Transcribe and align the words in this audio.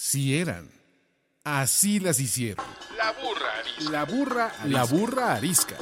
Sí 0.00 0.38
eran. 0.38 0.70
Así 1.42 1.98
las 1.98 2.20
hicieron. 2.20 2.64
La 2.96 3.10
burra 3.10 3.58
arisca. 3.58 3.90
La 3.90 4.04
burra, 4.04 4.52
la 4.66 4.84
burra 4.84 5.34
arisca. 5.34 5.74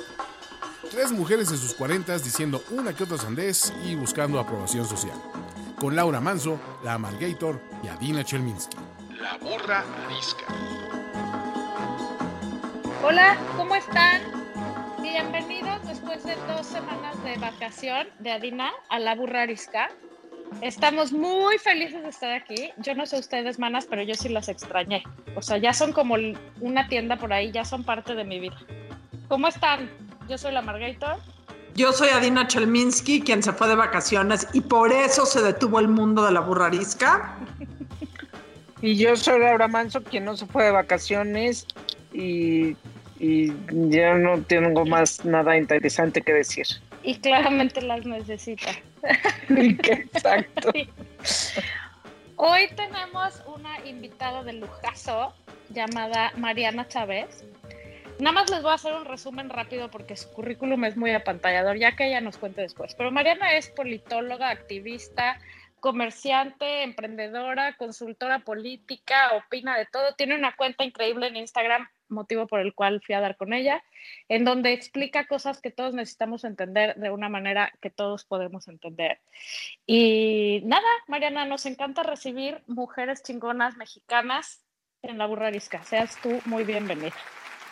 Tres 0.91 1.13
mujeres 1.13 1.51
en 1.51 1.59
sus 1.59 1.75
cuarentas 1.75 2.25
diciendo 2.25 2.65
una 2.71 2.95
que 2.97 3.05
otra 3.05 3.19
sandez 3.19 3.75
y 3.85 3.95
buscando 3.95 4.41
aprobación 4.41 4.89
social. 4.89 5.21
Con 5.79 5.95
Laura 5.95 6.23
Manso, 6.23 6.59
la 6.83 6.95
Amalgator 6.95 7.61
y 7.85 7.89
Adina 7.89 8.25
Chelminsky. 8.25 8.79
La 9.21 9.37
burra 9.37 9.85
arisca. 10.07 10.47
Hola, 13.05 13.37
¿cómo 13.55 13.75
están? 13.75 14.23
Bienvenidos 15.03 15.87
después 15.87 16.25
de 16.25 16.37
dos 16.49 16.67
semanas 16.67 17.23
de 17.23 17.37
vacación 17.37 18.09
de 18.21 18.33
Adina 18.33 18.73
a 18.89 18.99
la 18.99 19.15
burra 19.15 19.43
arisca. 19.43 19.91
Estamos 20.63 21.13
muy 21.13 21.59
felices 21.59 22.03
de 22.03 22.09
estar 22.09 22.33
aquí. 22.33 22.71
Yo 22.79 22.95
no 22.95 23.07
sé 23.07 23.19
ustedes, 23.19 23.59
manas, 23.59 23.87
pero 23.89 24.03
yo 24.03 24.15
sí 24.15 24.29
las 24.29 24.49
extrañé. 24.49 25.03
O 25.35 25.43
sea, 25.43 25.59
ya 25.59 25.73
son 25.73 25.93
como 25.93 26.17
una 26.61 26.89
tienda 26.89 27.17
por 27.17 27.33
ahí, 27.33 27.53
ya 27.53 27.65
son 27.65 27.85
parte 27.85 28.15
de 28.15 28.25
mi 28.25 28.41
vida. 28.41 28.57
¿Cómo 29.29 29.49
están? 29.49 29.91
Yo 30.29 30.39
soy 30.39 30.53
la 30.53 30.63
Margator. 30.63 31.19
Yo 31.75 31.93
soy 31.93 32.09
Adina 32.09 32.47
Chelminsky, 32.47 33.21
quien 33.21 33.43
se 33.43 33.53
fue 33.53 33.69
de 33.69 33.75
vacaciones 33.75 34.49
y 34.55 34.63
por 34.63 34.93
eso 34.93 35.27
se 35.27 35.43
detuvo 35.43 35.79
el 35.79 35.89
mundo 35.89 36.25
de 36.25 36.33
la 36.33 36.41
burrarisca. 36.41 37.37
Y 38.83 38.95
yo 38.97 39.17
soy 39.17 39.41
Laura 39.41 39.69
Manso, 39.69 40.03
quien 40.03 40.27
no 40.27 40.37
se 40.37 40.45
fue 40.45 40.65
de 40.65 40.71
vacaciones 40.71 41.67
y, 42.13 42.77
y 43.19 43.51
ya 43.89 44.15
no 44.15 44.43
tengo 44.43 44.85
más 44.85 45.25
nada 45.25 45.57
interesante 45.57 46.21
que 46.21 46.35
decir. 46.35 46.67
Y 47.07 47.15
claramente 47.21 47.81
las 47.83 48.05
necesita. 48.05 48.73
Exacto. 49.49 50.73
Hoy 52.35 52.69
tenemos 52.75 53.45
una 53.47 53.79
invitada 53.87 54.43
de 54.43 54.55
lujazo 54.55 55.33
llamada 55.71 56.33
Mariana 56.37 56.89
Chávez. 56.89 57.45
Nada 58.19 58.33
más 58.33 58.51
les 58.51 58.61
voy 58.61 58.73
a 58.73 58.75
hacer 58.75 58.93
un 58.93 59.05
resumen 59.05 59.51
rápido 59.51 59.89
porque 59.89 60.17
su 60.17 60.33
currículum 60.33 60.85
es 60.85 60.97
muy 60.97 61.13
apantallador, 61.13 61.79
ya 61.79 61.95
que 61.95 62.09
ella 62.09 62.21
nos 62.21 62.39
cuente 62.39 62.63
después. 62.63 62.97
Pero 62.97 63.13
Mariana 63.13 63.57
es 63.57 63.69
politóloga, 63.69 64.51
activista, 64.51 65.39
comerciante, 65.87 66.83
emprendedora, 66.83 67.77
consultora 67.77 68.41
política, 68.41 69.37
opina 69.37 69.79
de 69.79 69.87
todo. 69.87 70.17
Tiene 70.17 70.35
una 70.35 70.57
cuenta 70.57 70.83
increíble 70.83 71.29
en 71.29 71.37
Instagram, 71.37 71.89
motivo 72.09 72.49
por 72.49 72.59
el 72.59 72.75
cual 72.75 73.01
fui 73.07 73.15
a 73.15 73.21
dar 73.21 73.37
con 73.37 73.53
ella, 73.53 73.85
en 74.29 74.45
donde 74.45 74.73
explica 74.73 75.29
cosas 75.29 75.61
que 75.61 75.71
todos 75.71 75.95
necesitamos 75.95 76.43
entender 76.43 76.97
de 76.97 77.11
una 77.11 77.29
manera 77.29 77.73
que 77.81 77.91
todos 77.91 78.25
podemos 78.25 78.67
entender. 78.67 79.21
Y 79.87 80.61
nada, 80.65 80.89
Mariana, 81.07 81.45
nos 81.45 81.67
encanta 81.67 82.03
recibir 82.03 82.65
mujeres 82.67 83.23
chingonas 83.23 83.77
mexicanas 83.77 84.65
en 85.03 85.19
la 85.19 85.27
burrarisca. 85.27 85.85
Seas 85.85 86.21
tú 86.21 86.41
muy 86.47 86.65
bienvenida. 86.65 87.15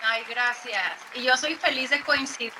Ay, 0.06 0.22
gracias. 0.28 0.92
Y 1.14 1.22
yo 1.22 1.36
soy 1.36 1.54
feliz 1.54 1.90
de 1.90 2.00
coincidir. 2.02 2.52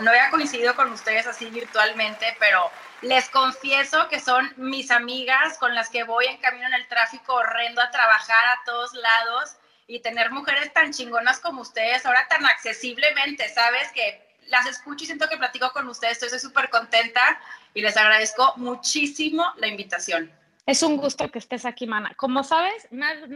No 0.00 0.10
había 0.10 0.30
coincidido 0.30 0.74
con 0.74 0.90
ustedes 0.92 1.26
así 1.26 1.50
virtualmente, 1.50 2.36
pero 2.38 2.70
les 3.02 3.28
confieso 3.28 4.08
que 4.08 4.18
son 4.18 4.52
mis 4.56 4.90
amigas 4.90 5.58
con 5.58 5.74
las 5.74 5.90
que 5.90 6.04
voy 6.04 6.26
en 6.26 6.38
camino 6.38 6.66
en 6.66 6.74
el 6.74 6.88
tráfico 6.88 7.34
horrendo 7.34 7.80
a 7.80 7.90
trabajar 7.90 8.46
a 8.46 8.64
todos 8.64 8.94
lados 8.94 9.56
y 9.86 10.00
tener 10.00 10.30
mujeres 10.30 10.72
tan 10.72 10.92
chingonas 10.92 11.38
como 11.38 11.60
ustedes, 11.60 12.04
ahora 12.06 12.26
tan 12.28 12.44
accesiblemente, 12.46 13.48
¿sabes? 13.48 13.92
Que 13.92 14.26
las 14.48 14.66
escucho 14.66 15.04
y 15.04 15.06
siento 15.06 15.28
que 15.28 15.36
platico 15.36 15.70
con 15.72 15.88
ustedes, 15.88 16.22
estoy 16.22 16.40
súper 16.40 16.70
contenta 16.70 17.40
y 17.74 17.82
les 17.82 17.96
agradezco 17.96 18.54
muchísimo 18.56 19.52
la 19.58 19.68
invitación. 19.68 20.32
Es 20.64 20.82
un 20.82 20.96
gusto 20.96 21.30
que 21.30 21.38
estés 21.38 21.64
aquí, 21.64 21.86
Mana. 21.86 22.12
Como 22.16 22.42
sabes, 22.42 22.88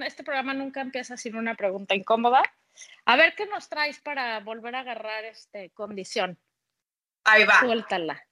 este 0.05 0.25
programa 0.25 0.53
nunca 0.53 0.81
empieza 0.81 1.17
sin 1.17 1.37
una 1.37 1.55
pregunta 1.55 1.95
incómoda. 1.95 2.43
A 3.05 3.17
ver 3.17 3.35
qué 3.35 3.47
nos 3.47 3.69
traes 3.69 4.01
para 4.01 4.41
volver 4.41 4.77
a 4.77 4.81
agarrar 4.81 5.25
este 5.25 5.71
condición. 5.71 6.39
Ahí 7.25 7.45
va. 7.45 7.61
Suéltala. 7.61 8.23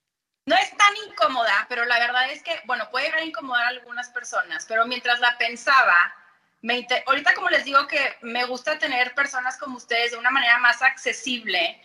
No 0.47 0.57
es 0.57 0.75
tan 0.77 0.95
incómoda, 1.09 1.67
pero 1.69 1.85
la 1.85 1.99
verdad 1.99 2.31
es 2.31 2.43
que, 2.43 2.59
bueno, 2.65 2.89
puede 2.91 3.07
llegar 3.07 3.21
a 3.21 3.25
incomodar 3.25 3.65
a 3.65 3.69
algunas 3.69 4.09
personas, 4.09 4.65
pero 4.67 4.87
mientras 4.87 5.21
la 5.21 5.37
pensaba, 5.37 6.15
me 6.63 6.87
ahorita 7.07 7.35
como 7.35 7.51
les 7.51 7.65
digo 7.65 7.87
que 7.87 8.17
me 8.23 8.45
gusta 8.47 8.79
tener 8.79 9.15
personas 9.15 9.59
como 9.59 9.77
ustedes 9.77 10.13
de 10.13 10.17
una 10.17 10.31
manera 10.31 10.57
más 10.59 10.81
accesible, 10.81 11.81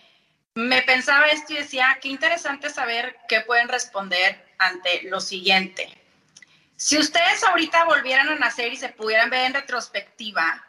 me 0.55 0.81
pensaba 0.83 1.27
esto 1.27 1.53
y 1.53 1.57
decía, 1.57 1.97
qué 2.01 2.09
interesante 2.09 2.69
saber 2.69 3.17
qué 3.27 3.41
pueden 3.41 3.67
responder 3.67 4.53
ante 4.59 5.03
lo 5.03 5.19
siguiente. 5.19 5.89
Si 6.75 6.97
ustedes 6.97 7.43
ahorita 7.43 7.85
volvieran 7.85 8.29
a 8.29 8.35
nacer 8.35 8.71
y 8.71 8.77
se 8.77 8.89
pudieran 8.89 9.29
ver 9.29 9.45
en 9.45 9.53
retrospectiva, 9.55 10.63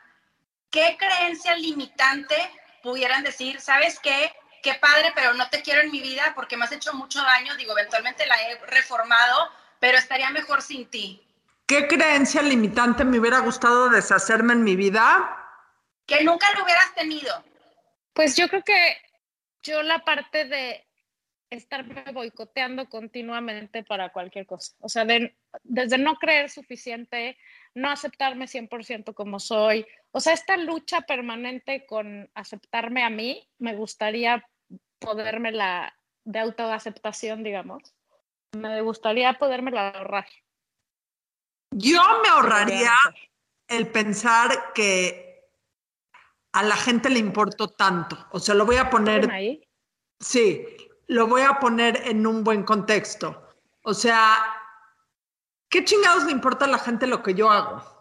¿qué 0.74 0.98
creencia 0.98 1.56
limitante 1.56 2.34
pudieran 2.82 3.22
decir, 3.22 3.60
sabes 3.60 3.98
qué? 4.00 4.30
qué 4.64 4.74
padre, 4.80 5.12
pero 5.14 5.34
no 5.34 5.48
te 5.50 5.60
quiero 5.62 5.82
en 5.82 5.90
mi 5.90 6.00
vida 6.00 6.32
porque 6.34 6.56
me 6.56 6.64
has 6.64 6.72
hecho 6.72 6.94
mucho 6.94 7.22
daño. 7.22 7.54
Digo, 7.56 7.72
eventualmente 7.78 8.26
la 8.26 8.34
he 8.42 8.58
reformado, 8.66 9.50
pero 9.78 9.98
estaría 9.98 10.30
mejor 10.30 10.62
sin 10.62 10.86
ti. 10.86 11.22
¿Qué 11.66 11.86
creencia 11.86 12.40
limitante 12.40 13.04
me 13.04 13.18
hubiera 13.18 13.40
gustado 13.40 13.90
deshacerme 13.90 14.54
en 14.54 14.64
mi 14.64 14.74
vida? 14.74 15.36
Que 16.06 16.24
nunca 16.24 16.50
lo 16.54 16.64
hubieras 16.64 16.94
tenido. 16.94 17.44
Pues 18.14 18.36
yo 18.36 18.48
creo 18.48 18.64
que 18.64 18.96
yo 19.62 19.82
la 19.82 20.02
parte 20.02 20.46
de 20.46 20.86
estarme 21.50 22.04
boicoteando 22.12 22.88
continuamente 22.88 23.84
para 23.84 24.12
cualquier 24.12 24.46
cosa. 24.46 24.74
O 24.80 24.88
sea, 24.88 25.06
desde 25.62 25.98
no 25.98 26.16
creer 26.16 26.48
suficiente, 26.50 27.36
no 27.74 27.90
aceptarme 27.90 28.46
100% 28.46 29.14
como 29.14 29.38
soy. 29.38 29.86
O 30.16 30.20
sea, 30.20 30.32
esta 30.32 30.56
lucha 30.56 31.00
permanente 31.00 31.86
con 31.86 32.30
aceptarme 32.34 33.02
a 33.02 33.10
mí, 33.10 33.50
me 33.58 33.74
gustaría 33.74 34.48
poderme 35.00 35.50
la 35.50 35.92
de 36.24 36.38
autoaceptación, 36.38 37.42
digamos. 37.42 37.82
Me 38.52 38.80
gustaría 38.80 39.32
poderme 39.34 39.72
la 39.72 39.88
ahorrar. 39.88 40.28
Yo 41.72 42.00
me 42.22 42.28
ahorraría 42.28 42.92
el 43.66 43.88
pensar 43.88 44.72
que 44.72 45.48
a 46.52 46.62
la 46.62 46.76
gente 46.76 47.10
le 47.10 47.18
importó 47.18 47.66
tanto. 47.66 48.16
O 48.30 48.38
sea, 48.38 48.54
lo 48.54 48.64
voy 48.66 48.76
a 48.76 48.90
poner. 48.90 49.28
Ahí? 49.28 49.68
Sí, 50.20 50.64
lo 51.08 51.26
voy 51.26 51.42
a 51.42 51.58
poner 51.58 51.96
en 52.06 52.24
un 52.24 52.44
buen 52.44 52.62
contexto. 52.62 53.50
O 53.82 53.92
sea, 53.92 54.36
¿qué 55.68 55.84
chingados 55.84 56.22
le 56.22 56.30
importa 56.30 56.66
a 56.66 56.68
la 56.68 56.78
gente 56.78 57.08
lo 57.08 57.20
que 57.20 57.34
yo 57.34 57.50
hago? 57.50 57.93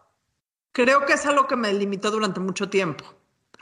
Creo 0.73 1.05
que 1.05 1.13
es 1.13 1.25
algo 1.25 1.47
que 1.47 1.55
me 1.55 1.71
limitó 1.71 2.11
durante 2.11 2.39
mucho 2.39 2.69
tiempo 2.69 3.05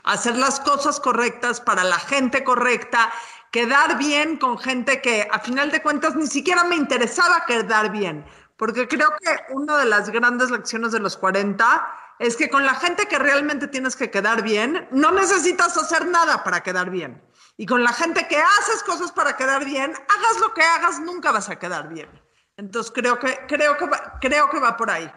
hacer 0.04 0.36
las 0.36 0.60
cosas 0.60 1.00
correctas 1.00 1.60
para 1.60 1.84
la 1.84 1.98
gente 1.98 2.44
correcta, 2.44 3.12
quedar 3.50 3.98
bien 3.98 4.36
con 4.36 4.58
gente 4.58 5.00
que 5.00 5.28
a 5.30 5.38
final 5.38 5.70
de 5.70 5.82
cuentas 5.82 6.16
ni 6.16 6.26
siquiera 6.26 6.64
me 6.64 6.76
interesaba 6.76 7.44
quedar 7.46 7.90
bien, 7.92 8.24
porque 8.56 8.88
creo 8.88 9.10
que 9.20 9.54
una 9.54 9.78
de 9.78 9.86
las 9.86 10.10
grandes 10.10 10.50
lecciones 10.50 10.92
de 10.92 11.00
los 11.00 11.16
40 11.16 11.98
es 12.18 12.36
que 12.36 12.48
con 12.48 12.64
la 12.64 12.74
gente 12.74 13.06
que 13.06 13.18
realmente 13.18 13.68
tienes 13.68 13.96
que 13.96 14.10
quedar 14.10 14.42
bien, 14.42 14.88
no 14.92 15.10
necesitas 15.10 15.76
hacer 15.76 16.06
nada 16.06 16.44
para 16.44 16.62
quedar 16.62 16.90
bien. 16.90 17.22
Y 17.56 17.66
con 17.66 17.82
la 17.82 17.92
gente 17.92 18.26
que 18.28 18.36
haces 18.36 18.82
cosas 18.84 19.12
para 19.12 19.36
quedar 19.36 19.64
bien, 19.64 19.92
hagas 19.92 20.40
lo 20.40 20.54
que 20.54 20.62
hagas, 20.62 21.00
nunca 21.00 21.32
vas 21.32 21.48
a 21.48 21.58
quedar 21.58 21.88
bien. 21.88 22.08
Entonces 22.56 22.92
creo 22.94 23.18
que, 23.18 23.40
creo 23.48 23.76
que, 23.76 23.88
creo 24.20 24.48
que 24.50 24.60
va 24.60 24.76
por 24.76 24.90
ahí. 24.90 25.10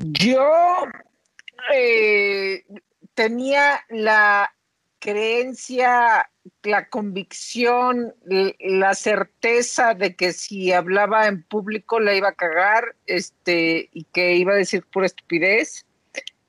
Yo 0.00 0.84
eh, 1.72 2.64
tenía 3.14 3.80
la 3.88 4.54
creencia, 4.98 6.30
la 6.62 6.88
convicción, 6.88 8.14
la 8.60 8.94
certeza 8.94 9.94
de 9.94 10.14
que 10.16 10.32
si 10.32 10.72
hablaba 10.72 11.26
en 11.26 11.42
público 11.42 12.00
la 12.00 12.14
iba 12.14 12.28
a 12.28 12.34
cagar, 12.34 12.96
este, 13.06 13.88
y 13.92 14.04
que 14.04 14.36
iba 14.36 14.52
a 14.52 14.56
decir 14.56 14.84
pura 14.86 15.06
estupidez. 15.06 15.84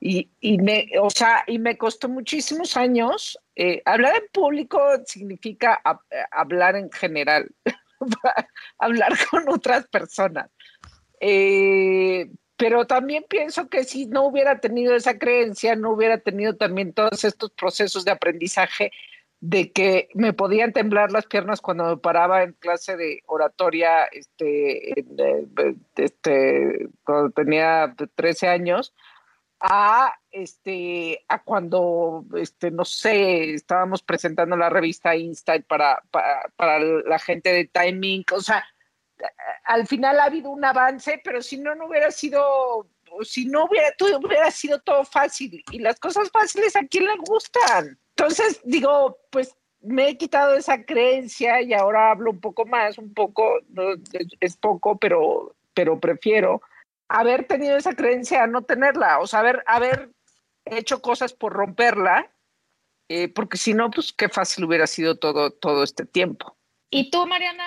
Y, 0.02 0.30
me, 0.60 0.88
o 1.02 1.10
sea, 1.10 1.44
y 1.45 1.60
me 1.60 1.78
costó 1.78 2.07
muchísimos 2.07 2.78
años. 2.78 3.38
Eh, 3.57 3.81
hablar 3.84 4.16
en 4.16 4.30
público 4.31 4.80
significa 5.06 5.81
hablar 6.31 6.78
en 6.78 6.90
general, 6.90 7.54
hablar 8.80 9.12
con 9.30 9.50
otras 9.50 9.88
personas. 9.90 10.50
Eh, 11.19 12.30
pero 12.60 12.86
también 12.86 13.24
pienso 13.30 13.70
que 13.70 13.86
si 13.86 14.06
no 14.06 14.26
hubiera 14.26 14.60
tenido 14.60 14.94
esa 14.94 15.18
creencia, 15.18 15.78
no 15.78 15.92
hubiera 15.92 16.18
tenido 16.18 16.58
también 16.58 16.92
todos 16.92 17.24
estos 17.24 17.52
procesos 17.52 18.04
de 18.04 18.12
aprendizaje 18.12 18.92
de 19.40 19.72
que 19.72 20.10
me 20.14 20.34
podían 20.34 20.74
temblar 20.74 21.14
las 21.14 21.26
piernas 21.26 21.62
cuando 21.62 21.86
me 21.86 21.96
paraba 21.96 22.44
en 22.44 22.52
clase 22.52 22.98
de 22.98 23.24
oratoria, 23.28 24.04
este, 24.12 24.94
este, 25.96 26.90
cuando 27.06 27.30
tenía 27.30 27.96
13 28.16 28.50
años, 28.50 28.94
a, 29.62 30.16
este, 30.30 31.24
a 31.30 31.42
cuando, 31.42 32.26
este, 32.36 32.72
no 32.72 32.84
sé, 32.84 33.54
estábamos 33.54 34.04
presentando 34.04 34.58
la 34.58 34.70
revista 34.70 35.16
Insight 35.16 35.66
para, 35.66 36.04
para, 36.12 36.42
para 36.58 36.80
la 36.80 37.20
gente 37.20 37.54
de 37.54 37.68
Timing, 37.68 38.26
o 38.34 38.42
sea, 38.42 38.66
al 39.66 39.88
final 39.88 40.19
ha 40.19 40.25
habido 40.25 40.50
un 40.50 40.63
avance, 40.63 41.21
pero 41.24 41.42
si 41.42 41.57
no, 41.57 41.75
no 41.75 41.88
hubiera 41.88 42.12
sido 42.12 42.88
si 43.24 43.45
no 43.45 43.66
hubiera, 43.66 43.92
todo 43.98 44.19
sido 44.51 44.80
todo 44.80 45.04
fácil. 45.04 45.63
Y 45.71 45.80
las 45.80 46.00
cosas 46.00 46.30
fáciles 46.31 46.75
a 46.75 46.86
quién 46.88 47.06
le 47.06 47.18
gustan. 47.18 48.00
Entonces, 48.16 48.62
digo, 48.63 49.18
pues 49.31 49.56
me 49.81 50.10
he 50.10 50.18
quitado 50.18 50.56
esa 50.56 50.83
creencia 50.83 51.62
y 51.62 51.74
ahora 51.74 52.12
hablo 52.12 52.31
un 52.31 52.39
poco 52.39 52.66
más, 52.66 52.98
un 52.98 53.13
poco, 53.13 53.60
es 54.39 54.57
poco, 54.57 54.98
pero, 54.98 55.56
pero 55.74 56.00
prefiero 56.00 56.62
haber 57.07 57.48
tenido 57.48 57.77
esa 57.77 57.95
creencia 57.95 58.44
a 58.44 58.48
no 58.48 58.63
tenerla, 58.63 59.19
o 59.19 59.25
sea, 59.25 59.39
haber, 59.39 59.63
haber 59.66 60.12
hecho 60.66 61.01
cosas 61.01 61.33
por 61.33 61.54
romperla, 61.54 62.30
eh, 63.07 63.30
porque 63.30 63.57
si 63.57 63.74
no, 63.74 63.89
pues 63.89 64.13
qué 64.13 64.30
fácil 64.30 64.66
hubiera 64.66 64.86
sido 64.86 65.18
todo, 65.18 65.51
todo 65.51 65.83
este 65.83 66.06
tiempo. 66.06 66.56
¿Y 66.92 67.10
tú, 67.10 67.25
Mariana? 67.25 67.63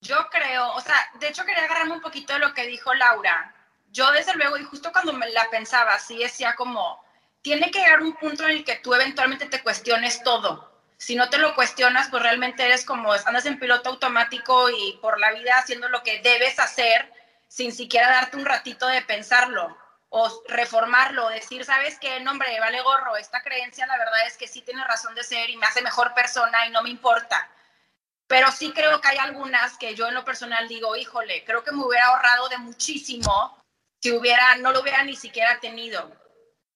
Yo 0.00 0.28
creo, 0.30 0.72
o 0.72 0.80
sea, 0.80 0.96
de 1.14 1.28
hecho 1.28 1.44
quería 1.44 1.64
agarrarme 1.64 1.94
un 1.94 2.00
poquito 2.00 2.32
de 2.32 2.38
lo 2.38 2.54
que 2.54 2.66
dijo 2.66 2.94
Laura. 2.94 3.54
Yo 3.92 4.10
desde 4.12 4.34
luego, 4.34 4.56
y 4.56 4.64
justo 4.64 4.92
cuando 4.92 5.12
me 5.12 5.28
la 5.30 5.50
pensaba, 5.50 5.98
sí 5.98 6.18
decía 6.18 6.54
como, 6.54 7.04
tiene 7.42 7.70
que 7.70 7.80
llegar 7.80 8.00
un 8.00 8.14
punto 8.14 8.44
en 8.44 8.50
el 8.50 8.64
que 8.64 8.76
tú 8.76 8.94
eventualmente 8.94 9.46
te 9.46 9.62
cuestiones 9.62 10.22
todo. 10.22 10.70
Si 10.96 11.16
no 11.16 11.28
te 11.28 11.38
lo 11.38 11.54
cuestionas, 11.54 12.08
pues 12.08 12.22
realmente 12.22 12.64
eres 12.64 12.84
como, 12.84 13.12
andas 13.12 13.46
en 13.46 13.58
piloto 13.58 13.90
automático 13.90 14.70
y 14.70 14.98
por 15.02 15.18
la 15.18 15.32
vida 15.32 15.56
haciendo 15.56 15.88
lo 15.88 16.02
que 16.02 16.20
debes 16.22 16.58
hacer 16.58 17.12
sin 17.48 17.72
siquiera 17.72 18.08
darte 18.08 18.36
un 18.36 18.44
ratito 18.44 18.86
de 18.86 19.02
pensarlo 19.02 19.76
o 20.08 20.42
reformarlo, 20.48 21.28
decir, 21.28 21.64
¿sabes 21.64 21.98
qué? 22.00 22.20
No, 22.20 22.32
hombre, 22.32 22.58
vale 22.60 22.80
gorro, 22.82 23.16
esta 23.16 23.42
creencia 23.42 23.86
la 23.86 23.96
verdad 23.96 24.26
es 24.26 24.36
que 24.36 24.48
sí 24.48 24.62
tiene 24.62 24.84
razón 24.84 25.14
de 25.14 25.24
ser 25.24 25.50
y 25.50 25.56
me 25.56 25.66
hace 25.66 25.82
mejor 25.82 26.14
persona 26.14 26.66
y 26.66 26.70
no 26.70 26.82
me 26.82 26.90
importa. 26.90 27.48
Pero 28.30 28.52
sí 28.52 28.70
creo 28.72 29.00
que 29.00 29.08
hay 29.08 29.18
algunas 29.18 29.76
que 29.76 29.96
yo 29.96 30.06
en 30.06 30.14
lo 30.14 30.24
personal 30.24 30.68
digo, 30.68 30.94
híjole, 30.94 31.42
creo 31.44 31.64
que 31.64 31.72
me 31.72 31.84
hubiera 31.84 32.06
ahorrado 32.06 32.48
de 32.48 32.58
muchísimo 32.58 33.60
si 34.00 34.12
hubiera, 34.12 34.54
no 34.54 34.70
lo 34.70 34.82
hubiera 34.82 35.02
ni 35.02 35.16
siquiera 35.16 35.58
tenido. 35.58 36.12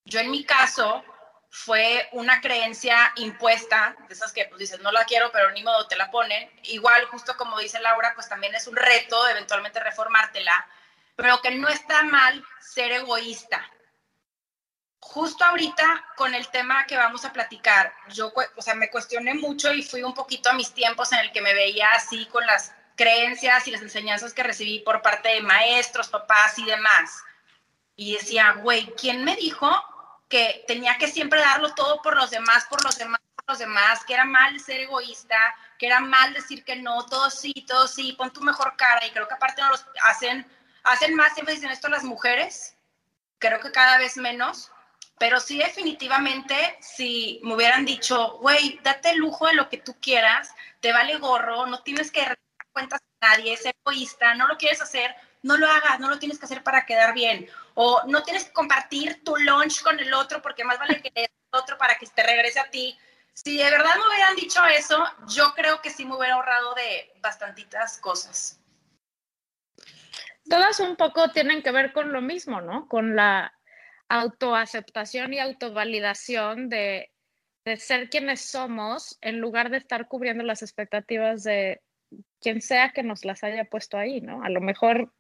Yo 0.05 0.19
en 0.19 0.33
mi 0.33 0.45
caso 0.45 1.05
fue 1.51 2.09
una 2.11 2.41
creencia 2.41 3.13
impuesta, 3.15 3.95
de 4.09 4.15
esas 4.15 4.33
que 4.33 4.47
pues 4.47 4.59
dices, 4.59 4.81
no 4.81 4.91
la 4.91 5.05
quiero, 5.05 5.31
pero 5.31 5.53
ni 5.53 5.63
modo 5.63 5.87
te 5.87 5.95
la 5.95 6.11
ponen. 6.11 6.51
Igual, 6.65 7.05
justo 7.05 7.37
como 7.37 7.61
dice 7.61 7.79
Laura, 7.79 8.15
pues 8.17 8.29
también 8.29 8.53
es 8.57 8.67
un 8.67 8.75
reto 8.75 9.29
eventualmente 9.29 9.79
reformártela, 9.79 10.67
pero 11.15 11.41
que 11.41 11.53
no 11.53 11.69
está 11.69 12.03
mal 12.03 12.45
ser 12.59 12.91
egoísta. 12.91 13.65
Justo 15.07 15.45
ahorita 15.45 16.03
con 16.17 16.35
el 16.35 16.49
tema 16.49 16.87
que 16.87 16.97
vamos 16.97 17.27
a 17.27 17.33
platicar, 17.33 17.93
yo, 18.09 18.33
o 18.57 18.63
sea, 18.63 18.75
me 18.75 18.91
cuestioné 18.91 19.35
mucho 19.35 19.73
y 19.73 19.83
fui 19.83 20.03
un 20.03 20.15
poquito 20.15 20.49
a 20.49 20.55
mis 20.55 20.73
tiempos 20.73 21.13
en 21.13 21.19
el 21.21 21.31
que 21.31 21.43
me 21.43 21.53
veía 21.53 21.93
así 21.93 22.25
con 22.27 22.45
las 22.47 22.73
creencias 22.97 23.69
y 23.69 23.71
las 23.71 23.83
enseñanzas 23.83 24.33
que 24.33 24.43
recibí 24.43 24.81
por 24.81 25.03
parte 25.03 25.29
de 25.29 25.43
maestros, 25.43 26.09
papás 26.09 26.59
y 26.59 26.65
demás. 26.65 27.23
Y 27.97 28.15
decía, 28.15 28.53
güey, 28.63 28.93
¿quién 28.97 29.25
me 29.25 29.37
dijo 29.37 29.71
que 30.29 30.65
tenía 30.67 30.97
que 30.97 31.07
siempre 31.07 31.39
darlo 31.39 31.75
todo 31.75 32.01
por 32.01 32.17
los 32.17 32.31
demás, 32.31 32.65
por 32.65 32.83
los 32.83 32.97
demás, 32.97 33.21
por 33.37 33.45
los 33.47 33.59
demás, 33.59 34.05
que 34.07 34.15
era 34.15 34.25
mal 34.25 34.59
ser 34.59 34.81
egoísta, 34.81 35.37
que 35.79 35.87
era 35.87 36.01
mal 36.01 36.33
decir 36.33 36.65
que 36.65 36.77
no, 36.77 37.05
todo 37.07 37.29
sí, 37.29 37.53
todo 37.69 37.87
sí, 37.87 38.15
pon 38.15 38.33
tu 38.33 38.41
mejor 38.41 38.75
cara. 38.77 39.07
Y 39.07 39.11
creo 39.11 39.29
que 39.29 39.35
aparte 39.35 39.61
no 39.61 39.69
los 39.69 39.87
hacen, 40.03 40.51
hacen 40.83 41.15
más 41.15 41.35
siempre 41.35 41.55
dicen 41.55 41.71
esto 41.71 41.89
las 41.89 42.05
mujeres, 42.05 42.75
creo 43.39 43.61
que 43.61 43.71
cada 43.71 43.99
vez 43.99 44.17
menos. 44.17 44.73
Pero 45.19 45.39
sí, 45.41 45.59
definitivamente, 45.59 46.77
si 46.81 47.41
me 47.45 47.55
hubieran 47.55 47.85
dicho, 47.85 48.39
güey, 48.39 48.81
date 48.83 49.11
el 49.11 49.19
lujo 49.19 49.47
de 49.47 49.55
lo 49.55 49.69
que 49.69 49.79
tú 49.79 49.95
quieras, 50.01 50.53
te 50.81 50.93
vale 50.93 51.19
gorro, 51.19 51.67
no 51.67 51.83
tienes 51.83 52.11
que 52.11 52.23
dar 52.23 52.39
cuentas 52.73 53.01
a 53.21 53.29
nadie, 53.29 53.53
es 53.53 53.65
egoísta, 53.65 54.35
no 54.35 54.49
lo 54.49 54.57
quieres 54.57 54.83
hacer, 54.83 55.15
no 55.43 55.57
lo 55.57 55.69
hagas, 55.69 56.01
no 56.01 56.09
lo 56.09 56.19
tienes 56.19 56.39
que 56.39 56.47
hacer 56.47 56.63
para 56.63 56.85
quedar 56.85 57.15
bien. 57.15 57.49
O 57.75 58.03
no 58.07 58.23
tienes 58.23 58.45
que 58.45 58.53
compartir 58.53 59.23
tu 59.23 59.37
lunch 59.37 59.83
con 59.83 60.01
el 60.01 60.13
otro 60.13 60.43
porque 60.43 60.65
más 60.65 60.79
vale 60.79 61.01
que 61.01 61.13
el 61.15 61.29
otro 61.53 61.79
para 61.79 61.95
que 61.97 62.07
te 62.07 62.23
regrese 62.23 62.59
a 62.59 62.71
ti. 62.71 62.99
Si 63.33 63.57
de 63.57 63.71
verdad 63.71 63.97
me 63.97 64.09
hubieran 64.09 64.37
dicho 64.37 64.65
eso, 64.65 65.05
yo 65.29 65.53
creo 65.55 65.81
que 65.81 65.91
sí 65.91 66.05
me 66.05 66.17
hubiera 66.17 66.35
ahorrado 66.35 66.75
de 66.75 67.13
bastantitas 67.21 67.99
cosas. 67.99 68.61
Todas 70.49 70.81
un 70.81 70.97
poco 70.97 71.31
tienen 71.31 71.63
que 71.63 71.71
ver 71.71 71.93
con 71.93 72.13
lo 72.13 72.21
mismo, 72.21 72.61
¿no? 72.61 72.89
Con 72.89 73.17
la 73.17 73.53
autoaceptación 74.09 75.35
y 75.35 75.39
autovalidación 75.39 76.69
de, 76.69 77.11
de 77.65 77.77
ser 77.77 78.11
quienes 78.11 78.41
somos 78.43 79.19
en 79.21 79.41
lugar 79.41 79.71
de 79.71 79.79
estar 79.79 80.09
cubriendo 80.09 80.45
las 80.45 80.63
expectativas 80.63 81.43
de 81.43 81.81
quien 82.41 82.61
sea 82.61 82.93
que 82.93 83.03
nos 83.03 83.25
las 83.25 83.43
haya 83.43 83.65
puesto 83.65 83.97
ahí, 83.97 84.21
¿no? 84.21 84.43
A 84.45 84.51
lo 84.51 84.61
mejor 84.61 85.13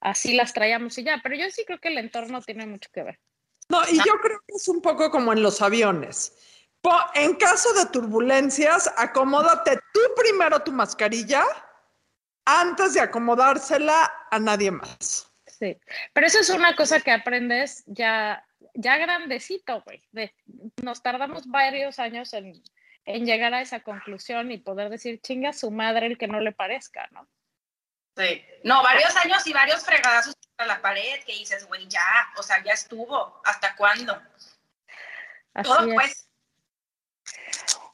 así 0.00 0.34
las 0.34 0.52
traíamos 0.52 0.96
y 0.98 1.04
ya, 1.04 1.20
pero 1.22 1.34
yo 1.34 1.50
sí 1.50 1.64
creo 1.64 1.80
que 1.80 1.88
el 1.88 1.98
entorno 1.98 2.40
tiene 2.42 2.66
mucho 2.66 2.90
que 2.92 3.02
ver. 3.02 3.20
No, 3.68 3.82
y 3.90 3.96
yo 3.96 4.12
creo 4.22 4.38
que 4.46 4.54
es 4.54 4.68
un 4.68 4.80
poco 4.80 5.10
como 5.10 5.32
en 5.32 5.42
los 5.42 5.60
aviones. 5.60 6.32
En 7.14 7.34
caso 7.34 7.72
de 7.74 7.86
turbulencias, 7.86 8.92
acomódate 8.96 9.78
tú 9.92 10.00
primero 10.14 10.60
tu 10.60 10.70
mascarilla 10.70 11.44
antes 12.44 12.94
de 12.94 13.00
acomodársela 13.00 14.12
a 14.30 14.38
nadie 14.38 14.70
más. 14.70 15.25
Sí, 15.58 15.78
pero 16.12 16.26
eso 16.26 16.40
es 16.40 16.50
una 16.50 16.76
cosa 16.76 17.00
que 17.00 17.10
aprendes 17.10 17.82
ya, 17.86 18.46
ya 18.74 18.98
grandecito, 18.98 19.82
güey. 19.82 20.02
Nos 20.82 21.02
tardamos 21.02 21.46
varios 21.46 21.98
años 21.98 22.34
en, 22.34 22.62
en 23.06 23.24
llegar 23.24 23.54
a 23.54 23.62
esa 23.62 23.80
conclusión 23.80 24.52
y 24.52 24.58
poder 24.58 24.90
decir, 24.90 25.20
chinga 25.22 25.54
su 25.54 25.70
madre 25.70 26.06
el 26.06 26.18
que 26.18 26.28
no 26.28 26.40
le 26.40 26.52
parezca, 26.52 27.08
¿no? 27.12 27.26
Sí. 28.16 28.44
No, 28.64 28.82
varios 28.82 29.16
años 29.16 29.46
y 29.46 29.52
varios 29.52 29.84
fregadazos 29.84 30.34
a 30.58 30.66
la 30.66 30.82
pared 30.82 31.22
que 31.24 31.32
dices, 31.32 31.66
güey, 31.66 31.86
ya, 31.88 32.28
o 32.36 32.42
sea, 32.42 32.62
ya 32.62 32.72
estuvo. 32.72 33.40
¿Hasta 33.44 33.74
cuándo? 33.76 34.20
Así 35.54 35.70
Todo 35.70 35.88
es. 35.88 35.94
pues. 35.94 36.28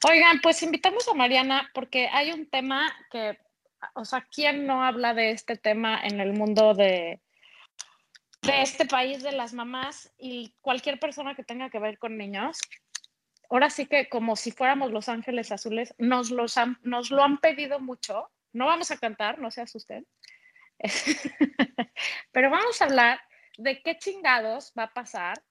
Oigan, 0.05 0.41
pues 0.41 0.61
invitamos 0.63 1.07
a 1.07 1.13
Mariana 1.13 1.69
porque 1.73 2.09
hay 2.11 2.33
un 2.33 2.49
tema 2.49 2.93
que, 3.09 3.39
o 3.93 4.03
sea, 4.03 4.27
¿quién 4.29 4.67
no 4.67 4.83
habla 4.83 5.13
de 5.13 5.31
este 5.31 5.55
tema 5.55 6.01
en 6.03 6.19
el 6.19 6.33
mundo 6.33 6.73
de, 6.73 7.21
de 8.43 8.61
este 8.61 8.85
país 8.85 9.23
de 9.23 9.31
las 9.31 9.53
mamás 9.53 10.11
y 10.17 10.53
cualquier 10.61 10.99
persona 10.99 11.35
que 11.35 11.43
tenga 11.43 11.69
que 11.69 11.79
ver 11.79 11.97
con 11.97 12.17
niños? 12.17 12.59
Ahora 13.49 13.69
sí 13.69 13.85
que 13.85 14.09
como 14.09 14.35
si 14.35 14.51
fuéramos 14.51 14.91
los 14.91 15.09
ángeles 15.09 15.51
azules, 15.51 15.93
nos, 15.97 16.31
los 16.31 16.57
han, 16.57 16.77
nos 16.83 17.11
lo 17.11 17.23
han 17.23 17.37
pedido 17.37 17.79
mucho. 17.79 18.29
No 18.51 18.65
vamos 18.65 18.91
a 18.91 18.97
cantar, 18.97 19.39
no 19.39 19.51
se 19.51 19.61
asusten. 19.61 20.05
Pero 22.31 22.49
vamos 22.49 22.81
a 22.81 22.85
hablar 22.85 23.21
de 23.57 23.81
qué 23.81 23.97
chingados 23.97 24.73
va 24.77 24.83
a 24.83 24.93
pasar, 24.93 25.41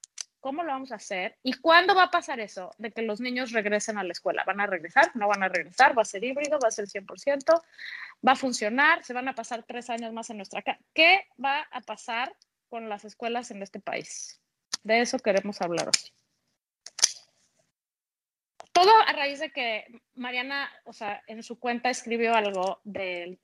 cómo 0.40 0.62
lo 0.62 0.72
vamos 0.72 0.92
a 0.92 0.96
hacer 0.96 1.38
y 1.42 1.54
cuándo 1.54 1.94
va 1.94 2.04
a 2.04 2.10
pasar 2.10 2.40
eso, 2.40 2.70
de 2.76 2.90
que 2.90 3.02
los 3.02 3.20
niños 3.20 3.52
regresen 3.52 3.96
a 3.96 4.04
la 4.04 4.12
escuela. 4.12 4.42
¿Van 4.44 4.60
a 4.60 4.66
regresar? 4.66 5.12
¿No 5.14 5.28
van 5.28 5.42
a 5.42 5.48
regresar? 5.48 5.96
¿Va 5.96 6.02
a 6.02 6.04
ser 6.04 6.24
híbrido? 6.24 6.58
¿Va 6.58 6.68
a 6.68 6.72
ser 6.72 6.86
100%? 6.86 7.62
¿Va 8.26 8.32
a 8.32 8.36
funcionar? 8.36 9.04
¿Se 9.04 9.14
van 9.14 9.28
a 9.28 9.34
pasar 9.34 9.62
tres 9.62 9.88
años 9.88 10.12
más 10.12 10.28
en 10.30 10.36
nuestra 10.36 10.62
casa? 10.62 10.80
¿Qué 10.92 11.28
va 11.42 11.60
a 11.70 11.80
pasar 11.80 12.34
con 12.72 12.88
las 12.88 13.04
escuelas 13.04 13.50
en 13.50 13.62
este 13.62 13.80
país? 13.80 14.40
De 14.82 15.02
eso 15.02 15.18
queremos 15.18 15.60
hablar 15.60 15.88
hoy. 15.88 16.10
Todo 18.72 18.90
a 19.06 19.12
raíz 19.12 19.40
de 19.40 19.50
que 19.50 19.84
Mariana, 20.14 20.70
o 20.84 20.94
sea, 20.94 21.22
en 21.26 21.42
su 21.42 21.58
cuenta 21.58 21.90
escribió 21.90 22.34
algo 22.34 22.80
del 22.82 23.38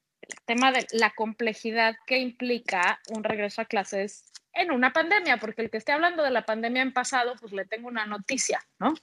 tema 0.47 0.73
de 0.73 0.87
la 0.92 1.11
complejidad 1.11 1.94
que 2.06 2.16
implica 2.16 3.00
un 3.14 3.23
regreso 3.23 3.61
a 3.61 3.66
clases 3.66 4.32
en 4.54 4.70
una 4.70 4.94
pandemia, 4.94 5.37
porque 5.37 5.61
el 5.61 5.70
que 5.70 5.76
esté 5.76 5.92
hablando 5.92 6.23
de 6.23 6.30
la 6.30 6.47
pandemia 6.47 6.80
en 6.80 6.94
pasado, 6.94 7.35
pues 7.38 7.52
le 7.52 7.66
tengo 7.66 7.88
una 7.88 8.06
noticia, 8.06 8.66
¿no? 8.78 8.94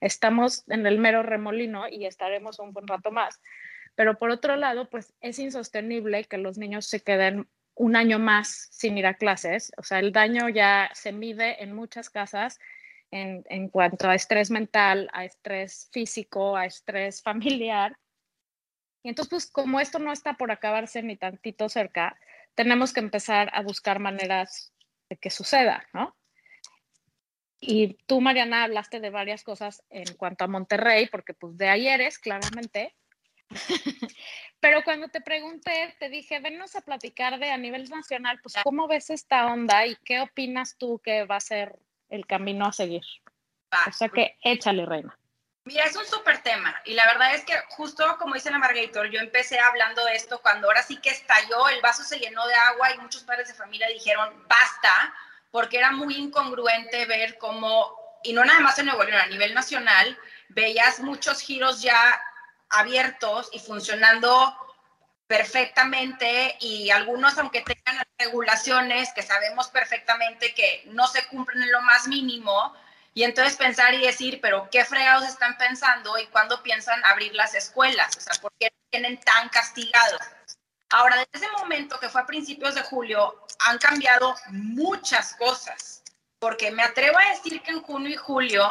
Estamos 0.00 0.62
en 0.68 0.86
el 0.86 1.00
mero 1.00 1.24
remolino 1.24 1.88
y 1.88 2.06
estaremos 2.06 2.60
un 2.60 2.72
buen 2.72 2.86
rato 2.86 3.10
más. 3.10 3.40
Pero 3.96 4.16
por 4.16 4.30
otro 4.30 4.54
lado, 4.54 4.88
pues 4.88 5.12
es 5.20 5.40
insostenible 5.40 6.22
que 6.22 6.38
los 6.38 6.56
niños 6.56 6.86
se 6.86 7.00
queden 7.00 7.48
un 7.74 7.96
año 7.96 8.18
más 8.18 8.68
sin 8.70 8.98
ir 8.98 9.06
a 9.06 9.14
clases. 9.14 9.72
O 9.76 9.82
sea, 9.82 9.98
el 9.98 10.12
daño 10.12 10.48
ya 10.48 10.90
se 10.94 11.12
mide 11.12 11.62
en 11.62 11.74
muchas 11.74 12.10
casas 12.10 12.58
en, 13.10 13.44
en 13.48 13.68
cuanto 13.68 14.08
a 14.08 14.14
estrés 14.14 14.50
mental, 14.50 15.08
a 15.12 15.24
estrés 15.24 15.88
físico, 15.92 16.56
a 16.56 16.66
estrés 16.66 17.22
familiar. 17.22 17.98
Y 19.02 19.08
entonces, 19.08 19.30
pues 19.30 19.50
como 19.50 19.80
esto 19.80 19.98
no 19.98 20.12
está 20.12 20.34
por 20.34 20.50
acabarse 20.50 21.02
ni 21.02 21.16
tantito 21.16 21.68
cerca, 21.68 22.16
tenemos 22.54 22.92
que 22.92 23.00
empezar 23.00 23.50
a 23.52 23.62
buscar 23.62 23.98
maneras 23.98 24.72
de 25.08 25.16
que 25.16 25.30
suceda, 25.30 25.86
¿no? 25.92 26.16
Y 27.64 27.94
tú, 28.06 28.20
Mariana, 28.20 28.64
hablaste 28.64 28.98
de 28.98 29.10
varias 29.10 29.44
cosas 29.44 29.84
en 29.88 30.14
cuanto 30.16 30.44
a 30.44 30.48
Monterrey, 30.48 31.06
porque 31.06 31.32
pues 31.32 31.56
de 31.56 31.68
ahí 31.68 31.86
eres, 31.86 32.18
claramente. 32.18 32.96
Pero 34.60 34.84
cuando 34.84 35.08
te 35.08 35.20
pregunté, 35.20 35.96
te 35.98 36.08
dije, 36.08 36.38
venos 36.38 36.76
a 36.76 36.82
platicar 36.82 37.38
de 37.38 37.50
a 37.50 37.56
nivel 37.58 37.88
nacional, 37.90 38.38
pues 38.42 38.54
cómo 38.62 38.86
ves 38.86 39.10
esta 39.10 39.46
onda 39.46 39.86
y 39.86 39.96
qué 40.04 40.20
opinas 40.20 40.76
tú 40.78 41.00
que 41.02 41.24
va 41.24 41.36
a 41.36 41.40
ser 41.40 41.76
el 42.10 42.26
camino 42.26 42.66
a 42.66 42.72
seguir. 42.72 43.02
Va. 43.72 43.84
O 43.88 43.92
sea 43.92 44.08
que 44.08 44.36
échale, 44.42 44.86
reina. 44.86 45.18
Mira, 45.64 45.84
es 45.84 45.94
un 45.94 46.04
súper 46.04 46.42
tema 46.42 46.74
y 46.84 46.94
la 46.94 47.06
verdad 47.06 47.34
es 47.34 47.44
que 47.44 47.54
justo 47.70 48.16
como 48.18 48.34
dice 48.34 48.50
la 48.50 48.58
Margator, 48.58 49.08
yo 49.10 49.20
empecé 49.20 49.60
hablando 49.60 50.04
de 50.04 50.14
esto 50.14 50.40
cuando 50.42 50.66
ahora 50.66 50.82
sí 50.82 50.96
que 50.96 51.10
estalló, 51.10 51.68
el 51.68 51.80
vaso 51.80 52.02
se 52.02 52.18
llenó 52.18 52.44
de 52.48 52.54
agua 52.54 52.92
y 52.92 52.98
muchos 52.98 53.22
padres 53.22 53.46
de 53.46 53.54
familia 53.54 53.86
dijeron 53.86 54.44
basta, 54.48 55.14
porque 55.52 55.78
era 55.78 55.92
muy 55.92 56.16
incongruente 56.16 57.06
ver 57.06 57.38
cómo, 57.38 57.96
y 58.24 58.32
no 58.32 58.44
nada 58.44 58.58
más 58.58 58.76
en 58.80 58.86
Nuevo 58.86 59.04
León, 59.04 59.20
a 59.20 59.26
nivel 59.26 59.54
nacional, 59.54 60.18
veías 60.48 60.98
muchos 60.98 61.40
giros 61.40 61.80
ya 61.80 62.20
abiertos 62.72 63.48
y 63.52 63.58
funcionando 63.58 64.56
perfectamente 65.26 66.56
y 66.60 66.90
algunos, 66.90 67.38
aunque 67.38 67.62
tengan 67.62 68.04
regulaciones 68.18 69.12
que 69.14 69.22
sabemos 69.22 69.68
perfectamente 69.68 70.54
que 70.54 70.82
no 70.86 71.06
se 71.06 71.26
cumplen 71.28 71.62
en 71.62 71.72
lo 71.72 71.80
más 71.82 72.06
mínimo, 72.06 72.74
y 73.14 73.24
entonces 73.24 73.56
pensar 73.56 73.92
y 73.94 74.04
decir, 74.04 74.40
pero 74.40 74.68
¿qué 74.70 74.84
fregados 74.84 75.28
están 75.28 75.56
pensando 75.58 76.18
y 76.18 76.26
cuándo 76.26 76.62
piensan 76.62 77.04
abrir 77.04 77.34
las 77.34 77.54
escuelas? 77.54 78.16
O 78.16 78.20
sea, 78.20 78.34
¿por 78.40 78.52
qué 78.58 78.72
tienen 78.90 79.18
tan 79.20 79.48
castigados? 79.50 80.20
Ahora, 80.90 81.16
desde 81.16 81.46
ese 81.46 81.56
momento 81.58 81.98
que 82.00 82.08
fue 82.08 82.22
a 82.22 82.26
principios 82.26 82.74
de 82.74 82.82
julio, 82.82 83.46
han 83.66 83.78
cambiado 83.78 84.34
muchas 84.48 85.34
cosas, 85.34 86.02
porque 86.38 86.70
me 86.70 86.82
atrevo 86.82 87.18
a 87.18 87.30
decir 87.30 87.62
que 87.62 87.70
en 87.70 87.82
junio 87.82 88.10
y 88.10 88.16
julio 88.16 88.70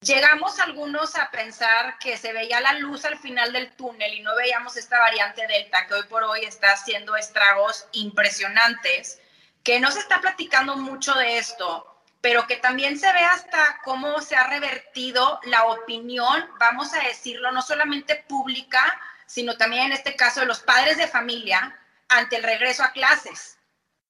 llegamos 0.00 0.60
algunos 0.60 1.16
a 1.16 1.30
pensar 1.30 1.98
que 1.98 2.16
se 2.16 2.32
veía 2.32 2.60
la 2.60 2.74
luz 2.74 3.04
al 3.04 3.18
final 3.18 3.52
del 3.52 3.72
túnel 3.72 4.14
y 4.14 4.20
no 4.20 4.34
veíamos 4.36 4.76
esta 4.76 4.98
variante 4.98 5.46
Delta 5.46 5.86
que 5.86 5.94
hoy 5.94 6.04
por 6.04 6.24
hoy 6.24 6.44
está 6.44 6.72
haciendo 6.72 7.16
estragos 7.16 7.86
impresionantes, 7.92 9.20
que 9.64 9.80
no 9.80 9.90
se 9.90 10.00
está 10.00 10.20
platicando 10.20 10.76
mucho 10.76 11.14
de 11.14 11.38
esto, 11.38 12.02
pero 12.20 12.46
que 12.46 12.56
también 12.56 12.98
se 12.98 13.12
ve 13.12 13.20
hasta 13.20 13.80
cómo 13.84 14.20
se 14.20 14.36
ha 14.36 14.48
revertido 14.48 15.40
la 15.44 15.64
opinión, 15.66 16.48
vamos 16.58 16.92
a 16.94 17.02
decirlo, 17.02 17.50
no 17.52 17.62
solamente 17.62 18.24
pública, 18.28 19.00
sino 19.26 19.56
también 19.56 19.86
en 19.86 19.92
este 19.92 20.16
caso 20.16 20.40
de 20.40 20.46
los 20.46 20.60
padres 20.60 20.96
de 20.96 21.06
familia 21.06 21.78
ante 22.08 22.36
el 22.36 22.42
regreso 22.42 22.82
a 22.82 22.92
clases. 22.92 23.58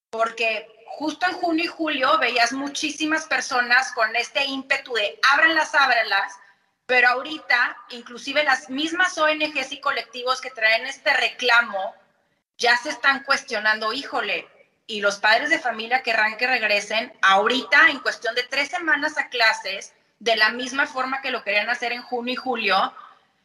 Porque 0.09 0.78
justo 0.97 1.25
en 1.25 1.33
junio 1.33 1.65
y 1.65 1.67
julio 1.67 2.17
veías 2.17 2.51
muchísimas 2.51 3.25
personas 3.25 3.91
con 3.93 4.15
este 4.15 4.43
ímpetu 4.45 4.93
de 4.93 5.19
ábranlas, 5.33 5.73
ábranlas, 5.75 6.33
pero 6.85 7.09
ahorita 7.09 7.77
inclusive 7.89 8.43
las 8.43 8.69
mismas 8.69 9.17
ONGs 9.17 9.71
y 9.71 9.79
colectivos 9.79 10.41
que 10.41 10.51
traen 10.51 10.85
este 10.85 11.13
reclamo 11.13 11.93
ya 12.57 12.75
se 12.77 12.89
están 12.89 13.23
cuestionando, 13.23 13.93
híjole, 13.93 14.47
y 14.85 15.01
los 15.01 15.17
padres 15.19 15.49
de 15.49 15.59
familia 15.59 16.01
querrán 16.01 16.35
que 16.35 16.47
regresen 16.47 17.13
ahorita 17.21 17.89
en 17.89 17.99
cuestión 17.99 18.33
de 18.35 18.43
tres 18.43 18.69
semanas 18.69 19.17
a 19.17 19.29
clases, 19.29 19.93
de 20.19 20.35
la 20.35 20.49
misma 20.49 20.87
forma 20.87 21.21
que 21.21 21.31
lo 21.31 21.43
querían 21.43 21.69
hacer 21.69 21.93
en 21.93 22.01
junio 22.01 22.33
y 22.33 22.37
julio. 22.37 22.93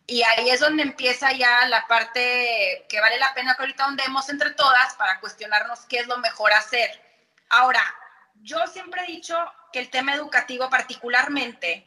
Y 0.07 0.23
ahí 0.23 0.49
es 0.49 0.61
donde 0.61 0.83
empieza 0.83 1.33
ya 1.33 1.69
la 1.69 1.87
parte 1.87 2.87
que 2.89 3.01
vale 3.01 3.19
la 3.19 3.35
pena 3.35 3.55
que 3.55 3.63
ahorita 3.63 3.87
hundemos 3.87 4.29
entre 4.31 4.51
todas 4.53 4.95
para 4.95 5.21
cuestionarnos 5.21 5.81
qué 5.87 5.99
es 5.99 6.07
lo 6.07 6.17
mejor 6.19 6.53
hacer. 6.53 7.04
Ahora, 7.49 7.83
yo 8.43 8.67
siempre 8.67 9.03
he 9.03 9.07
dicho 9.07 9.37
que 9.73 9.81
el 9.81 9.91
tema 9.91 10.15
educativo 10.15 10.69
particularmente 10.71 11.87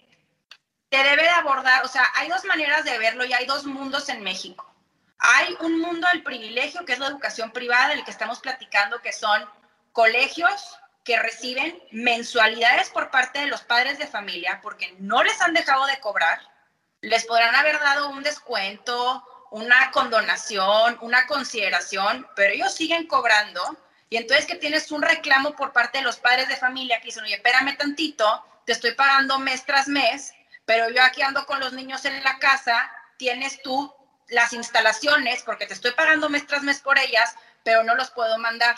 se 0.90 0.98
debe 1.04 1.24
de 1.24 1.30
abordar, 1.30 1.84
o 1.84 1.88
sea, 1.88 2.06
hay 2.16 2.30
dos 2.30 2.46
maneras 2.46 2.86
de 2.86 2.98
verlo 2.98 3.26
y 3.26 3.34
hay 3.34 3.46
dos 3.46 3.66
mundos 3.66 4.10
en 4.10 4.24
México. 4.24 4.74
Hay 5.20 5.58
un 5.62 5.80
mundo 5.80 6.08
del 6.10 6.24
privilegio, 6.24 6.86
que 6.86 6.94
es 6.94 7.00
la 7.00 7.08
educación 7.08 7.52
privada, 7.52 7.90
del 7.90 8.06
que 8.06 8.12
estamos 8.12 8.40
platicando, 8.40 9.02
que 9.02 9.12
son 9.12 9.44
colegios 9.92 10.78
que 11.04 11.18
reciben 11.18 11.82
mensualidades 11.92 12.90
por 12.90 13.10
parte 13.10 13.40
de 13.40 13.48
los 13.48 13.62
padres 13.62 13.98
de 13.98 14.08
familia 14.08 14.60
porque 14.62 14.94
no 15.00 15.24
les 15.24 15.40
han 15.42 15.54
dejado 15.54 15.86
de 15.86 16.00
cobrar. 16.00 16.40
Les 17.02 17.26
podrán 17.26 17.56
haber 17.56 17.80
dado 17.80 18.10
un 18.10 18.24
descuento, 18.24 19.24
una 19.52 19.90
condonación, 19.92 20.98
una 21.00 21.26
consideración, 21.26 22.28
pero 22.36 22.54
ellos 22.54 22.74
siguen 22.74 23.08
cobrando. 23.08 23.62
Y 24.10 24.18
entonces 24.18 24.46
que 24.46 24.56
tienes 24.56 24.92
un 24.92 25.02
reclamo 25.02 25.56
por 25.56 25.74
parte 25.74 25.98
de 25.98 26.04
los 26.04 26.18
padres 26.18 26.48
de 26.48 26.56
familia 26.56 27.00
que 27.00 27.08
dicen, 27.08 27.24
oye, 27.24 27.36
espérame 27.36 27.78
tantito, 27.78 28.46
te 28.66 28.72
estoy 28.72 28.92
pagando 28.92 29.40
mes 29.40 29.66
tras 29.66 29.88
mes, 29.88 30.34
pero 30.66 30.90
yo 30.90 31.04
aquí 31.04 31.22
ando 31.22 31.46
con 31.46 31.60
los 31.60 31.74
niños 31.74 32.06
en 32.06 32.24
la 32.24 32.40
casa, 32.40 32.92
tienes 33.18 33.62
tú 33.62 33.94
las 34.30 34.54
instalaciones, 34.54 35.44
porque 35.44 35.66
te 35.66 35.74
estoy 35.74 35.92
pagando 35.92 36.30
mes 36.30 36.46
tras 36.46 36.64
mes 36.64 36.80
por 36.80 37.00
ellas, 37.00 37.36
pero 37.64 37.84
no 37.84 37.96
los 37.96 38.12
puedo 38.12 38.38
mandar. 38.38 38.76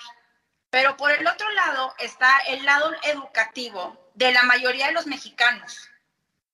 Pero 0.70 0.96
por 0.98 1.12
el 1.12 1.26
otro 1.28 1.50
lado 1.52 1.96
está 1.98 2.40
el 2.48 2.64
lado 2.64 2.92
educativo 3.04 4.12
de 4.14 4.32
la 4.32 4.44
mayoría 4.44 4.88
de 4.88 4.94
los 4.94 5.08
mexicanos, 5.08 5.90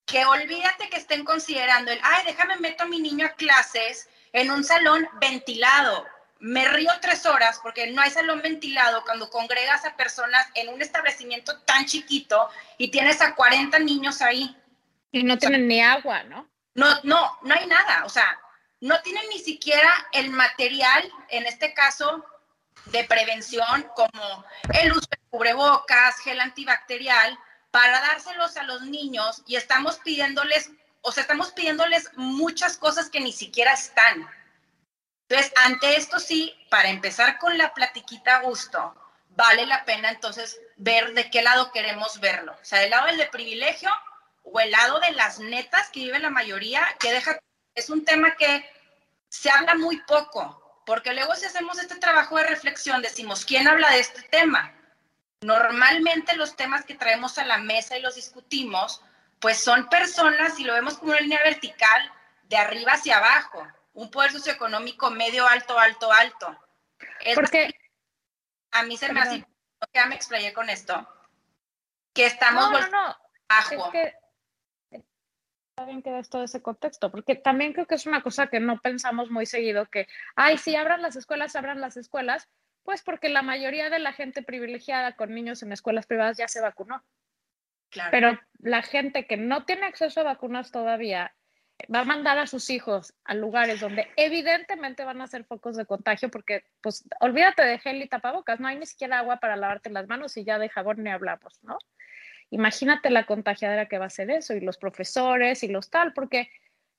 que 0.06 0.26
olvídate 0.26 0.90
que 0.90 0.98
estén 0.98 1.26
considerando 1.26 1.92
el, 1.92 2.00
ay, 2.04 2.24
déjame 2.26 2.58
meto 2.58 2.84
a 2.84 2.88
mi 2.88 3.00
niño 3.00 3.26
a 3.26 3.32
clases 3.32 4.08
en 4.32 4.52
un 4.52 4.64
salón 4.64 5.08
ventilado. 5.20 6.06
Me 6.40 6.68
río 6.68 6.92
tres 7.02 7.26
horas 7.26 7.60
porque 7.64 7.88
no 7.92 8.02
hay 8.02 8.12
salón 8.12 8.42
ventilado 8.42 9.04
cuando 9.04 9.30
congregas 9.30 9.86
a 9.86 9.96
personas 9.96 10.46
en 10.54 10.70
un 10.70 10.82
establecimiento 10.82 11.60
tan 11.62 11.86
chiquito 11.86 12.50
y 12.78 12.90
tienes 12.90 13.22
a 13.22 13.36
40 13.36 13.80
niños 13.80 14.22
ahí. 14.22 14.56
Y 15.12 15.24
no 15.24 15.38
tienen 15.38 15.68
ni 15.68 15.82
agua, 15.82 16.24
¿no? 16.24 16.48
No, 16.74 16.88
no, 17.04 17.40
no 17.42 17.56
hay 17.56 17.66
nada. 17.68 18.04
O 18.06 18.10
sea, 18.10 18.38
no 18.82 19.02
tienen 19.02 19.24
ni 19.30 19.40
siquiera 19.40 19.90
el 20.12 20.30
material, 20.30 21.10
en 21.30 21.46
este 21.46 21.74
caso, 21.74 22.26
de 22.88 23.04
prevención, 23.06 23.90
como 23.96 24.46
el 24.80 24.92
uso 24.92 25.08
de 25.10 25.18
cubrebocas, 25.30 26.20
gel 26.20 26.40
antibacterial, 26.40 27.38
para 27.72 28.00
dárselos 28.00 28.56
a 28.58 28.64
los 28.64 28.84
niños 28.84 29.42
y 29.46 29.56
estamos 29.56 29.98
pidiéndoles, 30.00 30.72
o 31.02 31.12
sea, 31.12 31.22
estamos 31.22 31.52
pidiéndoles 31.52 32.10
muchas 32.16 32.78
cosas 32.78 33.10
que 33.10 33.20
ni 33.20 33.34
siquiera 33.34 33.74
están. 33.74 34.30
Entonces, 35.28 35.54
ante 35.64 35.96
esto 35.96 36.20
sí, 36.20 36.56
para 36.70 36.90
empezar 36.90 37.40
con 37.40 37.58
la 37.58 37.74
platiquita 37.74 38.36
a 38.36 38.42
gusto, 38.42 38.94
vale 39.30 39.66
la 39.66 39.84
pena 39.86 40.10
entonces 40.10 40.60
ver 40.78 41.14
de 41.14 41.30
qué 41.30 41.42
lado 41.42 41.72
queremos 41.72 42.20
verlo. 42.20 42.54
O 42.54 42.66
sea, 42.66 42.80
del 42.80 42.92
lado 42.92 43.08
del 43.08 43.18
de 43.18 43.28
privilegio 43.28 43.90
o 44.44 44.60
el 44.60 44.72
lado 44.72 45.00
de 45.00 45.12
las 45.14 45.40
netas 45.40 45.90
que 45.90 46.02
vive 46.02 46.20
la 46.20 46.30
mayoría, 46.30 46.86
que 47.00 47.12
deja, 47.12 47.40
es 47.74 47.90
un 47.90 48.06
tema 48.06 48.36
que 48.36 48.70
se 49.30 49.50
habla 49.50 49.76
muy 49.76 49.98
poco, 50.02 50.82
porque 50.86 51.14
luego 51.14 51.36
si 51.36 51.46
hacemos 51.46 51.80
este 51.80 51.96
trabajo 51.96 52.38
de 52.38 52.44
reflexión, 52.44 53.02
decimos, 53.02 53.44
¿quién 53.46 53.68
habla 53.68 53.90
de 53.90 54.00
este 54.00 54.22
tema? 54.24 54.74
Normalmente 55.42 56.36
los 56.36 56.56
temas 56.56 56.86
que 56.86 56.96
traemos 56.96 57.38
a 57.40 57.46
la 57.46 57.58
mesa 57.58 57.98
y 57.98 58.02
los 58.02 58.16
discutimos, 58.16 59.02
pues 59.40 59.60
son 59.60 59.90
personas, 59.90 60.60
y 60.60 60.64
lo 60.64 60.74
vemos 60.74 60.98
como 60.98 61.12
una 61.12 61.20
línea 61.20 61.42
vertical, 61.44 62.12
de 62.44 62.58
arriba 62.58 62.94
hacia 62.94 63.18
abajo, 63.18 63.68
un 63.96 64.12
poder 64.12 64.32
socioeconómico 64.32 65.10
medio, 65.10 65.48
alto, 65.48 65.78
alto, 65.80 66.12
alto. 66.12 66.58
Es 67.22 67.36
porque 67.36 67.74
a 68.72 68.84
mí 68.84 68.98
se 68.98 69.12
me 69.12 69.22
hace, 69.22 69.46
ya 69.94 70.06
me 70.06 70.16
explayé 70.16 70.54
con 70.54 70.70
esto, 70.70 71.08
que 72.14 72.26
estamos 72.26 72.72
no, 72.72 72.88
no, 72.90 73.18
abajo 73.48 73.92
bien 75.84 76.02
que 76.02 76.22
todo 76.30 76.44
ese 76.44 76.62
contexto, 76.62 77.12
porque 77.12 77.36
también 77.36 77.74
creo 77.74 77.86
que 77.86 77.96
es 77.96 78.06
una 78.06 78.22
cosa 78.22 78.48
que 78.48 78.62
no 78.62 78.80
pensamos 78.80 79.30
muy 79.30 79.46
seguido, 79.46 79.88
que, 79.88 80.08
ay, 80.36 80.58
si 80.58 80.76
abran 80.76 81.02
las 81.02 81.18
escuelas, 81.18 81.56
abran 81.58 81.82
las 81.82 81.98
escuelas, 81.98 82.48
pues 82.84 83.04
porque 83.04 83.28
la 83.28 83.42
mayoría 83.42 83.90
de 83.90 84.00
la 84.00 84.14
gente 84.14 84.42
privilegiada 84.42 85.16
con 85.18 85.34
niños 85.34 85.64
en 85.64 85.74
escuelas 85.74 86.06
privadas 86.06 86.38
ya 86.38 86.48
se 86.48 86.62
vacunó. 86.62 87.04
Claro. 87.90 88.12
Pero 88.12 88.40
la 88.60 88.84
gente 88.84 89.26
que 89.28 89.38
no 89.38 89.66
tiene 89.66 89.86
acceso 89.86 90.22
a 90.22 90.24
vacunas 90.24 90.72
todavía 90.72 91.36
va 91.94 92.00
a 92.00 92.06
mandar 92.06 92.38
a 92.38 92.48
sus 92.48 92.70
hijos 92.70 93.14
a 93.24 93.34
lugares 93.34 93.80
donde 93.80 94.08
evidentemente 94.16 95.04
van 95.04 95.22
a 95.22 95.28
ser 95.28 95.44
focos 95.44 95.76
de 95.76 95.86
contagio 95.86 96.30
porque, 96.30 96.64
pues, 96.82 97.04
olvídate 97.20 97.64
de 97.64 97.80
gel 97.80 98.02
y 98.02 98.08
tapabocas, 98.08 98.60
no 98.60 98.68
hay 98.68 98.78
ni 98.78 98.86
siquiera 98.86 99.20
agua 99.20 99.38
para 99.38 99.56
lavarte 99.56 99.90
las 99.90 100.08
manos 100.08 100.38
y 100.38 100.46
ya 100.46 100.58
de 100.58 100.70
jabón 100.70 101.04
ni 101.04 101.10
hablamos, 101.10 101.64
¿no? 101.64 101.78
Imagínate 102.50 103.10
la 103.10 103.26
contagiadera 103.26 103.88
que 103.88 103.98
va 103.98 104.06
a 104.06 104.10
ser 104.10 104.32
eso 104.32 104.54
y 104.54 104.62
los 104.62 104.78
profesores 104.78 105.64
y 105.64 105.68
los 105.68 105.90
tal, 105.90 106.14
porque 106.14 106.50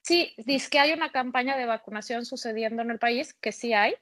sí, 0.03 0.35
dice 0.39 0.69
que 0.71 0.79
hay 0.79 0.93
una 0.93 1.11
campaña 1.11 1.57
de 1.57 1.67
vacunación 1.67 2.25
sucediendo 2.25 2.83
en 2.83 2.91
el 2.91 2.99
país, 2.99 3.35
que 3.35 3.53
sí 3.53 3.73
hay, 3.73 3.95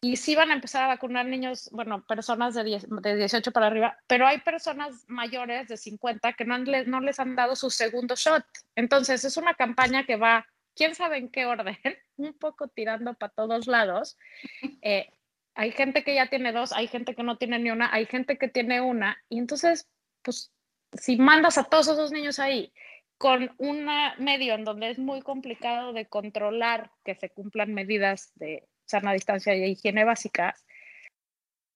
y 0.00 0.16
sí 0.16 0.34
van 0.34 0.50
a 0.50 0.54
empezar 0.54 0.84
a 0.84 0.88
vacunar 0.88 1.26
niños, 1.26 1.68
bueno, 1.72 2.04
personas 2.04 2.54
de, 2.54 2.80
de 2.86 3.16
18 3.16 3.50
para 3.52 3.68
arriba, 3.68 3.98
pero 4.06 4.26
hay 4.26 4.38
personas 4.38 5.04
mayores 5.08 5.68
de 5.68 5.76
50 5.76 6.34
que 6.34 6.44
no, 6.44 6.58
no 6.58 7.00
les 7.00 7.18
han 7.18 7.34
dado 7.34 7.56
su 7.56 7.70
segundo 7.70 8.14
shot. 8.14 8.44
Entonces, 8.74 9.24
es 9.24 9.36
una 9.36 9.54
campaña 9.54 10.04
que 10.04 10.16
va, 10.16 10.46
quién 10.74 10.94
sabe 10.94 11.18
en 11.18 11.30
qué 11.30 11.46
orden, 11.46 11.76
un 12.16 12.34
poco 12.34 12.68
tirando 12.68 13.14
para 13.14 13.32
todos 13.32 13.66
lados. 13.66 14.16
Eh, 14.82 15.10
hay 15.54 15.72
gente 15.72 16.04
que 16.04 16.14
ya 16.14 16.28
tiene 16.28 16.52
dos, 16.52 16.72
hay 16.72 16.86
gente 16.86 17.14
que 17.14 17.22
no 17.22 17.38
tiene 17.38 17.58
ni 17.58 17.70
una, 17.70 17.92
hay 17.92 18.04
gente 18.06 18.36
que 18.36 18.46
tiene 18.46 18.82
una, 18.82 19.16
y 19.30 19.38
entonces, 19.38 19.88
pues 20.22 20.52
si 20.92 21.16
mandas 21.16 21.58
a 21.58 21.64
todos 21.64 21.88
esos 21.88 22.12
niños 22.12 22.38
ahí 22.38 22.72
con 23.18 23.54
un 23.58 23.88
medio 24.18 24.54
en 24.54 24.64
donde 24.64 24.90
es 24.90 24.98
muy 24.98 25.22
complicado 25.22 25.92
de 25.92 26.06
controlar 26.06 26.90
que 27.04 27.14
se 27.14 27.30
cumplan 27.30 27.72
medidas 27.72 28.32
de 28.34 28.68
sana 28.86 29.12
distancia 29.12 29.54
y 29.54 29.64
higiene 29.64 30.04
básicas, 30.04 30.64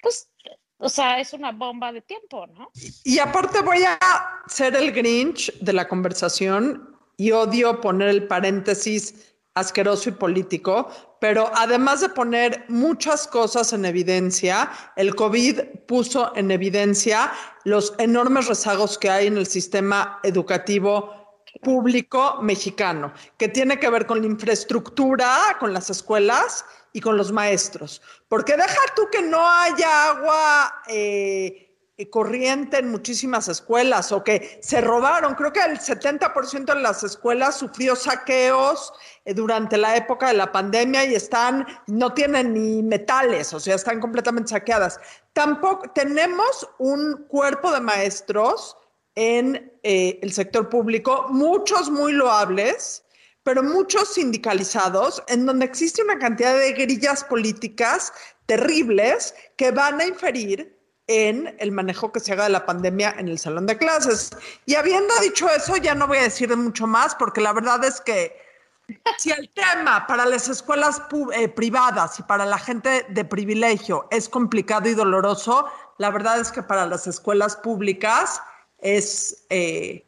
pues, 0.01 0.31
o 0.79 0.89
sea, 0.89 1.21
es 1.21 1.33
una 1.33 1.53
bomba 1.53 1.93
de 1.93 2.01
tiempo, 2.01 2.47
¿no? 2.47 2.71
Y 3.05 3.19
aparte 3.19 3.61
voy 3.61 3.83
a 3.85 3.99
ser 4.47 4.75
el 4.75 4.93
Grinch 4.93 5.53
de 5.61 5.73
la 5.73 5.87
conversación 5.87 6.97
y 7.17 7.33
odio 7.33 7.81
poner 7.81 8.09
el 8.09 8.27
paréntesis 8.27 9.37
asqueroso 9.55 10.09
y 10.09 10.13
político, 10.13 10.89
pero 11.21 11.51
además 11.55 12.01
de 12.01 12.09
poner 12.09 12.65
muchas 12.69 13.27
cosas 13.27 13.73
en 13.73 13.85
evidencia, 13.85 14.71
el 14.97 15.15
COVID 15.15 15.61
puso 15.87 16.35
en 16.35 16.51
evidencia 16.51 17.31
los 17.65 17.93
enormes 17.99 18.47
rezagos 18.47 18.97
que 18.97 19.11
hay 19.11 19.27
en 19.27 19.37
el 19.37 19.47
sistema 19.47 20.19
educativo 20.23 21.20
público 21.63 22.39
mexicano, 22.43 23.13
que 23.37 23.49
tiene 23.49 23.79
que 23.79 23.91
ver 23.91 24.07
con 24.07 24.21
la 24.21 24.27
infraestructura, 24.27 25.57
con 25.59 25.73
las 25.73 25.91
escuelas 25.91 26.65
y 26.93 27.01
con 27.01 27.17
los 27.17 27.33
maestros. 27.33 28.03
Porque 28.29 28.57
deja 28.57 28.81
tú 28.95 29.09
que 29.11 29.23
no 29.23 29.47
haya 29.47 30.11
agua 30.11 30.83
eh, 30.89 31.71
corriente 32.09 32.79
en 32.79 32.91
muchísimas 32.91 33.49
escuelas 33.49 34.13
o 34.13 34.25
que 34.25 34.61
se 34.63 34.81
robaron. 34.81 35.35
Creo 35.35 35.53
que 35.53 35.61
el 35.61 35.79
70% 35.79 36.75
de 36.75 36.81
las 36.81 37.03
escuelas 37.03 37.59
sufrió 37.59 37.97
saqueos 37.97 38.93
eh, 39.25 39.35
durante 39.35 39.77
la 39.77 39.97
época 39.97 40.29
de 40.29 40.35
la 40.35 40.51
pandemia 40.51 41.05
y 41.05 41.15
están, 41.15 41.67
no 41.89 42.15
tienen 42.15 42.55
ni 42.55 42.83
metales, 42.83 43.53
o 43.53 43.61
sea, 43.61 43.75
están 43.75 44.01
completamente 44.01 44.51
saqueadas. 44.51 44.99
Tampoco 45.33 45.91
tenemos 45.91 46.69
un 46.79 47.27
cuerpo 47.29 47.71
de 47.73 47.81
maestros 47.81 48.77
en 49.15 49.73
eh, 49.83 50.19
el 50.23 50.33
sector 50.33 50.69
público, 50.69 51.27
muchos 51.31 51.91
muy 51.91 52.13
loables, 52.13 53.05
pero 53.43 53.63
muchos 53.63 54.15
sindicalizados, 54.15 55.23
en 55.29 55.47
donde 55.47 55.65
existe 55.65 56.03
una 56.03 56.19
cantidad 56.19 56.57
de 56.57 56.73
grillas 56.73 57.25
políticas 57.25 58.13
terribles 58.47 59.35
que 59.57 59.71
van 59.71 60.01
a 60.01 60.07
inferir 60.07 60.77
en 61.07 61.57
el 61.59 61.73
manejo 61.73 62.13
que 62.13 62.21
se 62.21 62.33
haga 62.33 62.45
de 62.45 62.51
la 62.51 62.67
pandemia 62.67 63.17
en 63.19 63.27
el 63.27 63.39
salón 63.39 63.67
de 63.67 63.77
clases. 63.77 64.31
Y 64.67 64.77
habiendo 64.77 65.13
dicho 65.21 65.49
eso, 65.51 65.77
ya 65.77 65.95
no 65.95 66.07
voy 66.07 66.19
a 66.19 66.23
decir 66.23 66.57
mucho 66.57 66.87
más, 66.87 67.17
porque 67.17 67.41
la 67.41 67.53
verdad 67.53 67.83
es 67.85 68.01
que 68.01 68.37
si 69.19 69.31
el 69.31 69.51
tema 69.51 70.07
para 70.07 70.25
las 70.25 70.49
escuelas 70.49 71.03
eh, 71.33 71.49
privadas 71.49 72.19
y 72.21 72.23
para 72.23 72.45
la 72.45 72.59
gente 72.59 73.07
de 73.09 73.25
privilegio 73.25 74.07
es 74.11 74.29
complicado 74.29 74.89
y 74.89 74.95
doloroso, 74.95 75.67
la 75.99 76.11
verdad 76.11 76.41
es 76.41 76.53
que 76.53 76.63
para 76.63 76.87
las 76.87 77.07
escuelas 77.07 77.57
públicas 77.57 78.41
es 78.81 79.47
eh, 79.51 80.07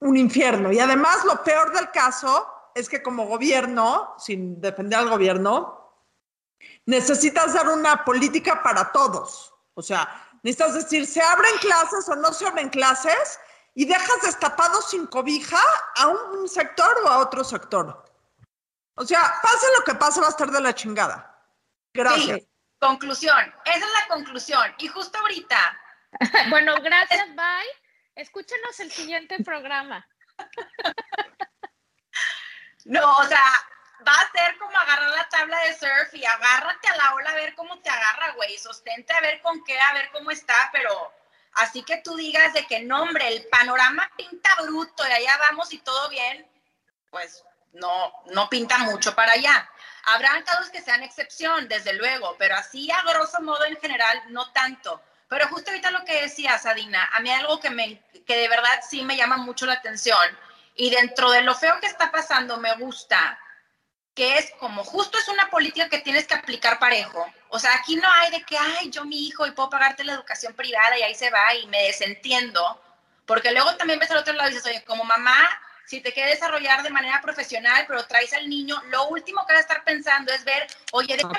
un 0.00 0.16
infierno. 0.16 0.72
Y 0.72 0.78
además 0.78 1.24
lo 1.24 1.42
peor 1.42 1.72
del 1.72 1.90
caso 1.90 2.46
es 2.74 2.88
que 2.88 3.02
como 3.02 3.26
gobierno, 3.26 4.14
sin 4.18 4.60
defender 4.60 4.98
al 4.98 5.10
gobierno, 5.10 5.82
necesitas 6.86 7.54
dar 7.54 7.68
una 7.68 8.04
política 8.04 8.62
para 8.62 8.92
todos. 8.92 9.54
O 9.74 9.82
sea, 9.82 10.28
necesitas 10.42 10.74
decir, 10.74 11.06
¿se 11.06 11.20
abren 11.22 11.56
clases 11.60 12.08
o 12.08 12.16
no 12.16 12.32
se 12.32 12.46
abren 12.46 12.68
clases? 12.68 13.38
Y 13.74 13.86
dejas 13.86 14.22
destapado 14.22 14.82
sin 14.82 15.06
cobija 15.06 15.60
a 15.96 16.08
un 16.08 16.48
sector 16.48 16.94
o 17.04 17.08
a 17.08 17.18
otro 17.18 17.42
sector. 17.42 18.04
O 18.96 19.04
sea, 19.04 19.34
pase 19.42 19.66
lo 19.78 19.84
que 19.84 19.94
pase, 19.94 20.20
va 20.20 20.26
a 20.26 20.30
estar 20.30 20.50
de 20.50 20.60
la 20.60 20.74
chingada. 20.74 21.28
Gracias. 21.94 22.42
conclusión. 22.78 23.54
Esa 23.64 23.78
es 23.78 23.80
la 23.80 24.14
conclusión. 24.14 24.74
Y 24.78 24.88
justo 24.88 25.18
ahorita. 25.18 25.56
bueno, 26.50 26.74
gracias, 26.82 27.28
bye. 27.34 27.82
Escúchenos 28.14 28.78
el 28.80 28.90
siguiente 28.92 29.42
programa. 29.42 30.06
No, 32.84 33.16
o 33.16 33.24
sea, 33.24 33.44
va 34.06 34.12
a 34.12 34.32
ser 34.32 34.58
como 34.58 34.76
agarrar 34.76 35.10
la 35.10 35.28
tabla 35.28 35.58
de 35.60 35.74
surf 35.74 36.14
y 36.14 36.24
agárrate 36.24 36.88
a 36.88 36.96
la 36.96 37.14
ola 37.14 37.30
a 37.30 37.36
ver 37.36 37.54
cómo 37.54 37.78
te 37.80 37.90
agarra, 37.90 38.32
güey. 38.32 38.58
Sostente 38.58 39.12
a 39.12 39.20
ver 39.20 39.40
con 39.40 39.62
qué, 39.64 39.78
a 39.78 39.94
ver 39.94 40.10
cómo 40.12 40.30
está, 40.30 40.70
pero 40.72 41.12
así 41.54 41.82
que 41.84 41.98
tú 41.98 42.16
digas 42.16 42.52
de 42.54 42.66
que 42.66 42.80
no, 42.80 43.02
hombre, 43.02 43.28
el 43.28 43.46
panorama 43.48 44.10
pinta 44.16 44.50
bruto 44.62 45.06
y 45.06 45.12
allá 45.12 45.36
vamos 45.38 45.72
y 45.72 45.78
todo 45.78 46.08
bien, 46.08 46.46
pues 47.10 47.44
no, 47.72 48.12
no 48.26 48.48
pinta 48.48 48.78
mucho 48.78 49.14
para 49.14 49.32
allá. 49.32 49.70
Habrán 50.04 50.42
casos 50.42 50.70
que 50.70 50.82
sean 50.82 51.02
excepción, 51.02 51.68
desde 51.68 51.92
luego, 51.94 52.34
pero 52.38 52.56
así 52.56 52.90
a 52.90 53.02
grosso 53.02 53.40
modo 53.40 53.64
en 53.64 53.76
general 53.76 54.22
no 54.28 54.50
tanto. 54.52 55.00
Pero 55.32 55.48
justo 55.48 55.70
ahorita 55.70 55.90
lo 55.90 56.04
que 56.04 56.20
decías, 56.20 56.66
Adina, 56.66 57.08
a 57.10 57.20
mí 57.20 57.30
algo 57.30 57.58
que, 57.58 57.70
me, 57.70 58.02
que 58.26 58.36
de 58.36 58.48
verdad 58.48 58.80
sí 58.86 59.02
me 59.02 59.16
llama 59.16 59.38
mucho 59.38 59.64
la 59.64 59.72
atención 59.72 60.20
y 60.74 60.90
dentro 60.90 61.30
de 61.30 61.40
lo 61.40 61.54
feo 61.54 61.80
que 61.80 61.86
está 61.86 62.12
pasando 62.12 62.58
me 62.58 62.74
gusta 62.74 63.38
que 64.14 64.36
es 64.36 64.52
como 64.60 64.84
justo 64.84 65.16
es 65.16 65.28
una 65.28 65.48
política 65.48 65.88
que 65.88 66.00
tienes 66.00 66.26
que 66.26 66.34
aplicar 66.34 66.78
parejo. 66.78 67.26
O 67.48 67.58
sea, 67.58 67.74
aquí 67.76 67.96
no 67.96 68.12
hay 68.12 68.30
de 68.30 68.42
que, 68.42 68.58
ay, 68.58 68.90
yo 68.90 69.06
mi 69.06 69.26
hijo 69.26 69.46
y 69.46 69.52
puedo 69.52 69.70
pagarte 69.70 70.04
la 70.04 70.12
educación 70.12 70.52
privada 70.52 70.98
y 70.98 71.02
ahí 71.02 71.14
se 71.14 71.30
va 71.30 71.54
y 71.54 71.66
me 71.68 71.82
desentiendo. 71.84 72.78
Porque 73.24 73.52
luego 73.52 73.74
también 73.76 73.98
ves 73.98 74.10
al 74.10 74.18
otro 74.18 74.34
lado 74.34 74.50
y 74.50 74.52
dices, 74.52 74.70
oye, 74.70 74.84
como 74.84 75.02
mamá, 75.02 75.48
si 75.86 76.00
te 76.00 76.12
quieres 76.12 76.40
desarrollar 76.40 76.82
de 76.82 76.90
manera 76.90 77.20
profesional, 77.20 77.84
pero 77.86 78.06
traes 78.06 78.32
al 78.32 78.48
niño, 78.48 78.80
lo 78.88 79.08
último 79.08 79.46
que 79.46 79.52
vas 79.52 79.60
a 79.60 79.62
estar 79.62 79.84
pensando 79.84 80.32
es 80.32 80.44
ver, 80.44 80.66
oye, 80.92 81.16
déjame 81.16 81.38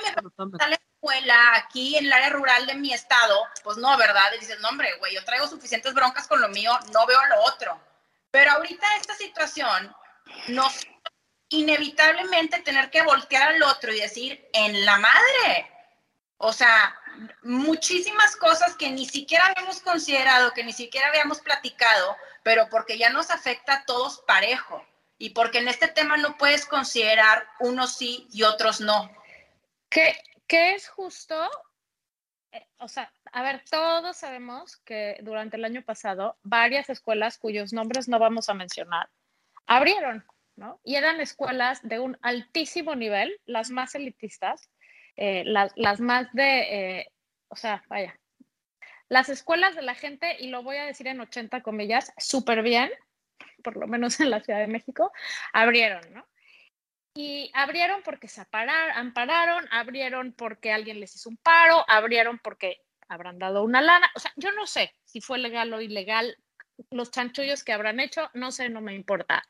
a 0.60 0.68
la 0.68 0.76
escuela 0.76 1.56
aquí 1.56 1.98
en 1.98 2.06
el 2.06 2.14
área 2.14 2.30
rural 2.30 2.66
de 2.66 2.76
mi 2.76 2.94
estado. 2.94 3.46
Pues 3.64 3.78
no, 3.78 3.98
¿verdad? 3.98 4.32
Y 4.36 4.40
dices, 4.40 4.60
no, 4.60 4.70
hombre, 4.70 4.96
güey, 5.00 5.16
yo 5.16 5.24
traigo 5.24 5.48
suficientes 5.48 5.94
broncas 5.94 6.28
con 6.28 6.42
lo 6.42 6.50
mío, 6.50 6.72
no 6.92 7.06
veo 7.06 7.20
lo 7.26 7.42
otro. 7.44 7.80
Pero 8.32 8.52
ahorita 8.52 8.86
esta 8.98 9.16
situación 9.16 9.96
nos 10.48 10.88
inevitablemente 11.50 12.60
tener 12.62 12.90
que 12.90 13.04
voltear 13.04 13.50
al 13.50 13.64
otro 13.64 13.94
y 13.94 14.00
decir, 14.00 14.50
en 14.54 14.86
la 14.86 14.98
madre. 14.98 15.72
O 16.38 16.52
sea, 16.52 17.00
muchísimas 17.44 18.36
cosas 18.36 18.76
que 18.76 18.90
ni 18.92 19.06
siquiera 19.06 19.46
habíamos 19.48 19.82
considerado, 19.82 20.54
que 20.54 20.64
ni 20.64 20.74
siquiera 20.74 21.08
habíamos 21.08 21.40
platicado, 21.42 22.16
pero 22.44 22.68
porque 22.70 22.98
ya 22.98 23.10
nos 23.10 23.32
afecta 23.32 23.74
a 23.74 23.86
todos 23.86 24.24
parejo 24.28 24.86
y 25.18 25.32
porque 25.32 25.60
en 25.60 25.68
este 25.68 25.88
tema 25.88 26.18
no 26.18 26.38
puedes 26.38 26.66
considerar 26.66 27.48
unos 27.60 27.96
sí 27.96 28.28
y 28.32 28.44
otros 28.44 28.82
no. 28.82 29.12
¿Qué, 29.90 30.16
qué 30.48 30.74
es 30.74 30.90
justo? 30.90 31.50
Eh, 32.52 32.68
o 32.78 32.88
sea, 32.88 33.12
a 33.32 33.42
ver, 33.44 33.64
todos 33.70 34.18
sabemos 34.18 34.78
que 34.78 35.18
durante 35.22 35.58
el 35.58 35.66
año 35.66 35.82
pasado 35.84 36.38
varias 36.44 36.90
escuelas 36.90 37.38
cuyos 37.38 37.74
nombres 37.74 38.08
no 38.08 38.20
vamos 38.20 38.50
a 38.50 38.54
mencionar 38.54 39.10
abrieron 39.66 40.26
y 40.84 40.96
eran 40.96 41.20
escuelas 41.20 41.80
de 41.82 42.00
un 42.00 42.18
altísimo 42.22 42.96
nivel, 42.96 43.42
las 43.46 43.72
más 43.72 43.96
elitistas, 43.96 44.70
eh, 45.16 45.44
las, 45.46 46.00
más 46.00 46.32
de, 46.34 47.00
eh, 47.00 47.08
o 47.50 47.56
sea, 47.56 47.84
vaya, 47.88 48.20
las 49.10 49.30
escuelas 49.30 49.76
de 49.76 49.82
la 49.82 49.96
gente, 49.96 50.38
y 50.40 50.48
lo 50.48 50.64
voy 50.64 50.78
a 50.78 50.86
decir 50.86 51.08
en 51.08 51.22
80 51.22 51.62
comillas, 51.62 52.14
súper 52.18 52.64
bien, 52.64 52.92
por 53.64 53.78
lo 53.78 53.88
menos 53.88 54.20
en 54.20 54.30
la 54.30 54.42
Ciudad 54.42 54.60
de 54.60 54.68
México, 54.68 55.12
abrieron, 55.54 56.02
¿no? 56.14 56.26
Y 57.16 57.52
abrieron 57.54 58.02
porque 58.04 58.28
se 58.28 58.42
ampararon, 58.42 59.68
abrieron 59.72 60.34
porque 60.34 60.72
alguien 60.72 61.00
les 61.00 61.16
hizo 61.16 61.30
un 61.30 61.38
paro, 61.38 61.86
abrieron 61.88 62.40
porque 62.40 62.82
habrán 63.08 63.38
dado 63.38 63.64
una 63.64 63.82
lana. 63.82 64.10
O 64.16 64.20
sea, 64.20 64.34
yo 64.36 64.52
no 64.52 64.66
sé 64.66 64.92
si 65.04 65.22
fue 65.22 65.38
legal 65.38 65.72
o 65.74 65.82
ilegal 65.82 66.36
los 66.90 67.12
chanchullos 67.12 67.64
que 67.64 67.72
habrán 67.72 68.00
hecho, 68.00 68.32
no 68.34 68.52
sé, 68.52 68.70
no 68.70 68.82
me 68.82 68.96
importa. 68.96 69.44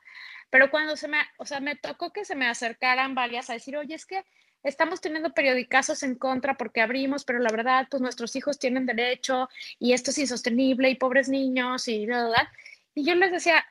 Pero 0.49 0.69
cuando 0.69 0.97
se 0.97 1.08
me, 1.08 1.19
o 1.38 1.45
sea, 1.45 1.62
me 1.62 1.76
tocó 1.76 2.12
que 2.12 2.26
se 2.26 2.36
me 2.36 2.47
acercaran 2.47 3.15
varias 3.15 3.49
a 3.49 3.54
decir, 3.54 3.78
oye, 3.78 3.95
es 3.95 4.06
que 4.06 4.26
estamos 4.63 5.02
teniendo 5.02 5.34
periodicazos 5.34 6.04
en 6.04 6.15
contra 6.15 6.56
porque 6.56 6.82
abrimos, 6.82 7.26
pero 7.26 7.39
la 7.39 7.52
verdad, 7.52 7.88
pues 7.89 8.02
nuestros 8.02 8.36
hijos 8.36 8.60
tienen 8.60 8.86
derecho 8.86 9.49
y 9.80 9.93
esto 9.93 10.12
es 10.12 10.17
insostenible 10.17 10.89
y 10.89 10.95
pobres 10.95 11.30
niños 11.30 11.88
y 11.88 12.06
verdad. 12.06 12.47
Y 12.95 13.06
yo 13.06 13.15
les 13.15 13.32
decía, 13.32 13.65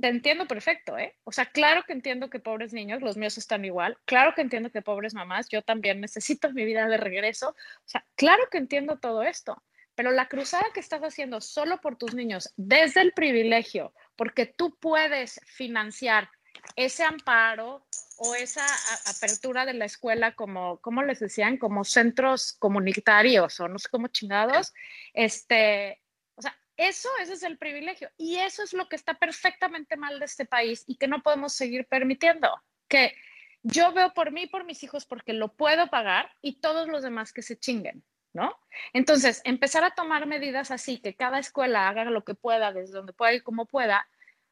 te 0.00 0.08
entiendo 0.08 0.46
perfecto, 0.46 0.98
¿eh? 0.98 1.14
O 1.24 1.32
sea, 1.32 1.46
claro 1.46 1.84
que 1.84 1.92
entiendo 1.92 2.28
que 2.30 2.38
pobres 2.38 2.72
niños, 2.72 3.02
los 3.02 3.16
míos 3.16 3.38
están 3.38 3.64
igual, 3.64 3.96
claro 4.04 4.34
que 4.34 4.42
entiendo 4.42 4.70
que 4.70 4.82
pobres 4.82 5.14
mamás, 5.14 5.48
yo 5.48 5.62
también 5.62 6.00
necesito 6.00 6.52
mi 6.52 6.64
vida 6.64 6.86
de 6.86 6.98
regreso, 6.98 7.50
o 7.50 7.88
sea, 7.88 8.04
claro 8.14 8.42
que 8.50 8.58
entiendo 8.58 8.98
todo 8.98 9.22
esto, 9.22 9.62
pero 9.94 10.10
la 10.10 10.28
cruzada 10.28 10.66
que 10.74 10.80
estás 10.80 11.02
haciendo 11.02 11.40
solo 11.40 11.80
por 11.80 11.96
tus 11.96 12.14
niños 12.14 12.52
desde 12.56 13.00
el 13.00 13.12
privilegio, 13.12 13.94
porque 14.16 14.44
tú 14.44 14.76
puedes 14.78 15.40
financiar 15.46 16.28
ese 16.74 17.04
amparo 17.04 17.86
o 18.18 18.34
esa 18.34 18.66
apertura 19.06 19.66
de 19.66 19.74
la 19.74 19.84
escuela 19.84 20.34
como, 20.34 20.80
¿cómo 20.80 21.02
les 21.02 21.20
decían? 21.20 21.58
Como 21.58 21.84
centros 21.84 22.54
comunitarios 22.54 23.60
o 23.60 23.68
no 23.68 23.78
sé 23.78 23.88
cómo 23.90 24.08
chingados, 24.08 24.72
este, 25.12 26.02
o 26.34 26.42
sea, 26.42 26.56
eso, 26.76 27.08
ese 27.20 27.34
es 27.34 27.42
el 27.42 27.58
privilegio 27.58 28.10
y 28.16 28.36
eso 28.36 28.62
es 28.62 28.72
lo 28.72 28.88
que 28.88 28.96
está 28.96 29.14
perfectamente 29.14 29.96
mal 29.96 30.18
de 30.18 30.24
este 30.24 30.46
país 30.46 30.84
y 30.86 30.96
que 30.96 31.08
no 31.08 31.22
podemos 31.22 31.52
seguir 31.52 31.86
permitiendo, 31.86 32.50
que 32.88 33.14
yo 33.62 33.92
veo 33.92 34.14
por 34.14 34.32
mí 34.32 34.46
por 34.46 34.64
mis 34.64 34.82
hijos 34.82 35.04
porque 35.04 35.32
lo 35.32 35.54
puedo 35.54 35.88
pagar 35.88 36.30
y 36.40 36.60
todos 36.60 36.88
los 36.88 37.02
demás 37.02 37.32
que 37.32 37.42
se 37.42 37.58
chinguen. 37.58 38.04
¿no? 38.32 38.54
Entonces, 38.92 39.40
empezar 39.44 39.82
a 39.82 39.92
tomar 39.92 40.26
medidas 40.26 40.70
así, 40.70 40.98
que 40.98 41.16
cada 41.16 41.38
escuela 41.38 41.88
haga 41.88 42.04
lo 42.04 42.22
que 42.22 42.34
pueda, 42.34 42.70
desde 42.70 42.92
donde 42.92 43.14
pueda 43.14 43.32
y 43.32 43.40
como 43.40 43.64
pueda, 43.64 44.06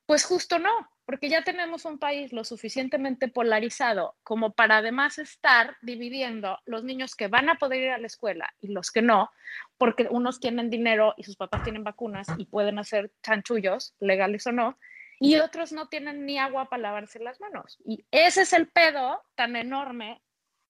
pues 0.07 0.25
justo 0.25 0.59
no, 0.59 0.89
porque 1.07 1.29
ya 1.29 1.43
tenemos 1.43 1.85
un 1.85 1.99
país 1.99 2.33
lo 2.33 2.45
suficientemente 2.45 3.29
polarizado 3.29 4.17
como 4.23 4.53
para 4.53 4.79
además 4.79 5.19
estar 5.19 5.77
dividiendo 5.83 6.59
los 6.65 6.85
niños 6.85 7.15
que 7.15 7.29
van 7.29 7.49
a 7.49 7.57
poder 7.57 7.83
ir 7.83 7.91
a 7.91 7.99
la 7.99 8.07
escuela 8.07 8.55
y 8.61 8.69
los 8.69 8.91
que 8.91 9.03
no, 9.03 9.31
porque 9.77 10.09
unos 10.11 10.41
tienen 10.41 10.71
dinero 10.71 11.15
y 11.17 11.25
sus 11.25 11.37
papás 11.37 11.63
tienen 11.63 11.85
vacunas 11.85 12.27
y 12.39 12.47
pueden 12.47 12.79
hacer 12.79 13.11
chanchullos, 13.23 13.95
legales 14.01 14.47
o 14.47 14.53
no, 14.53 14.79
y 15.21 15.37
otros 15.37 15.73
no 15.73 15.89
tienen 15.89 16.27
ni 16.27 16.39
agua 16.39 16.69
para 16.69 16.83
lavarse 16.83 17.19
las 17.19 17.41
manos. 17.41 17.79
Y 17.85 18.05
ese 18.11 18.43
es 18.43 18.53
el 18.53 18.69
pedo 18.69 19.23
tan 19.37 19.57
enorme 19.57 20.21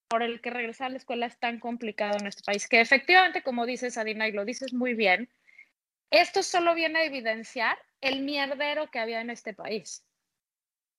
por 0.08 0.22
el 0.22 0.40
que 0.40 0.50
regresar 0.50 0.88
a 0.88 0.90
la 0.90 0.98
escuela 0.98 1.26
es 1.26 1.38
tan 1.38 1.58
complicado 1.58 2.18
en 2.20 2.26
este 2.26 2.42
país, 2.44 2.68
que 2.68 2.80
efectivamente, 2.80 3.42
como 3.42 3.66
dices, 3.66 3.96
Adina, 3.96 4.28
y 4.28 4.32
lo 4.32 4.44
dices 4.44 4.72
muy 4.72 4.94
bien, 4.94 5.30
esto 6.10 6.42
solo 6.42 6.74
viene 6.74 7.00
a 7.00 7.04
evidenciar 7.04 7.76
el 8.00 8.22
mierdero 8.22 8.90
que 8.90 8.98
había 8.98 9.20
en 9.20 9.30
este 9.30 9.54
país. 9.54 10.04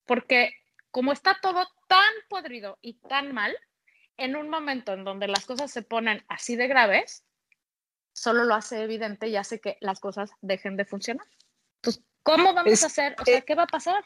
Porque 0.06 0.54
como 0.92 1.12
está 1.12 1.38
todo 1.42 1.68
tan 1.88 2.14
podrido 2.30 2.78
y 2.82 2.94
tan 3.02 3.34
mal, 3.34 3.56
en 4.18 4.36
un 4.36 4.50
momento 4.50 4.94
en 4.94 5.04
donde 5.04 5.28
las 5.28 5.46
cosas 5.46 5.72
se 5.72 5.82
ponen 5.82 6.24
así 6.30 6.56
de 6.56 6.68
graves, 6.68 7.26
solo 8.14 8.46
lo 8.46 8.56
hace 8.56 8.82
evidente 8.82 9.28
y 9.28 9.36
hace 9.36 9.60
que 9.60 9.78
las 9.82 10.00
cosas 10.00 10.32
dejen 10.42 10.78
de 10.78 10.86
funcionar. 10.86 11.28
Entonces, 11.82 12.04
¿cómo 12.24 12.54
vamos 12.54 12.84
a 12.84 12.88
hacer? 12.88 13.16
O 13.20 13.26
sea, 13.26 13.42
¿qué 13.42 13.56
va 13.56 13.64
a 13.64 13.68
pasar? 13.68 14.04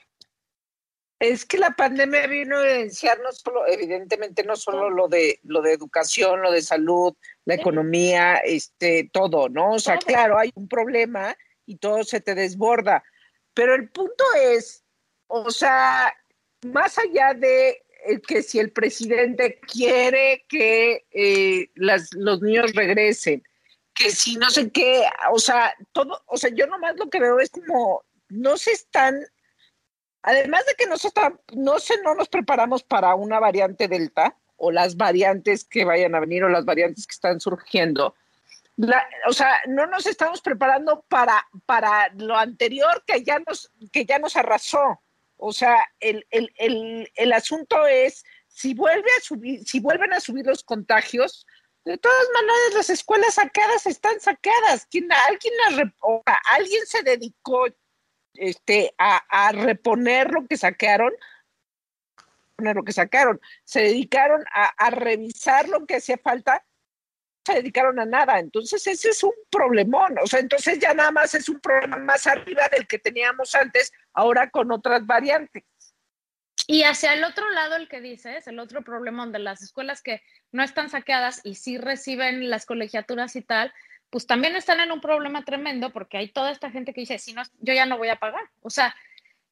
Es 1.19 1.45
que 1.45 1.57
la 1.57 1.71
pandemia 1.71 2.27
vino 2.27 2.57
a 2.57 2.67
evidenciar 2.67 3.19
no 3.19 3.31
solo, 3.33 3.67
evidentemente, 3.67 4.43
no 4.43 4.55
solo 4.55 4.89
lo 4.89 5.09
de 5.09 5.39
lo 5.43 5.61
de 5.61 5.73
educación, 5.73 6.41
lo 6.41 6.49
de 6.49 6.61
salud, 6.61 7.13
la 7.43 7.55
economía, 7.55 8.37
este, 8.37 9.09
todo, 9.11 9.49
¿no? 9.49 9.73
O 9.73 9.79
sea, 9.79 9.97
claro, 9.97 10.39
hay 10.39 10.51
un 10.55 10.69
problema 10.69 11.35
y 11.65 11.75
todo 11.75 12.03
se 12.03 12.21
te 12.21 12.35
desborda. 12.35 13.03
Pero 13.53 13.75
el 13.75 13.89
punto 13.89 14.23
es, 14.41 14.85
o 15.29 15.49
sea, 15.49 16.13
más 16.65 16.97
allá 16.97 17.33
de 17.33 17.81
eh, 18.05 18.19
que 18.27 18.43
si 18.43 18.59
el 18.59 18.71
presidente 18.71 19.59
quiere 19.61 20.45
que 20.49 21.05
eh, 21.11 21.71
las, 21.75 22.13
los 22.13 22.41
niños 22.41 22.73
regresen, 22.73 23.43
que 23.93 24.11
si 24.11 24.35
no 24.35 24.49
sé 24.49 24.71
qué, 24.71 25.05
o 25.31 25.39
sea, 25.39 25.73
todo, 25.93 26.21
o 26.27 26.37
sea, 26.37 26.49
yo 26.53 26.67
nomás 26.67 26.95
lo 26.97 27.09
que 27.09 27.19
veo 27.19 27.39
es 27.39 27.49
como 27.49 28.03
no 28.29 28.57
se 28.57 28.71
están 28.71 29.25
Además 30.21 30.65
de 30.65 30.75
que 30.75 30.85
nosotros 30.85 31.33
no 31.53 31.79
sé, 31.79 31.95
no 32.03 32.13
nos 32.13 32.27
preparamos 32.27 32.83
para 32.83 33.15
una 33.15 33.39
variante 33.39 33.87
delta 33.87 34.35
o 34.57 34.71
las 34.71 34.97
variantes 34.97 35.63
que 35.63 35.85
vayan 35.85 36.13
a 36.15 36.19
venir 36.19 36.43
o 36.43 36.49
las 36.49 36.65
variantes 36.65 37.07
que 37.07 37.13
están 37.13 37.39
surgiendo. 37.39 38.15
o 39.27 39.33
sea, 39.33 39.61
no 39.67 39.87
nos 39.87 40.05
estamos 40.05 40.41
preparando 40.41 41.05
para, 41.07 41.47
para 41.65 42.09
lo 42.15 42.35
anterior 42.35 43.03
que 43.07 43.23
ya 43.23 43.39
nos, 43.39 43.71
que 43.91 44.05
ya 44.05 44.19
nos 44.19 44.35
arrasó. 44.35 45.01
O 45.41 45.53
sea, 45.53 45.77
el, 46.01 46.27
el, 46.31 46.51
el, 46.57 47.09
el 47.15 47.33
asunto 47.33 47.87
es, 47.87 48.25
si, 48.47 48.73
vuelve 48.73 49.09
a 49.17 49.21
subir, 49.21 49.65
si 49.65 49.79
vuelven 49.79 50.11
a 50.11 50.19
subir 50.19 50.45
los 50.45 50.63
contagios, 50.63 51.47
de 51.85 51.97
todas 51.97 52.27
maneras 52.33 52.73
las 52.75 52.89
escuelas 52.89 53.35
sacadas 53.35 53.85
están 53.85 54.19
sacadas. 54.19 54.85
¿Quién, 54.91 55.07
alguien, 55.29 55.53
alguien 56.51 56.85
se 56.85 57.03
dedicó 57.03 57.67
este, 58.33 58.93
a, 58.97 59.51
reponer 59.53 60.29
lo 60.29 60.45
que 60.45 60.57
sacaron, 60.57 61.13
lo 62.57 62.83
que 62.83 62.91
sacaron, 62.91 63.39
se 63.63 63.81
dedicaron 63.81 64.43
a, 64.53 64.89
revisar 64.89 65.69
lo 65.69 65.85
que 65.85 65.95
hacía 65.95 66.17
falta, 66.17 66.65
se 67.49 67.55
dedicaron 67.55 67.99
a 67.99 68.05
nada. 68.05 68.39
Entonces 68.39 68.85
ese 68.85 69.09
es 69.09 69.23
un 69.23 69.33
problemón, 69.49 70.15
o 70.21 70.27
sea, 70.27 70.39
entonces 70.39 70.79
ya 70.79 70.93
nada 70.93 71.11
más 71.11 71.33
es 71.35 71.49
un 71.49 71.59
problema 71.59 71.97
más 71.97 72.27
arriba 72.27 72.67
del 72.71 72.87
que 72.87 72.99
teníamos 72.99 73.55
antes, 73.55 73.91
ahora 74.13 74.49
con 74.49 74.71
otras 74.71 75.05
variantes. 75.05 75.63
Y 76.67 76.83
hacia 76.83 77.13
el 77.13 77.23
otro 77.23 77.49
lado, 77.49 77.77
el 77.77 77.87
que 77.87 77.99
dices, 77.99 78.45
el 78.47 78.59
otro 78.59 78.83
problemón 78.83 79.31
de 79.31 79.39
las 79.39 79.63
escuelas 79.63 80.03
que 80.03 80.21
no 80.51 80.61
están 80.61 80.89
saqueadas 80.89 81.41
y 81.43 81.55
sí 81.55 81.79
reciben 81.79 82.49
las 82.49 82.67
colegiaturas 82.67 83.35
y 83.35 83.41
tal, 83.41 83.73
pues 84.11 84.27
también 84.27 84.55
están 84.55 84.79
en 84.79 84.91
un 84.91 85.01
problema 85.01 85.43
tremendo 85.43 85.91
porque 85.91 86.17
hay 86.17 86.31
toda 86.31 86.51
esta 86.51 86.69
gente 86.69 86.93
que 86.93 87.01
dice, 87.01 87.17
si 87.17 87.33
no, 87.33 87.41
yo 87.59 87.73
ya 87.73 87.85
no 87.85 87.97
voy 87.97 88.09
a 88.09 88.17
pagar. 88.17 88.43
O 88.61 88.69
sea, 88.69 88.95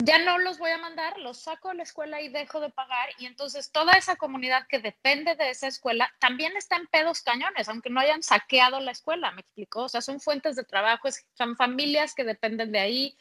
ya 0.03 0.19
no 0.19 0.37
los 0.37 0.59
voy 0.59 0.71
a 0.71 0.77
mandar, 0.77 1.17
los 1.19 1.39
saco 1.39 1.69
de 1.69 1.75
la 1.75 1.83
escuela 1.83 2.21
y 2.21 2.29
dejo 2.29 2.59
de 2.59 2.69
pagar. 2.69 3.09
Y 3.17 3.25
entonces 3.25 3.71
toda 3.71 3.93
esa 3.93 4.15
comunidad 4.15 4.67
que 4.67 4.79
depende 4.79 5.35
de 5.35 5.49
esa 5.49 5.67
escuela 5.67 6.11
también 6.19 6.55
está 6.55 6.77
en 6.77 6.87
pedos 6.87 7.21
cañones, 7.21 7.67
aunque 7.67 7.89
no 7.89 7.99
hayan 7.99 8.23
saqueado 8.23 8.79
la 8.79 8.91
escuela, 8.91 9.31
¿me 9.31 9.41
explico? 9.41 9.83
O 9.83 9.89
sea, 9.89 10.01
son 10.01 10.19
fuentes 10.19 10.55
de 10.55 10.63
trabajo, 10.63 11.09
son 11.33 11.55
familias 11.55 12.13
que 12.13 12.23
dependen 12.23 12.71
de 12.71 12.79
ahí. 12.79 13.17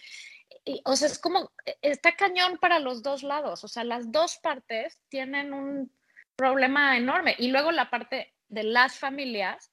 Y, 0.65 0.81
o 0.85 0.97
sea, 0.97 1.09
es 1.09 1.19
como, 1.19 1.51
e, 1.65 1.77
está 1.83 2.15
cañón 2.15 2.59
para 2.59 2.79
los 2.79 3.03
dos 3.03 3.23
lados. 3.23 3.65
O 3.65 3.69
sea, 3.69 3.85
las 3.85 4.13
dos 4.13 4.37
partes 4.37 5.01
tienen 5.09 5.55
un 5.55 5.93
problema 6.37 6.97
enorme. 6.97 7.35
Y 7.39 7.49
luego 7.49 7.73
la 7.73 7.91
parte 7.91 8.35
de 8.49 8.63
las 8.63 8.99
familias 8.99 9.73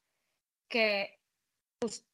que 0.69 1.19
pues, 1.83 2.05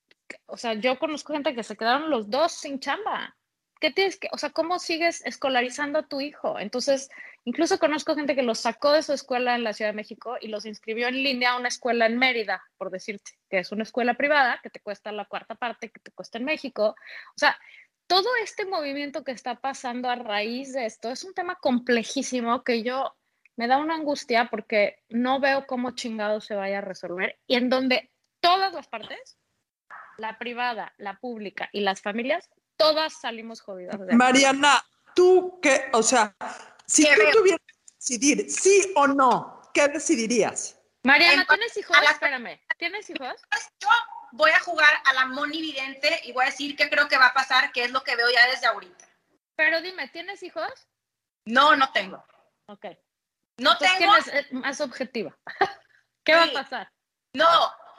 o 0.47 0.57
sea, 0.57 0.73
yo 0.73 0.97
conozco 0.97 1.33
gente 1.33 1.53
que 1.53 1.63
se 1.63 1.77
quedaron 1.77 2.09
los 2.09 2.29
dos 2.29 2.51
sin 2.53 2.79
chamba. 2.79 3.37
¿Qué 3.79 3.91
tienes 3.91 4.19
que, 4.19 4.27
o 4.31 4.37
sea, 4.37 4.49
cómo 4.49 4.77
sigues 4.79 5.25
escolarizando 5.25 5.99
a 5.99 6.07
tu 6.07 6.19
hijo? 6.19 6.59
Entonces, 6.59 7.09
incluso 7.45 7.79
conozco 7.79 8.15
gente 8.15 8.35
que 8.35 8.43
los 8.43 8.59
sacó 8.59 8.91
de 8.91 9.03
su 9.03 9.13
escuela 9.13 9.55
en 9.55 9.63
la 9.63 9.73
Ciudad 9.73 9.91
de 9.91 9.95
México 9.95 10.37
y 10.41 10.49
los 10.49 10.65
inscribió 10.65 11.07
en 11.07 11.23
línea 11.23 11.51
a 11.51 11.57
una 11.57 11.69
escuela 11.69 12.05
en 12.05 12.17
Mérida, 12.17 12.61
por 12.77 12.91
decirte, 12.91 13.31
que 13.49 13.59
es 13.59 13.71
una 13.71 13.83
escuela 13.83 14.15
privada 14.15 14.59
que 14.61 14.69
te 14.69 14.81
cuesta 14.81 15.11
la 15.11 15.25
cuarta 15.25 15.55
parte 15.55 15.89
que 15.89 15.99
te 15.99 16.11
cuesta 16.11 16.37
en 16.37 16.45
México. 16.45 16.89
O 16.89 17.37
sea, 17.37 17.57
todo 18.07 18.27
este 18.43 18.65
movimiento 18.65 19.23
que 19.23 19.31
está 19.31 19.55
pasando 19.55 20.09
a 20.09 20.15
raíz 20.15 20.73
de 20.73 20.85
esto 20.85 21.09
es 21.09 21.23
un 21.23 21.33
tema 21.33 21.55
complejísimo 21.55 22.63
que 22.63 22.83
yo 22.83 23.15
me 23.55 23.67
da 23.67 23.77
una 23.77 23.95
angustia 23.95 24.49
porque 24.49 25.03
no 25.09 25.39
veo 25.39 25.67
cómo 25.67 25.91
chingado 25.91 26.41
se 26.41 26.55
vaya 26.55 26.79
a 26.79 26.81
resolver 26.81 27.37
y 27.45 27.55
en 27.55 27.69
donde 27.69 28.09
todas 28.39 28.73
las 28.73 28.87
partes 28.87 29.37
la 30.17 30.37
privada, 30.37 30.93
la 30.97 31.17
pública 31.19 31.69
y 31.71 31.81
las 31.81 32.01
familias, 32.01 32.49
todas 32.79 33.13
salimos 33.13 33.61
jodidas. 33.61 33.99
Mariana, 34.13 34.83
tú 35.13 35.59
qué, 35.61 35.89
o 35.91 36.01
sea, 36.01 36.33
si 36.87 37.03
tú 37.03 37.21
tuvieras 37.33 37.61
que 37.67 37.93
decidir 37.95 38.49
sí 38.49 38.93
o 38.95 39.05
no, 39.05 39.61
¿qué 39.73 39.87
decidirías? 39.89 40.79
Mariana, 41.03 41.45
¿tienes 41.45 41.77
hijos? 41.77 41.97
Espérame, 42.09 42.59
¿tienes 42.77 43.09
hijos? 43.09 43.35
Yo 43.79 43.89
voy 44.31 44.51
a 44.51 44.59
jugar 44.61 44.89
a 45.05 45.13
la 45.13 45.25
monividente 45.25 46.21
y 46.23 46.31
voy 46.31 46.43
a 46.43 46.47
decir 46.47 46.75
qué 46.75 46.89
creo 46.89 47.07
que 47.07 47.17
va 47.17 47.27
a 47.27 47.33
pasar, 47.33 47.71
qué 47.71 47.83
es 47.83 47.91
lo 47.91 48.01
que 48.03 48.15
veo 48.15 48.29
ya 48.31 48.49
desde 48.49 48.67
ahorita. 48.67 49.07
Pero 49.55 49.81
dime, 49.81 50.07
¿tienes 50.07 50.41
hijos? 50.41 50.71
No, 51.45 51.75
no 51.75 51.91
tengo. 51.91 52.23
Ok. 52.67 52.85
No 53.57 53.77
tengo. 53.77 54.15
es 54.15 54.51
más 54.53 54.79
objetiva? 54.79 55.37
¿Qué 56.23 56.33
va 56.33 56.43
a 56.43 56.53
pasar? 56.53 56.91
No, 57.33 57.45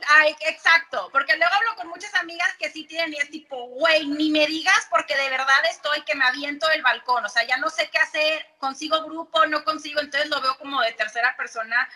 Ay, 0.09 0.35
exacto, 0.47 1.09
porque 1.13 1.37
luego 1.37 1.53
hablo 1.55 1.77
con 1.77 1.89
muchas 1.89 2.15
amigas 2.15 2.55
que 2.59 2.71
sí 2.71 2.85
tienen 2.85 3.15
y 3.15 3.19
es 3.19 3.31
tipo, 3.31 3.67
güey, 3.69 4.07
ni 4.07 4.31
me 4.31 4.47
digas 4.47 4.87
porque 4.91 5.17
de 5.17 5.31
verdad 5.31 5.65
estoy 5.71 6.03
que 6.03 6.15
me 6.15 6.25
aviento 6.25 6.67
del 6.69 6.83
balcón, 6.83 7.25
o 7.25 7.29
sea, 7.29 7.45
ya 7.47 7.57
no 7.57 7.71
sé 7.71 7.89
qué 7.91 7.99
hacer, 7.99 8.47
consigo 8.59 9.03
grupo, 9.05 9.47
no 9.47 9.65
consigo, 9.65 10.01
entonces 10.01 10.31
lo 10.31 10.41
veo 10.41 10.57
como 10.59 10.81
de 10.83 10.93
tercera 10.93 11.37
persona, 11.37 11.89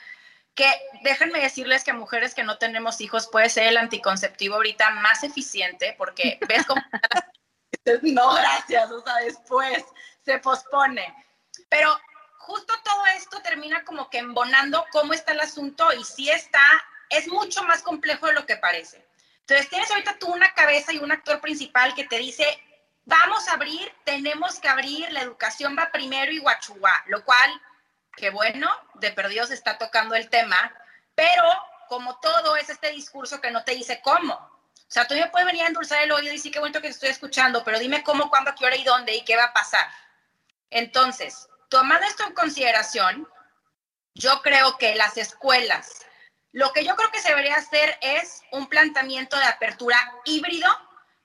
que 0.55 0.71
déjenme 1.03 1.41
decirles 1.41 1.85
que 1.85 1.93
mujeres 1.93 2.35
que 2.35 2.45
no 2.45 2.59
tenemos 2.59 3.01
hijos 3.01 3.29
puede 3.29 3.49
ser 3.49 3.67
el 3.69 3.77
anticonceptivo 3.77 4.57
ahorita 4.57 4.91
más 4.91 5.25
eficiente, 5.25 5.95
porque 5.99 6.39
ves 6.49 6.65
cómo... 6.67 6.83
no, 8.03 8.35
gracias, 8.35 8.91
o 8.91 9.03
sea, 9.03 9.17
después 9.17 9.85
se 10.25 10.39
pospone. 10.39 11.15
Pero 11.69 11.99
justo 12.39 12.75
todo 12.85 13.07
esto 13.07 13.41
termina 13.43 13.85
como 13.85 14.11
que 14.11 14.19
embonando 14.19 14.85
cómo 14.93 15.13
está 15.13 15.33
el 15.33 15.41
asunto 15.41 15.93
y 15.93 16.05
si 16.05 16.31
está 16.31 16.63
es 17.17 17.29
mucho 17.29 17.63
más 17.65 17.83
complejo 17.83 18.27
de 18.27 18.35
lo 18.35 18.47
que 18.47 18.57
parece. 18.57 19.07
Entonces, 19.41 19.69
tienes 19.69 19.91
ahorita 19.91 20.19
tú 20.19 20.33
una 20.33 20.53
cabeza 20.55 20.93
y 20.93 20.99
un 20.99 21.13
actor 21.13 21.41
principal 21.41 21.95
que 21.95 22.05
te 22.05 22.19
dice, 22.19 22.47
vamos 23.05 23.47
a 23.49 23.53
abrir, 23.53 23.93
tenemos 24.05 24.59
que 24.59 24.69
abrir, 24.69 25.11
la 25.13 25.21
educación 25.21 25.77
va 25.79 25.93
primero 25.93 26.33
y 26.33 26.39
guachuá, 26.39 27.05
lo 27.07 27.25
cual, 27.25 27.63
qué 28.17 28.31
bueno, 28.31 28.71
de 28.95 29.13
perdidos 29.13 29.51
está 29.51 29.77
tocando 29.77 30.15
el 30.15 30.29
tema, 30.31 30.75
pero 31.15 31.45
como 31.89 32.19
todo 32.21 32.57
es 32.57 32.71
este 32.71 32.91
discurso 32.91 33.41
que 33.41 33.51
no 33.51 33.65
te 33.65 33.75
dice 33.75 34.01
cómo. 34.03 34.35
O 34.35 34.91
sea, 34.95 35.07
tú 35.07 35.15
me 35.15 35.29
puedes 35.29 35.47
venir 35.47 35.65
a 35.65 35.69
endulzar 35.69 36.03
el 36.03 36.13
oído 36.13 36.33
y 36.33 36.37
decir 36.37 36.53
qué 36.53 36.61
bonito 36.61 36.81
que 36.81 36.89
te 36.89 36.95
estoy 36.95 37.09
escuchando, 37.11 37.65
pero 37.65 37.79
dime 37.79 38.03
cómo, 38.03 38.31
cuándo, 38.31 38.55
qué 38.55 38.65
hora 38.65 38.77
y 38.77 38.85
dónde 38.85 39.15
y 39.15 39.25
qué 39.25 39.37
va 39.37 39.45
a 39.45 39.53
pasar. 39.53 39.87
Entonces, 40.71 41.49
tomando 41.69 42.07
esto 42.07 42.25
en 42.25 42.35
consideración, 42.35 43.29
yo 44.15 44.41
creo 44.43 44.79
que 44.79 44.95
las 44.95 45.17
escuelas 45.17 46.04
lo 46.55 46.73
que 46.73 46.85
yo 46.85 46.95
creo 46.95 47.11
que 47.11 47.21
se 47.21 47.31
debería 47.31 47.57
hacer 47.57 47.99
es 48.01 48.43
un 48.53 48.69
planteamiento 48.69 49.37
de 49.37 49.45
apertura 49.45 49.99
híbrido 50.25 50.69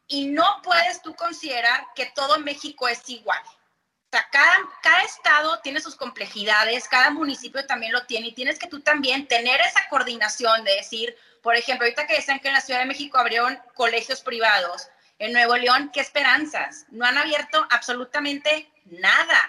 y 0.07 0.25
no 0.25 0.59
puedes 0.63 1.03
tú 1.03 1.15
considerar 1.15 1.85
que 1.93 2.07
todo 2.15 2.39
México 2.39 2.87
es 2.87 3.07
igual. 3.09 3.39
O 3.45 4.09
sea, 4.11 4.27
cada, 4.31 4.57
cada 4.81 5.03
estado 5.03 5.59
tiene 5.59 5.81
sus 5.81 5.95
complejidades, 5.95 6.89
cada 6.89 7.11
municipio 7.11 7.63
también 7.67 7.91
lo 7.91 8.07
tiene 8.07 8.29
y 8.29 8.33
tienes 8.33 8.57
que 8.57 8.65
tú 8.65 8.79
también 8.81 9.27
tener 9.27 9.61
esa 9.61 9.87
coordinación 9.87 10.63
de 10.63 10.77
decir, 10.77 11.15
por 11.43 11.55
ejemplo, 11.55 11.85
ahorita 11.85 12.07
que 12.07 12.15
decían 12.15 12.39
que 12.39 12.47
en 12.47 12.55
la 12.55 12.61
Ciudad 12.61 12.79
de 12.79 12.87
México 12.87 13.19
abrieron 13.19 13.61
colegios 13.75 14.21
privados, 14.21 14.89
en 15.19 15.33
Nuevo 15.33 15.57
León, 15.57 15.91
¿qué 15.93 15.99
esperanzas? 15.99 16.87
No 16.89 17.05
han 17.05 17.19
abierto 17.19 17.67
absolutamente 17.69 18.71
nada. 18.85 19.39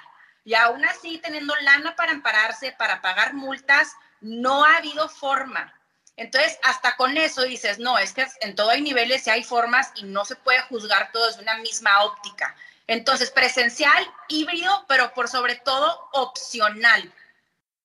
Y 0.44 0.52
aún 0.54 0.84
así, 0.84 1.18
teniendo 1.18 1.54
lana 1.62 1.96
para 1.96 2.12
ampararse, 2.12 2.72
para 2.72 3.00
pagar 3.00 3.32
multas, 3.32 3.94
no 4.20 4.64
ha 4.64 4.76
habido 4.76 5.08
forma. 5.08 5.74
Entonces, 6.16 6.58
hasta 6.62 6.96
con 6.96 7.16
eso 7.16 7.42
dices, 7.42 7.78
no, 7.78 7.98
es 7.98 8.12
que 8.12 8.26
en 8.42 8.54
todo 8.54 8.70
hay 8.70 8.82
niveles 8.82 9.26
y 9.26 9.30
hay 9.30 9.42
formas 9.42 9.90
y 9.94 10.04
no 10.04 10.24
se 10.24 10.36
puede 10.36 10.60
juzgar 10.62 11.10
todo 11.12 11.26
desde 11.26 11.42
una 11.42 11.56
misma 11.58 12.04
óptica. 12.04 12.54
Entonces, 12.86 13.30
presencial, 13.30 14.06
híbrido, 14.28 14.84
pero 14.86 15.14
por 15.14 15.28
sobre 15.28 15.54
todo 15.54 16.08
opcional. 16.12 17.10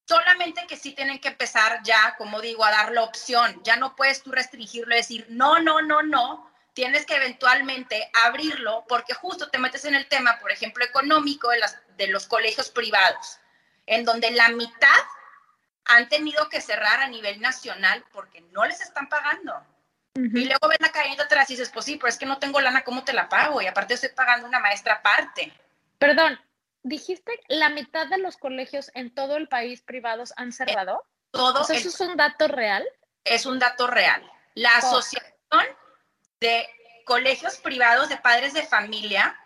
Solamente 0.07 0.67
que 0.67 0.75
sí 0.75 0.91
tienen 0.91 1.19
que 1.19 1.29
empezar 1.29 1.79
ya, 1.83 2.15
como 2.17 2.41
digo, 2.41 2.65
a 2.65 2.71
dar 2.71 2.91
la 2.91 3.03
opción. 3.03 3.61
Ya 3.63 3.75
no 3.75 3.95
puedes 3.95 4.21
tú 4.21 4.31
restringirlo 4.31 4.93
y 4.93 4.97
decir, 4.97 5.25
no, 5.29 5.61
no, 5.61 5.81
no, 5.81 6.03
no. 6.03 6.51
Tienes 6.73 7.05
que 7.05 7.15
eventualmente 7.15 8.11
abrirlo 8.25 8.83
porque 8.89 9.13
justo 9.13 9.49
te 9.49 9.59
metes 9.59 9.85
en 9.85 9.95
el 9.95 10.07
tema, 10.07 10.39
por 10.39 10.51
ejemplo, 10.51 10.83
económico 10.83 11.49
de, 11.49 11.59
las, 11.59 11.77
de 11.95 12.07
los 12.07 12.27
colegios 12.27 12.69
privados, 12.69 13.39
en 13.85 14.03
donde 14.03 14.29
la 14.31 14.49
mitad 14.49 14.99
han 15.85 16.09
tenido 16.09 16.49
que 16.49 16.61
cerrar 16.61 16.99
a 16.99 17.07
nivel 17.07 17.39
nacional 17.41 18.03
porque 18.11 18.41
no 18.51 18.65
les 18.65 18.81
están 18.81 19.07
pagando. 19.07 19.53
Y 20.15 20.45
luego 20.45 20.69
ven 20.69 20.77
la 20.79 20.93
cadena 20.93 21.23
atrás 21.23 21.49
y 21.49 21.53
dices, 21.53 21.69
pues 21.73 21.85
sí, 21.85 21.97
pero 21.97 22.07
es 22.07 22.17
que 22.17 22.25
no 22.25 22.39
tengo 22.39 22.61
lana, 22.61 22.85
¿cómo 22.85 23.03
te 23.03 23.11
la 23.11 23.27
pago? 23.27 23.61
Y 23.61 23.67
aparte 23.67 23.95
estoy 23.95 24.11
pagando 24.15 24.47
una 24.47 24.59
maestra 24.59 24.95
aparte. 24.95 25.51
Perdón, 25.97 26.39
dijiste 26.83 27.37
la 27.49 27.69
mitad 27.69 28.07
de 28.07 28.17
los 28.17 28.37
colegios 28.37 28.91
en 28.93 29.13
todo 29.13 29.35
el 29.35 29.49
país 29.49 29.81
privados 29.81 30.33
han 30.37 30.53
cerrado. 30.53 31.03
Todo 31.31 31.61
O 31.61 31.63
sea, 31.65 31.75
¿Eso 31.75 31.89
es 31.89 31.99
un 31.99 32.15
dato 32.15 32.47
real? 32.47 32.85
es 33.25 33.45
un 33.45 33.59
dato 33.59 33.87
real. 33.87 34.23
La. 34.53 34.77
Asociación 34.77 35.27
de 36.39 36.69
Colegios 37.05 37.57
Privados 37.57 38.07
de 38.07 38.17
Padres 38.17 38.53
de 38.53 38.65
Familia 38.65 39.37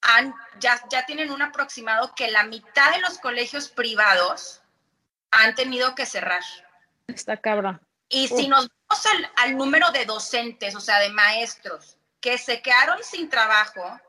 han, 0.00 0.34
ya, 0.60 0.80
ya 0.88 1.04
tienen 1.04 1.30
un 1.30 1.42
aproximado 1.42 2.14
que 2.14 2.30
la 2.30 2.44
mitad 2.44 2.92
de 2.92 3.00
los 3.00 3.18
colegios 3.18 3.68
privados 3.68 4.62
han 5.30 5.54
tenido 5.54 5.94
que 5.94 6.06
cerrar. 6.06 6.42
Está 7.06 7.36
cabrón. 7.36 7.80
Y 8.08 8.28
si 8.28 8.48
nos 8.48 8.68
vamos 8.88 9.06
al, 9.06 9.32
al 9.36 9.56
número 9.56 9.90
de 9.90 10.04
docentes, 10.06 10.74
o 10.74 10.80
sea, 10.80 10.98
de 11.00 11.10
maestros, 11.10 11.96
que 12.20 12.38
se 12.38 12.62
quedaron 12.62 13.02
sin 13.04 13.28
trabajo, 13.28 14.00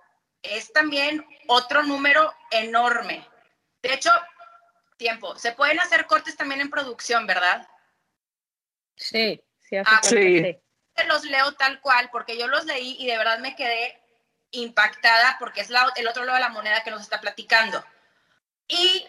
es 0.42 0.72
también 0.72 1.26
otro 1.48 1.84
número 1.84 2.34
enorme. 2.52 3.28
De 3.82 3.94
hecho, 3.94 4.12
tiempo, 4.98 5.38
se 5.38 5.52
pueden 5.52 5.80
hacer 5.80 6.06
cortes 6.08 6.36
también 6.38 6.62
en 6.62 6.70
producción, 6.70 7.28
¿verdad? 7.28 7.68
Sí, 8.96 9.42
sí, 9.60 9.78
hace 9.78 9.92
Ah, 9.94 10.00
sí. 10.04 10.58
Los 11.08 11.24
leo 11.24 11.54
tal 11.54 11.80
cual, 11.80 12.10
porque 12.12 12.38
yo 12.38 12.48
los 12.48 12.66
leí 12.66 12.98
y 13.00 13.08
de 13.08 13.18
verdad 13.18 13.40
me 13.40 13.56
quedé 13.56 14.02
impactada 14.52 15.38
porque 15.40 15.62
es 15.62 15.70
la- 15.70 15.94
el 15.96 16.08
otro 16.08 16.26
lado 16.26 16.36
de 16.36 16.42
la 16.42 16.50
moneda 16.50 16.84
que 16.84 16.92
nos 16.92 17.02
está 17.02 17.22
platicando. 17.22 17.84
Y 18.68 19.06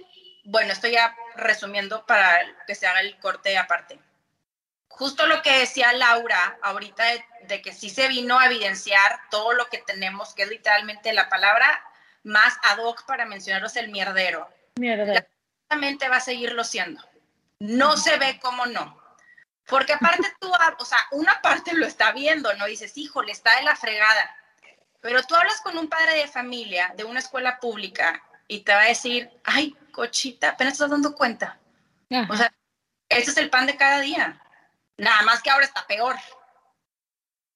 bueno, 0.50 0.72
estoy 0.72 0.92
ya 0.92 1.16
resumiendo 1.36 2.04
para 2.06 2.40
que 2.66 2.74
se 2.74 2.86
haga 2.86 3.00
el 3.00 3.16
corte 3.18 3.56
aparte. 3.56 4.00
Justo 4.88 5.26
lo 5.26 5.42
que 5.42 5.60
decía 5.60 5.92
Laura 5.92 6.58
ahorita 6.62 7.04
de, 7.04 7.24
de 7.42 7.62
que 7.62 7.72
sí 7.72 7.88
se 7.88 8.08
vino 8.08 8.38
a 8.38 8.46
evidenciar 8.46 9.20
todo 9.30 9.52
lo 9.52 9.66
que 9.66 9.78
tenemos, 9.78 10.34
que 10.34 10.42
es 10.42 10.48
literalmente 10.48 11.12
la 11.12 11.28
palabra 11.28 11.82
más 12.24 12.54
ad 12.64 12.78
hoc 12.78 13.06
para 13.06 13.26
mencionaros 13.26 13.76
el 13.76 13.90
mierdero. 13.90 14.48
Mierda. 14.74 15.14
Exactamente 15.14 16.08
va 16.08 16.16
a 16.16 16.20
seguirlo 16.20 16.64
siendo. 16.64 17.00
No 17.60 17.96
se 17.96 18.18
ve 18.18 18.40
como 18.40 18.66
no. 18.66 19.00
Porque 19.66 19.92
aparte 19.92 20.34
tú, 20.40 20.50
o 20.78 20.84
sea, 20.84 20.98
una 21.12 21.40
parte 21.42 21.74
lo 21.74 21.86
está 21.86 22.10
viendo, 22.10 22.52
¿no? 22.54 22.66
Dices, 22.66 22.96
híjole, 22.96 23.30
está 23.30 23.56
de 23.56 23.62
la 23.62 23.76
fregada. 23.76 24.36
Pero 25.00 25.22
tú 25.22 25.36
hablas 25.36 25.60
con 25.60 25.78
un 25.78 25.88
padre 25.88 26.14
de 26.14 26.26
familia 26.26 26.92
de 26.96 27.04
una 27.04 27.20
escuela 27.20 27.60
pública 27.60 28.20
y 28.50 28.62
te 28.64 28.74
va 28.74 28.82
a 28.82 28.86
decir, 28.88 29.30
ay, 29.44 29.76
cochita, 29.92 30.50
apenas 30.50 30.72
te 30.72 30.78
estás 30.78 30.90
dando 30.90 31.14
cuenta. 31.14 31.60
Ajá. 32.10 32.26
O 32.32 32.36
sea, 32.36 32.52
ese 33.08 33.30
es 33.30 33.36
el 33.36 33.48
pan 33.48 33.66
de 33.66 33.76
cada 33.76 34.00
día. 34.00 34.42
Nada 34.96 35.22
más 35.22 35.40
que 35.40 35.50
ahora 35.50 35.64
está 35.64 35.86
peor. 35.86 36.16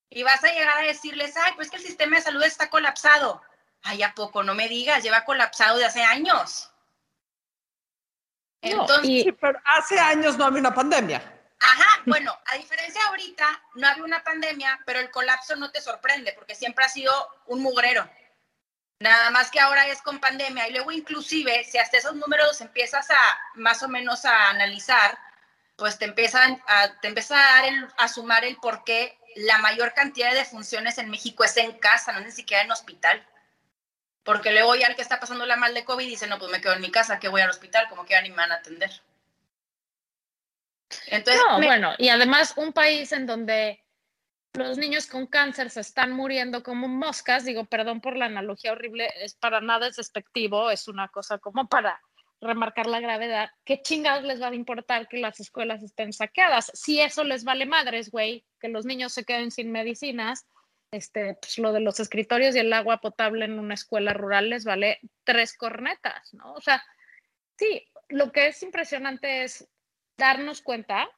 Y 0.08 0.22
vas 0.22 0.44
a 0.44 0.52
llegar 0.52 0.78
a 0.78 0.86
decirles, 0.86 1.36
ay, 1.36 1.52
pues 1.56 1.68
que 1.68 1.78
el 1.78 1.82
sistema 1.82 2.14
de 2.16 2.22
salud 2.22 2.44
está 2.44 2.70
colapsado. 2.70 3.42
Ay, 3.82 4.04
¿a 4.04 4.14
poco? 4.14 4.44
No 4.44 4.54
me 4.54 4.68
digas, 4.68 5.02
lleva 5.02 5.24
colapsado 5.24 5.78
de 5.78 5.84
hace 5.84 6.04
años. 6.04 6.70
No, 8.62 8.82
Entonces, 8.82 9.10
y- 9.10 9.22
Sí, 9.24 9.32
pero 9.32 9.58
hace 9.64 9.98
años 9.98 10.38
no 10.38 10.44
había 10.44 10.60
una 10.60 10.74
pandemia. 10.74 11.18
Ajá, 11.58 12.02
bueno, 12.06 12.38
a 12.46 12.56
diferencia 12.56 13.00
de 13.00 13.08
ahorita, 13.08 13.62
no 13.74 13.88
había 13.88 14.04
una 14.04 14.22
pandemia, 14.22 14.78
pero 14.86 15.00
el 15.00 15.10
colapso 15.10 15.56
no 15.56 15.72
te 15.72 15.80
sorprende 15.80 16.32
porque 16.34 16.54
siempre 16.54 16.84
ha 16.84 16.88
sido 16.88 17.12
un 17.46 17.62
mugrero. 17.62 18.08
Nada 19.04 19.28
más 19.28 19.50
que 19.50 19.60
ahora 19.60 19.86
es 19.88 20.00
con 20.00 20.18
pandemia 20.18 20.66
y 20.66 20.72
luego 20.72 20.90
inclusive 20.90 21.62
si 21.64 21.76
hasta 21.76 21.98
esos 21.98 22.14
números 22.16 22.58
empiezas 22.62 23.10
a 23.10 23.38
más 23.54 23.82
o 23.82 23.88
menos 23.88 24.24
a 24.24 24.48
analizar, 24.48 25.18
pues 25.76 25.98
te 25.98 26.06
empiezan 26.06 26.62
a, 26.66 26.88
te 27.02 27.08
empieza 27.08 27.36
a, 27.36 27.56
dar 27.60 27.64
el- 27.68 27.88
a 27.98 28.08
sumar 28.08 28.46
el 28.46 28.56
por 28.56 28.82
qué 28.82 29.18
la 29.36 29.58
mayor 29.58 29.92
cantidad 29.92 30.30
de 30.30 30.38
defunciones 30.38 30.96
en 30.96 31.10
México 31.10 31.44
es 31.44 31.54
en 31.58 31.72
casa, 31.78 32.12
no 32.12 32.20
es 32.20 32.24
ni 32.24 32.32
siquiera 32.32 32.62
en 32.62 32.72
hospital. 32.72 33.22
Porque 34.22 34.52
luego 34.52 34.74
ya 34.74 34.86
el 34.86 34.96
que 34.96 35.02
está 35.02 35.20
pasando 35.20 35.44
la 35.44 35.56
mal 35.56 35.74
de 35.74 35.84
COVID 35.84 36.06
dice, 36.06 36.26
no, 36.26 36.38
pues 36.38 36.50
me 36.50 36.62
quedo 36.62 36.72
en 36.72 36.80
mi 36.80 36.90
casa, 36.90 37.18
que 37.20 37.28
voy 37.28 37.42
al 37.42 37.50
hospital, 37.50 37.86
como 37.90 38.06
que 38.06 38.12
ya 38.14 38.22
ni 38.22 38.30
me 38.30 38.36
van 38.36 38.52
a 38.52 38.54
atender. 38.54 38.90
Entonces, 41.08 41.42
no, 41.46 41.58
me- 41.58 41.66
bueno, 41.66 41.94
y 41.98 42.08
además 42.08 42.54
un 42.56 42.72
país 42.72 43.12
en 43.12 43.26
donde 43.26 43.83
los 44.54 44.78
niños 44.78 45.06
con 45.06 45.26
cáncer 45.26 45.70
se 45.70 45.80
están 45.80 46.12
muriendo 46.12 46.62
como 46.62 46.88
moscas, 46.88 47.44
digo, 47.44 47.64
perdón 47.64 48.00
por 48.00 48.16
la 48.16 48.26
analogía 48.26 48.72
horrible, 48.72 49.10
es 49.20 49.34
para 49.34 49.60
nada 49.60 49.88
es 49.88 49.96
despectivo, 49.96 50.70
es 50.70 50.88
una 50.88 51.08
cosa 51.08 51.38
como 51.38 51.68
para 51.68 52.00
remarcar 52.40 52.86
la 52.86 53.00
gravedad, 53.00 53.50
¿qué 53.64 53.80
chingados 53.80 54.24
les 54.24 54.40
va 54.40 54.48
a 54.48 54.54
importar 54.54 55.08
que 55.08 55.18
las 55.18 55.40
escuelas 55.40 55.82
estén 55.82 56.12
saqueadas? 56.12 56.70
Si 56.74 57.00
eso 57.00 57.24
les 57.24 57.42
vale 57.42 57.66
madres, 57.66 58.10
güey, 58.10 58.44
que 58.60 58.68
los 58.68 58.84
niños 58.84 59.12
se 59.12 59.24
queden 59.24 59.50
sin 59.50 59.72
medicinas, 59.72 60.46
este, 60.92 61.34
pues 61.40 61.58
lo 61.58 61.72
de 61.72 61.80
los 61.80 61.98
escritorios 61.98 62.54
y 62.54 62.60
el 62.60 62.72
agua 62.72 62.98
potable 62.98 63.46
en 63.46 63.58
una 63.58 63.74
escuela 63.74 64.12
rural 64.12 64.50
les 64.50 64.64
vale 64.64 65.00
tres 65.24 65.56
cornetas, 65.56 66.32
¿no? 66.34 66.52
O 66.52 66.60
sea, 66.60 66.84
sí, 67.58 67.88
lo 68.08 68.30
que 68.30 68.48
es 68.48 68.62
impresionante 68.62 69.42
es 69.42 69.66
darnos 70.16 70.60
cuenta 70.60 71.08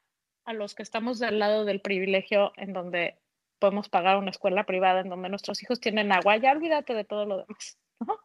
a 0.45 0.53
los 0.53 0.73
que 0.73 0.83
estamos 0.83 1.19
del 1.19 1.39
lado 1.39 1.65
del 1.65 1.81
privilegio 1.81 2.53
en 2.55 2.73
donde 2.73 3.19
podemos 3.59 3.89
pagar 3.89 4.17
una 4.17 4.31
escuela 4.31 4.65
privada 4.65 5.01
en 5.01 5.09
donde 5.09 5.29
nuestros 5.29 5.61
hijos 5.63 5.79
tienen 5.79 6.11
agua, 6.11 6.37
ya 6.37 6.51
olvídate 6.51 6.93
de 6.93 7.03
todo 7.03 7.25
lo 7.25 7.37
demás, 7.37 7.77
¿no? 7.99 8.19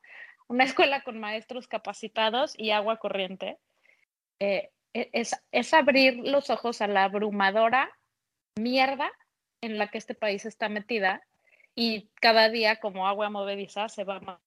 Una 0.48 0.64
escuela 0.64 1.02
con 1.02 1.18
maestros 1.18 1.66
capacitados 1.66 2.54
y 2.58 2.70
agua 2.70 2.98
corriente. 2.98 3.58
eh, 4.40 4.70
e- 4.94 5.10
es, 5.12 5.34
es 5.52 5.72
abrir 5.72 6.16
los 6.18 6.50
ojos 6.50 6.82
a 6.82 6.86
la 6.86 7.04
abrumadora 7.04 7.90
mierda 8.56 9.10
en 9.62 9.78
la 9.78 9.88
que 9.88 9.98
este 9.98 10.14
país 10.14 10.44
está 10.44 10.68
metida 10.68 11.22
y 11.74 12.10
cada 12.20 12.50
día 12.50 12.76
como 12.80 13.08
agua 13.08 13.30
movediza 13.30 13.88
se 13.88 14.04
va 14.04 14.20
más 14.20 14.38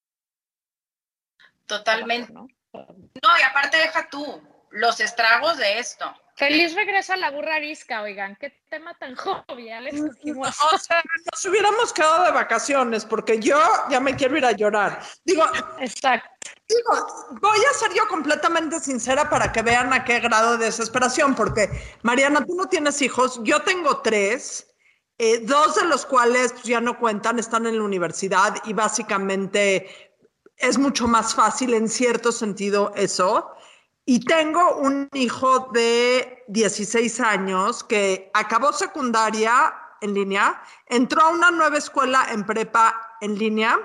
totalmente. 1.65 2.31
¿no? 2.31 2.47
No, 2.73 3.39
y 3.39 3.41
aparte 3.43 3.77
deja 3.77 4.07
tú 4.09 4.41
los 4.69 4.99
estragos 4.99 5.57
de 5.57 5.79
esto. 5.79 6.05
Feliz 6.35 6.75
regreso 6.75 7.13
a 7.13 7.17
la 7.17 7.31
burra 7.31 7.55
arisca, 7.55 8.01
oigan, 8.01 8.35
qué 8.35 8.51
tema 8.69 8.93
tan 8.97 9.15
jovial 9.15 9.87
escogimos. 9.87 10.57
O 10.73 10.77
sea, 10.77 11.01
nos 11.31 11.45
hubiéramos 11.45 11.93
quedado 11.93 12.25
de 12.25 12.31
vacaciones 12.31 13.05
porque 13.05 13.39
yo 13.39 13.57
ya 13.89 14.01
me 14.01 14.17
quiero 14.17 14.37
ir 14.37 14.45
a 14.45 14.51
llorar. 14.51 15.01
Digo, 15.23 15.43
Exacto. 15.79 16.29
digo, 16.67 17.07
voy 17.39 17.59
a 17.59 17.73
ser 17.77 17.93
yo 17.93 18.05
completamente 18.09 18.81
sincera 18.81 19.29
para 19.29 19.53
que 19.53 19.61
vean 19.61 19.93
a 19.93 20.03
qué 20.03 20.19
grado 20.19 20.57
de 20.57 20.65
desesperación, 20.65 21.35
porque 21.35 21.69
Mariana, 22.01 22.43
tú 22.45 22.53
no 22.55 22.67
tienes 22.67 23.01
hijos, 23.01 23.39
yo 23.43 23.61
tengo 23.61 24.01
tres, 24.01 24.75
eh, 25.17 25.39
dos 25.39 25.75
de 25.75 25.85
los 25.85 26.05
cuales 26.05 26.51
pues, 26.51 26.65
ya 26.65 26.81
no 26.81 26.99
cuentan, 26.99 27.39
están 27.39 27.65
en 27.65 27.77
la 27.77 27.83
universidad 27.85 28.55
y 28.65 28.73
básicamente 28.73 30.11
es 30.57 30.77
mucho 30.77 31.07
más 31.07 31.33
fácil 31.33 31.73
en 31.73 31.87
cierto 31.87 32.33
sentido 32.33 32.91
eso. 32.97 33.55
Y 34.07 34.19
tengo 34.19 34.75
un 34.75 35.09
hijo 35.13 35.71
de 35.73 36.43
16 36.47 37.19
años 37.21 37.83
que 37.83 38.29
acabó 38.35 38.71
secundaria 38.71 39.73
en 40.01 40.13
línea, 40.13 40.61
entró 40.85 41.23
a 41.23 41.29
una 41.29 41.49
nueva 41.49 41.79
escuela 41.79 42.27
en 42.31 42.45
prepa 42.45 43.17
en 43.21 43.35
línea, 43.39 43.79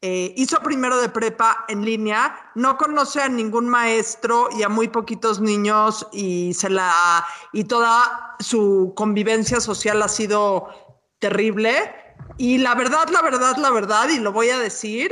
eh, 0.00 0.32
hizo 0.36 0.60
primero 0.60 0.98
de 0.98 1.08
prepa 1.08 1.64
en 1.66 1.84
línea, 1.84 2.52
no 2.54 2.76
conoce 2.76 3.20
a 3.20 3.28
ningún 3.28 3.68
maestro 3.68 4.48
y 4.56 4.62
a 4.62 4.68
muy 4.68 4.86
poquitos 4.86 5.40
niños 5.40 6.06
y 6.12 6.54
se 6.54 6.70
la 6.70 7.26
y 7.52 7.64
toda 7.64 8.36
su 8.38 8.92
convivencia 8.94 9.60
social 9.60 10.02
ha 10.02 10.08
sido 10.08 10.68
terrible. 11.18 11.92
Y 12.36 12.58
la 12.58 12.76
verdad, 12.76 13.08
la 13.08 13.22
verdad, 13.22 13.56
la 13.56 13.70
verdad, 13.70 14.08
y 14.08 14.20
lo 14.20 14.30
voy 14.30 14.50
a 14.50 14.58
decir, 14.58 15.10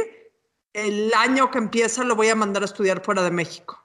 el 0.72 1.12
año 1.14 1.51
que 1.51 1.59
empieza 1.59 2.05
lo 2.05 2.14
voy 2.14 2.29
a 2.29 2.37
mandar 2.37 2.62
a 2.62 2.66
estudiar 2.66 3.03
fuera 3.03 3.22
de 3.22 3.33
México 3.33 3.82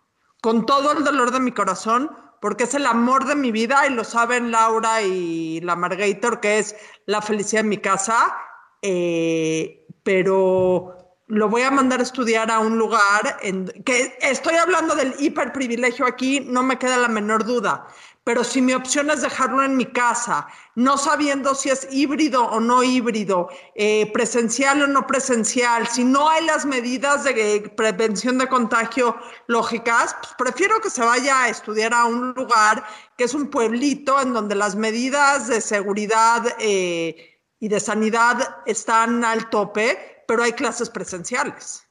con 0.48 0.66
todo 0.66 0.94
el 0.94 1.04
dolor 1.04 1.32
de 1.32 1.42
mi 1.42 1.52
corazón, 1.52 2.10
porque 2.40 2.64
es 2.64 2.74
el 2.74 2.86
amor 2.86 3.26
de 3.26 3.36
mi 3.36 3.52
vida 3.52 3.86
y 3.86 3.94
lo 3.94 4.06
saben 4.06 4.50
Laura 4.50 5.02
y 5.02 5.60
la 5.60 5.76
Margator, 5.76 6.40
que 6.40 6.60
es 6.60 6.74
la 7.06 7.22
felicidad 7.22 7.64
de 7.64 7.68
mi 7.68 7.80
casa, 7.80 8.34
eh, 8.82 9.86
pero 10.04 10.96
lo 11.28 11.50
voy 11.50 11.64
a 11.64 11.72
mandar 11.72 12.00
a 12.00 12.04
estudiar 12.04 12.50
a 12.50 12.60
un 12.60 12.78
lugar 12.78 13.40
en 13.42 13.66
que 13.84 14.18
estoy 14.22 14.56
hablando 14.56 14.96
del 14.96 15.16
hiperprivilegio 15.20 16.06
aquí, 16.06 16.40
no 16.40 16.64
me 16.64 16.80
queda 16.80 16.96
la 16.96 17.10
menor 17.10 17.44
duda, 17.44 17.86
pero 18.28 18.44
si 18.44 18.62
mi 18.62 18.74
opción 18.74 19.10
es 19.10 19.22
dejarlo 19.22 19.63
en 19.63 19.78
mi 19.78 19.86
casa, 19.86 20.48
no 20.76 20.98
sabiendo 20.98 21.56
si 21.56 21.70
es 21.70 21.88
híbrido 21.92 22.44
o 22.44 22.60
no 22.60 22.84
híbrido, 22.84 23.48
eh, 23.74 24.12
presencial 24.12 24.82
o 24.82 24.88
no 24.88 25.08
presencial, 25.08 25.88
si 25.88 26.04
no 26.04 26.28
hay 26.28 26.44
las 26.44 26.66
medidas 26.66 27.24
de 27.24 27.72
prevención 27.78 28.38
de 28.38 28.50
contagio 28.50 29.16
lógicas, 29.48 30.13
pues 30.20 30.34
prefiero 30.38 30.82
que 30.82 30.90
se 30.90 31.06
vaya 31.06 31.44
a 31.44 31.48
estudiar 31.48 31.94
a 31.94 32.04
un 32.04 32.34
lugar 32.34 32.86
que 33.18 33.24
es 33.24 33.34
un 33.34 33.50
pueblito 33.50 34.20
en 34.20 34.34
donde 34.34 34.56
las 34.56 34.76
medidas 34.76 35.48
de 35.48 35.62
seguridad 35.62 36.44
eh, 36.60 37.40
y 37.62 37.70
de 37.70 37.80
sanidad 37.80 38.58
están 38.66 39.24
al 39.24 39.50
tope, 39.50 40.26
pero 40.28 40.44
hay 40.44 40.52
clases 40.52 40.90
presenciales. 40.90 41.87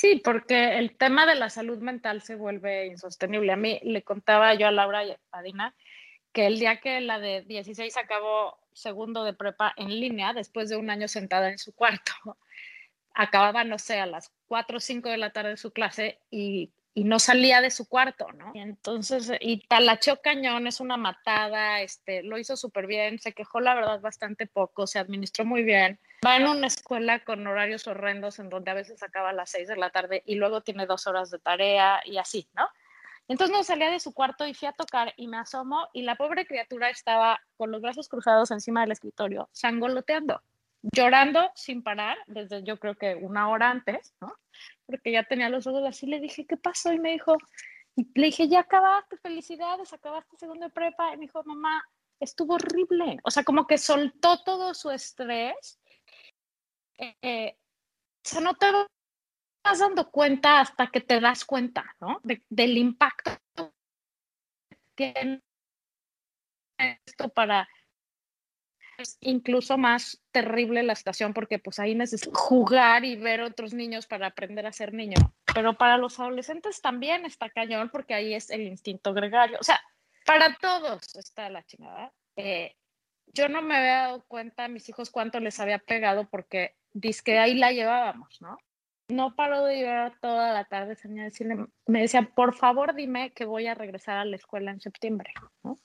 Sí, 0.00 0.18
porque 0.24 0.78
el 0.78 0.96
tema 0.96 1.26
de 1.26 1.34
la 1.34 1.50
salud 1.50 1.76
mental 1.76 2.22
se 2.22 2.34
vuelve 2.34 2.86
insostenible. 2.86 3.52
A 3.52 3.56
mí 3.56 3.78
le 3.82 4.02
contaba 4.02 4.54
yo 4.54 4.66
a 4.66 4.70
Laura 4.70 5.04
y 5.04 5.14
a 5.30 5.42
Dina 5.42 5.74
que 6.32 6.46
el 6.46 6.58
día 6.58 6.80
que 6.80 7.02
la 7.02 7.20
de 7.20 7.42
16 7.42 7.98
acabó 7.98 8.56
segundo 8.72 9.24
de 9.24 9.34
prepa 9.34 9.74
en 9.76 9.88
línea, 10.00 10.32
después 10.32 10.70
de 10.70 10.78
un 10.78 10.88
año 10.88 11.06
sentada 11.06 11.50
en 11.50 11.58
su 11.58 11.74
cuarto, 11.74 12.12
acababa, 13.14 13.62
no 13.64 13.78
sé, 13.78 14.00
a 14.00 14.06
las 14.06 14.32
4 14.48 14.78
o 14.78 14.80
5 14.80 15.10
de 15.10 15.18
la 15.18 15.34
tarde 15.34 15.50
de 15.50 15.56
su 15.58 15.70
clase 15.70 16.18
y 16.30 16.72
no 16.94 17.18
salía 17.18 17.60
de 17.60 17.70
su 17.70 17.86
cuarto, 17.86 18.26
¿no? 18.32 18.52
Y 18.54 18.60
entonces, 18.60 19.30
y 19.38 19.66
talacheó 19.66 20.22
cañón, 20.22 20.66
es 20.66 20.80
una 20.80 20.96
matada, 20.96 21.82
este, 21.82 22.22
lo 22.22 22.38
hizo 22.38 22.56
súper 22.56 22.86
bien, 22.86 23.18
se 23.18 23.34
quejó 23.34 23.60
la 23.60 23.74
verdad 23.74 24.00
bastante 24.00 24.46
poco, 24.46 24.86
se 24.86 24.98
administró 24.98 25.44
muy 25.44 25.62
bien. 25.62 26.00
Va 26.24 26.36
en 26.36 26.46
una 26.46 26.66
escuela 26.66 27.24
con 27.24 27.46
horarios 27.46 27.86
horrendos 27.86 28.38
en 28.38 28.50
donde 28.50 28.70
a 28.70 28.74
veces 28.74 29.02
acaba 29.02 29.30
a 29.30 29.32
las 29.32 29.50
seis 29.50 29.68
de 29.68 29.76
la 29.76 29.90
tarde 29.90 30.22
y 30.26 30.34
luego 30.34 30.60
tiene 30.60 30.86
dos 30.86 31.06
horas 31.06 31.30
de 31.30 31.38
tarea 31.38 32.00
y 32.04 32.18
así, 32.18 32.48
¿no? 32.54 32.68
Entonces 33.28 33.56
no 33.56 33.62
salía 33.62 33.90
de 33.90 34.00
su 34.00 34.12
cuarto 34.12 34.46
y 34.46 34.54
fui 34.54 34.68
a 34.68 34.72
tocar 34.72 35.14
y 35.16 35.28
me 35.28 35.38
asomo 35.38 35.88
y 35.92 36.02
la 36.02 36.16
pobre 36.16 36.46
criatura 36.46 36.90
estaba 36.90 37.40
con 37.56 37.70
los 37.70 37.80
brazos 37.80 38.08
cruzados 38.08 38.50
encima 38.50 38.82
del 38.82 38.92
escritorio, 38.92 39.48
sangoloteando 39.52 40.42
llorando 40.82 41.50
sin 41.54 41.82
parar, 41.82 42.16
desde 42.26 42.62
yo 42.62 42.78
creo 42.78 42.94
que 42.94 43.14
una 43.14 43.48
hora 43.48 43.70
antes, 43.70 44.14
¿no? 44.20 44.34
Porque 44.86 45.12
ya 45.12 45.24
tenía 45.24 45.48
los 45.48 45.66
ojos 45.66 45.84
así, 45.86 46.06
le 46.06 46.20
dije, 46.20 46.46
¿qué 46.46 46.56
pasó? 46.56 46.92
Y 46.92 46.98
me 46.98 47.12
dijo, 47.12 47.36
le 47.96 48.26
dije, 48.26 48.48
ya 48.48 48.60
acabaste, 48.60 49.16
felicidades, 49.18 49.92
acabaste 49.92 50.36
segundo 50.36 50.66
de 50.66 50.72
prepa. 50.72 51.12
Y 51.12 51.18
me 51.18 51.22
dijo, 51.22 51.42
mamá, 51.44 51.82
estuvo 52.18 52.54
horrible. 52.54 53.18
O 53.24 53.30
sea, 53.30 53.44
como 53.44 53.66
que 53.66 53.78
soltó 53.78 54.42
todo 54.42 54.74
su 54.74 54.90
estrés. 54.90 55.78
Eh, 57.00 57.56
o 57.56 58.28
sea, 58.28 58.40
no 58.40 58.54
te 58.54 58.66
vas 59.64 59.78
dando 59.78 60.10
cuenta 60.10 60.60
hasta 60.60 60.88
que 60.88 61.00
te 61.00 61.20
das 61.20 61.44
cuenta, 61.44 61.96
¿no? 62.00 62.20
del 62.22 62.76
impacto 62.76 63.38
que 64.94 65.12
tiene 65.12 65.40
esto 66.78 67.28
para 67.30 67.68
incluso 69.20 69.78
más 69.78 70.20
terrible 70.30 70.82
la 70.82 70.94
situación 70.94 71.32
porque 71.32 71.58
pues 71.58 71.78
ahí 71.78 71.94
necesitas 71.94 72.38
jugar 72.38 73.04
y 73.04 73.16
ver 73.16 73.40
otros 73.40 73.72
niños 73.72 74.06
para 74.06 74.26
aprender 74.26 74.66
a 74.66 74.72
ser 74.72 74.92
niño. 74.92 75.16
Pero 75.54 75.76
para 75.78 75.96
los 75.96 76.20
adolescentes 76.20 76.82
también 76.82 77.24
está 77.24 77.48
cañón 77.48 77.88
porque 77.90 78.14
ahí 78.14 78.34
es 78.34 78.50
el 78.50 78.62
instinto 78.62 79.14
gregario. 79.14 79.56
O 79.58 79.64
sea, 79.64 79.80
para 80.26 80.54
todos 80.56 81.16
está 81.16 81.48
la 81.48 81.64
chingada. 81.64 82.12
Eh, 82.36 82.76
yo 83.32 83.48
no 83.48 83.62
me 83.62 83.76
había 83.76 83.96
dado 84.02 84.24
cuenta 84.26 84.64
a 84.64 84.68
mis 84.68 84.88
hijos 84.88 85.10
cuánto 85.10 85.40
les 85.40 85.58
había 85.60 85.78
pegado 85.78 86.28
porque 86.28 86.76
que 87.24 87.38
ahí 87.38 87.54
la 87.54 87.72
llevábamos, 87.72 88.40
¿no? 88.40 88.58
No 89.08 89.34
paró 89.34 89.64
de 89.64 89.80
llorar 89.80 90.18
toda 90.20 90.52
la 90.52 90.64
tarde, 90.64 90.94
señor, 90.94 91.32
me 91.86 92.02
decía, 92.02 92.30
por 92.34 92.54
favor 92.54 92.94
dime 92.94 93.32
que 93.32 93.44
voy 93.44 93.66
a 93.66 93.74
regresar 93.74 94.18
a 94.18 94.24
la 94.24 94.36
escuela 94.36 94.70
en 94.70 94.80
septiembre, 94.80 95.32
¿no? 95.64 95.78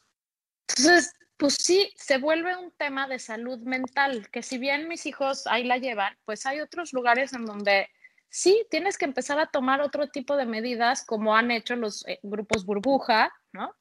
Entonces, 0.67 1.13
pues 1.37 1.55
sí, 1.55 1.91
se 1.95 2.17
vuelve 2.17 2.55
un 2.55 2.71
tema 2.71 3.07
de 3.07 3.19
salud 3.19 3.59
mental, 3.59 4.29
que 4.29 4.41
si 4.41 4.57
bien 4.57 4.87
mis 4.87 5.05
hijos 5.05 5.47
ahí 5.47 5.63
la 5.63 5.77
llevan, 5.77 6.15
pues 6.25 6.45
hay 6.45 6.61
otros 6.61 6.93
lugares 6.93 7.33
en 7.33 7.45
donde 7.45 7.89
sí 8.29 8.65
tienes 8.69 8.97
que 8.97 9.05
empezar 9.05 9.39
a 9.39 9.47
tomar 9.47 9.81
otro 9.81 10.07
tipo 10.07 10.35
de 10.37 10.45
medidas, 10.45 11.05
como 11.05 11.35
han 11.35 11.51
hecho 11.51 11.75
los 11.75 12.07
eh, 12.07 12.19
grupos 12.23 12.65
burbuja, 12.65 13.33
¿no? 13.51 13.73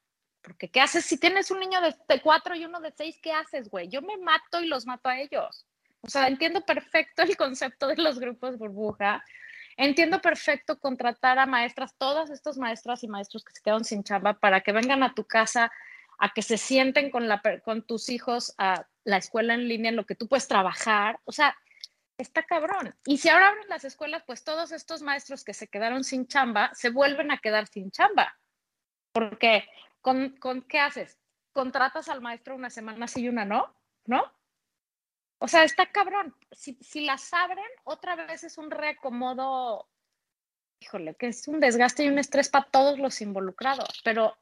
Porque 0.43 0.71
¿qué 0.71 0.81
haces 0.81 1.05
si 1.05 1.19
tienes 1.19 1.51
un 1.51 1.61
niño 1.61 1.81
de 1.81 2.21
cuatro 2.23 2.55
y 2.55 2.65
uno 2.65 2.81
de 2.81 2.93
seis? 2.93 3.19
¿Qué 3.23 3.33
haces, 3.33 3.69
güey? 3.71 3.89
Yo 3.89 4.03
me 4.03 4.17
mato 4.19 4.61
y 4.61 4.67
los 4.67 4.87
mato 4.87 5.09
a 5.09 5.19
ellos. 5.19 5.67
O 6.05 6.11
sea, 6.11 6.29
entiendo 6.29 6.61
perfecto 6.61 7.23
el 7.23 7.37
concepto 7.37 7.87
de 7.87 7.97
los 7.97 8.19
grupos 8.19 8.59
burbuja. 8.59 9.25
Entiendo 9.77 10.21
perfecto 10.21 10.79
contratar 10.79 11.39
a 11.39 11.47
maestras, 11.47 11.95
todas 11.97 12.31
estas 12.31 12.59
maestras 12.59 13.03
y 13.03 13.09
maestros 13.09 13.43
que 13.43 13.53
se 13.53 13.63
quedan 13.63 13.85
sin 13.85 14.05
chamba, 14.05 14.35
para 14.35 14.61
que 14.61 14.73
vengan 14.73 15.03
a 15.03 15.15
tu 15.15 15.25
casa 15.25 15.73
a 16.19 16.33
que 16.33 16.43
se 16.43 16.59
sienten 16.59 17.11
con, 17.11 17.27
la, 17.27 17.43
con 17.65 17.83
tus 17.83 18.09
hijos 18.09 18.55
a 18.59 18.87
la 19.03 19.17
escuela 19.17 19.55
en 19.55 19.67
línea 19.67 19.89
en 19.89 19.97
lo 19.97 20.07
que 20.07 20.15
tú 20.15 20.29
puedes 20.29 20.47
trabajar. 20.47 21.19
O 21.25 21.33
sea, 21.33 21.57
está 22.19 22.45
cabrón. 22.45 22.95
Y 23.07 23.19
si 23.19 23.31
ahora 23.31 23.49
abren 23.49 23.69
las 23.69 23.85
escuelas, 23.85 24.23
pues 24.27 24.45
todos 24.45 24.73
estos 24.73 25.03
maestros 25.03 25.43
que 25.43 25.55
se 25.55 25.69
quedaron 25.69 26.05
sin 26.05 26.29
chamba 26.29 26.71
se 26.75 26.91
vuelven 26.91 27.31
a 27.33 27.39
quedar 27.39 27.67
sin 27.67 27.91
chamba. 27.91 28.39
Porque, 29.13 29.69
¿con, 30.03 30.37
con 30.37 30.63
qué 30.63 30.79
haces? 30.79 31.19
¿Contratas 31.53 32.09
al 32.09 32.21
maestro 32.21 32.55
una 32.55 32.71
semana 32.71 33.09
sí 33.09 33.23
y 33.23 33.29
una 33.29 33.45
no? 33.45 33.75
¿No? 34.07 34.31
O 35.45 35.49
sea, 35.49 35.65
está 35.65 35.87
cabrón. 35.93 36.35
Si, 36.53 36.79
si 36.81 37.05
las 37.05 37.33
abren, 37.35 37.65
otra 37.85 38.17
vez 38.17 38.45
es 38.45 38.57
un 38.57 38.71
reacomodo, 38.71 39.89
híjole, 40.81 41.15
que 41.17 41.29
es 41.29 41.47
un 41.49 41.61
desgaste 41.61 42.05
y 42.05 42.09
un 42.09 42.19
estrés 42.19 42.49
para 42.49 42.67
todos 42.71 42.99
los 42.99 43.21
involucrados. 43.21 44.01
Pero 44.03 44.37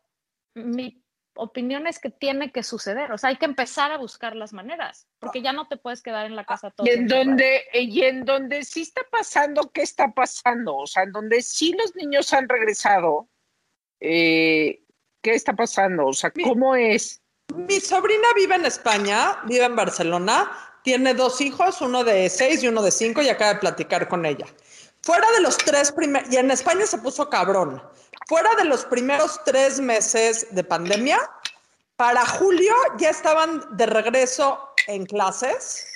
mi 0.55 1.03
opiniones 1.35 1.99
que 1.99 2.11
tiene 2.11 2.53
que 2.53 2.63
suceder. 2.63 3.13
O 3.13 3.19
sea, 3.19 3.31
hay 3.31 3.37
que 3.37 3.45
empezar 3.45 3.91
a 3.91 3.99
buscar 3.99 4.37
las 4.37 4.53
maneras, 4.53 5.09
porque 5.19 5.43
ya 5.43 5.53
no 5.53 5.67
te 5.67 5.77
puedes 5.77 6.03
quedar 6.03 6.27
en 6.27 6.37
la 6.37 6.45
casa 6.45 6.71
todo. 6.71 6.87
Y 6.87 6.91
en 6.91 7.09
donde, 7.09 7.63
y 7.73 8.03
en 8.03 8.25
donde 8.25 8.65
sí 8.65 8.83
está 8.83 9.03
pasando, 9.11 9.71
¿qué 9.73 9.83
está 9.83 10.13
pasando? 10.13 10.77
O 10.77 10.87
sea, 10.87 11.05
en 11.05 11.13
donde 11.13 11.43
sí 11.43 11.75
los 11.79 11.97
niños 11.97 12.33
han 12.33 12.49
regresado, 12.49 13.29
eh, 14.01 14.85
¿qué 15.23 15.35
está 15.35 15.55
pasando? 15.55 16.07
O 16.07 16.13
sea, 16.13 16.33
¿cómo 16.45 16.75
es? 16.75 17.23
Mi 17.55 17.81
sobrina 17.81 18.29
vive 18.37 18.55
en 18.55 18.67
España, 18.67 19.39
vive 19.45 19.65
en 19.65 19.77
Barcelona, 19.77 20.51
tiene 20.83 21.15
dos 21.15 21.41
hijos, 21.41 21.81
uno 21.81 22.05
de 22.05 22.29
seis 22.29 22.63
y 22.63 22.69
uno 22.69 22.83
de 22.83 22.91
cinco, 22.91 23.23
y 23.23 23.29
acaba 23.29 23.55
de 23.55 23.61
platicar 23.61 24.09
con 24.09 24.27
ella. 24.27 24.47
Fuera 25.03 25.31
de 25.33 25.41
los 25.41 25.57
tres 25.59 25.93
primeros, 25.93 26.33
y 26.33 26.37
en 26.37 26.51
España 26.51 26.87
se 26.87 26.99
puso 26.99 27.29
cabrón 27.29 27.83
fuera 28.33 28.55
de 28.55 28.65
los 28.65 28.85
primeros 28.85 29.41
tres 29.45 29.81
meses 29.81 30.47
de 30.51 30.65
pandemia, 30.65 31.19
para 31.97 32.25
julio 32.25 32.75
ya 32.99 33.11
estaban 33.11 33.77
de 33.77 33.87
regreso 33.87 34.71
en 34.87 35.05
clases, 35.07 35.87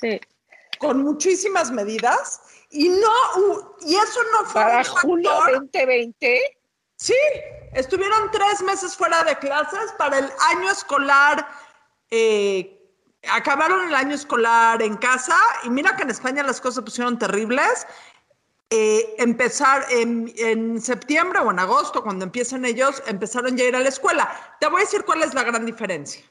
con 0.79 1.03
muchísimas 1.03 1.71
medidas, 1.71 2.41
y 2.71 2.89
no, 2.89 3.75
y 3.81 3.95
eso 3.95 4.21
no 4.33 4.47
fue. 4.47 4.63
Para 4.63 4.85
julio 4.85 5.31
2020. 5.55 6.59
Sí, 6.97 7.15
estuvieron 7.73 8.31
tres 8.31 8.63
meses 8.63 8.95
fuera 8.95 9.25
de 9.25 9.37
clases 9.39 9.93
para 9.99 10.19
el 10.19 10.31
año 10.51 10.71
escolar. 10.71 11.49
Eh, 12.11 12.76
acabaron 13.33 13.89
el 13.89 13.95
año 13.95 14.15
escolar 14.15 14.83
en 14.83 14.97
casa 14.97 15.39
y 15.65 15.71
mira 15.71 15.97
que 15.97 16.03
en 16.03 16.11
España 16.11 16.43
las 16.43 16.61
cosas 16.61 16.85
pusieron 16.85 17.19
terribles 17.19 17.87
eh, 18.69 19.15
empezar 19.19 19.87
en, 19.91 20.81
septiembre 20.81 21.39
o 21.39 21.53
en 21.53 21.59
agosto, 21.61 22.03
cuando 22.03 22.25
empiezan 22.25 22.65
ellos, 22.65 23.01
empezaron 23.07 23.57
ya 23.57 23.65
a 23.65 23.69
ir 23.69 23.77
a 23.77 23.81
la 23.81 23.89
escuela. 23.89 24.29
Te 24.59 24.67
voy 24.67 24.81
a 24.81 24.85
decir 24.85 25.05
cuál 25.05 25.23
es 25.23 25.35
la 25.35 25.45
gran 25.45 25.65
diferencia. 25.65 26.25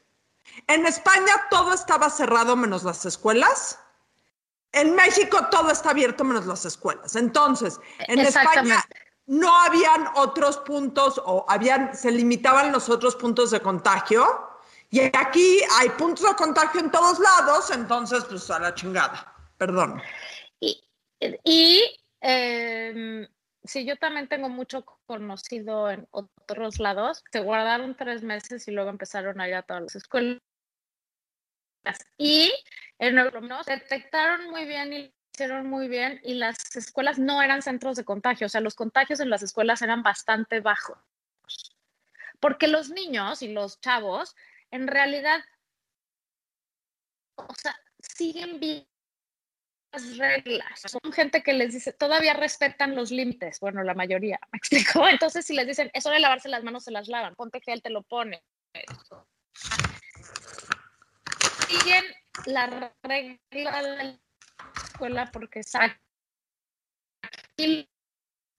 En 0.66 0.84
España 0.84 1.32
todo 1.50 1.72
estaba 1.72 2.10
cerrado 2.10 2.54
menos 2.54 2.84
las 2.84 3.06
escuelas. 3.06 3.78
En 4.72 4.94
México 4.94 5.46
todo 5.50 5.70
está 5.70 5.90
abierto 5.90 6.24
menos 6.24 6.44
las 6.44 6.66
escuelas. 6.66 7.16
Entonces, 7.16 7.80
en 8.00 8.18
España 8.18 8.84
no 9.24 9.58
habían 9.62 10.06
otros 10.16 10.58
puntos 10.58 11.20
o 11.24 11.46
habían, 11.48 11.96
se 11.96 12.10
limitaban 12.10 12.70
los 12.70 12.90
otros 12.90 13.16
puntos 13.16 13.50
de 13.50 13.60
contagio. 13.60 14.26
Y 14.90 15.00
aquí 15.00 15.60
hay 15.78 15.88
puntos 15.90 16.28
de 16.28 16.34
contagio 16.36 16.80
en 16.80 16.90
todos 16.90 17.18
lados, 17.18 17.70
entonces, 17.70 18.24
pues 18.24 18.50
a 18.50 18.58
la 18.58 18.74
chingada. 18.74 19.34
Perdón. 19.58 20.00
Y, 20.60 20.82
y 21.44 21.82
eh, 22.20 23.28
sí, 23.64 23.84
yo 23.84 23.96
también 23.96 24.28
tengo 24.28 24.48
mucho 24.48 24.84
conocido 25.06 25.90
en 25.90 26.06
otros 26.10 26.78
lados. 26.78 27.24
Se 27.32 27.40
guardaron 27.40 27.96
tres 27.96 28.22
meses 28.22 28.66
y 28.68 28.70
luego 28.70 28.90
empezaron 28.90 29.40
a 29.40 29.48
ir 29.48 29.54
a 29.54 29.62
todas 29.62 29.82
las 29.82 29.96
escuelas. 29.96 30.40
Y 32.18 32.52
en 32.98 33.16
detectaron 33.66 34.50
muy 34.50 34.64
bien 34.64 34.92
y 34.92 35.14
hicieron 35.32 35.68
muy 35.68 35.86
bien 35.86 36.20
y 36.24 36.34
las 36.34 36.74
escuelas 36.74 37.18
no 37.18 37.42
eran 37.42 37.62
centros 37.62 37.96
de 37.96 38.04
contagio, 38.04 38.46
o 38.46 38.50
sea, 38.50 38.60
los 38.60 38.74
contagios 38.74 39.20
en 39.20 39.28
las 39.28 39.42
escuelas 39.42 39.82
eran 39.82 40.02
bastante 40.02 40.60
bajos. 40.60 40.98
Porque 42.40 42.66
los 42.66 42.90
niños 42.90 43.42
y 43.42 43.48
los 43.48 43.80
chavos 43.80 44.34
en 44.70 44.86
realidad, 44.86 45.40
o 47.36 47.54
sea, 47.54 47.76
siguen 48.00 48.60
bien 48.60 48.86
reglas. 50.18 50.82
Son 50.84 51.12
gente 51.12 51.42
que 51.42 51.52
les 51.52 51.72
dice, 51.72 51.92
todavía 51.92 52.34
respetan 52.34 52.94
los 52.94 53.10
límites. 53.10 53.60
Bueno, 53.60 53.82
la 53.82 53.94
mayoría, 53.94 54.38
me 54.52 54.58
explico. 54.58 55.06
Entonces, 55.08 55.46
si 55.46 55.54
les 55.54 55.66
dicen, 55.66 55.90
es 55.94 56.06
hora 56.06 56.16
de 56.16 56.20
lavarse 56.20 56.48
las 56.48 56.64
manos, 56.64 56.84
se 56.84 56.90
las 56.90 57.08
lavan. 57.08 57.34
Ponte 57.34 57.60
gel, 57.60 57.82
te 57.82 57.90
lo 57.90 58.02
pone. 58.02 58.42
siguen 61.68 62.04
la 62.46 62.92
regla 63.02 63.38
de 63.50 63.64
la 63.64 64.18
escuela 64.84 65.30
porque 65.32 65.60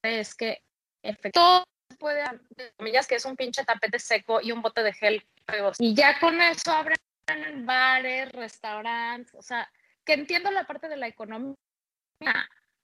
es 0.03 0.35
que 0.35 0.61
todo 1.31 1.63
puede 1.97 2.23
comillas 2.77 3.07
que 3.07 3.15
es 3.15 3.25
un 3.25 3.35
pinche 3.35 3.63
tapete 3.63 3.99
seco 3.99 4.39
y 4.41 4.51
un 4.51 4.61
bote 4.61 4.83
de 4.83 4.93
gel 4.93 5.23
y 5.79 5.95
ya 5.95 6.19
con 6.19 6.41
eso 6.41 6.71
abren 6.71 6.97
bares, 7.65 8.31
restaurantes, 8.31 9.33
o 9.35 9.41
sea, 9.41 9.69
que 10.05 10.13
entiendo 10.13 10.51
la 10.51 10.65
parte 10.65 10.87
de 10.87 10.97
la 10.97 11.07
economía, 11.07 11.55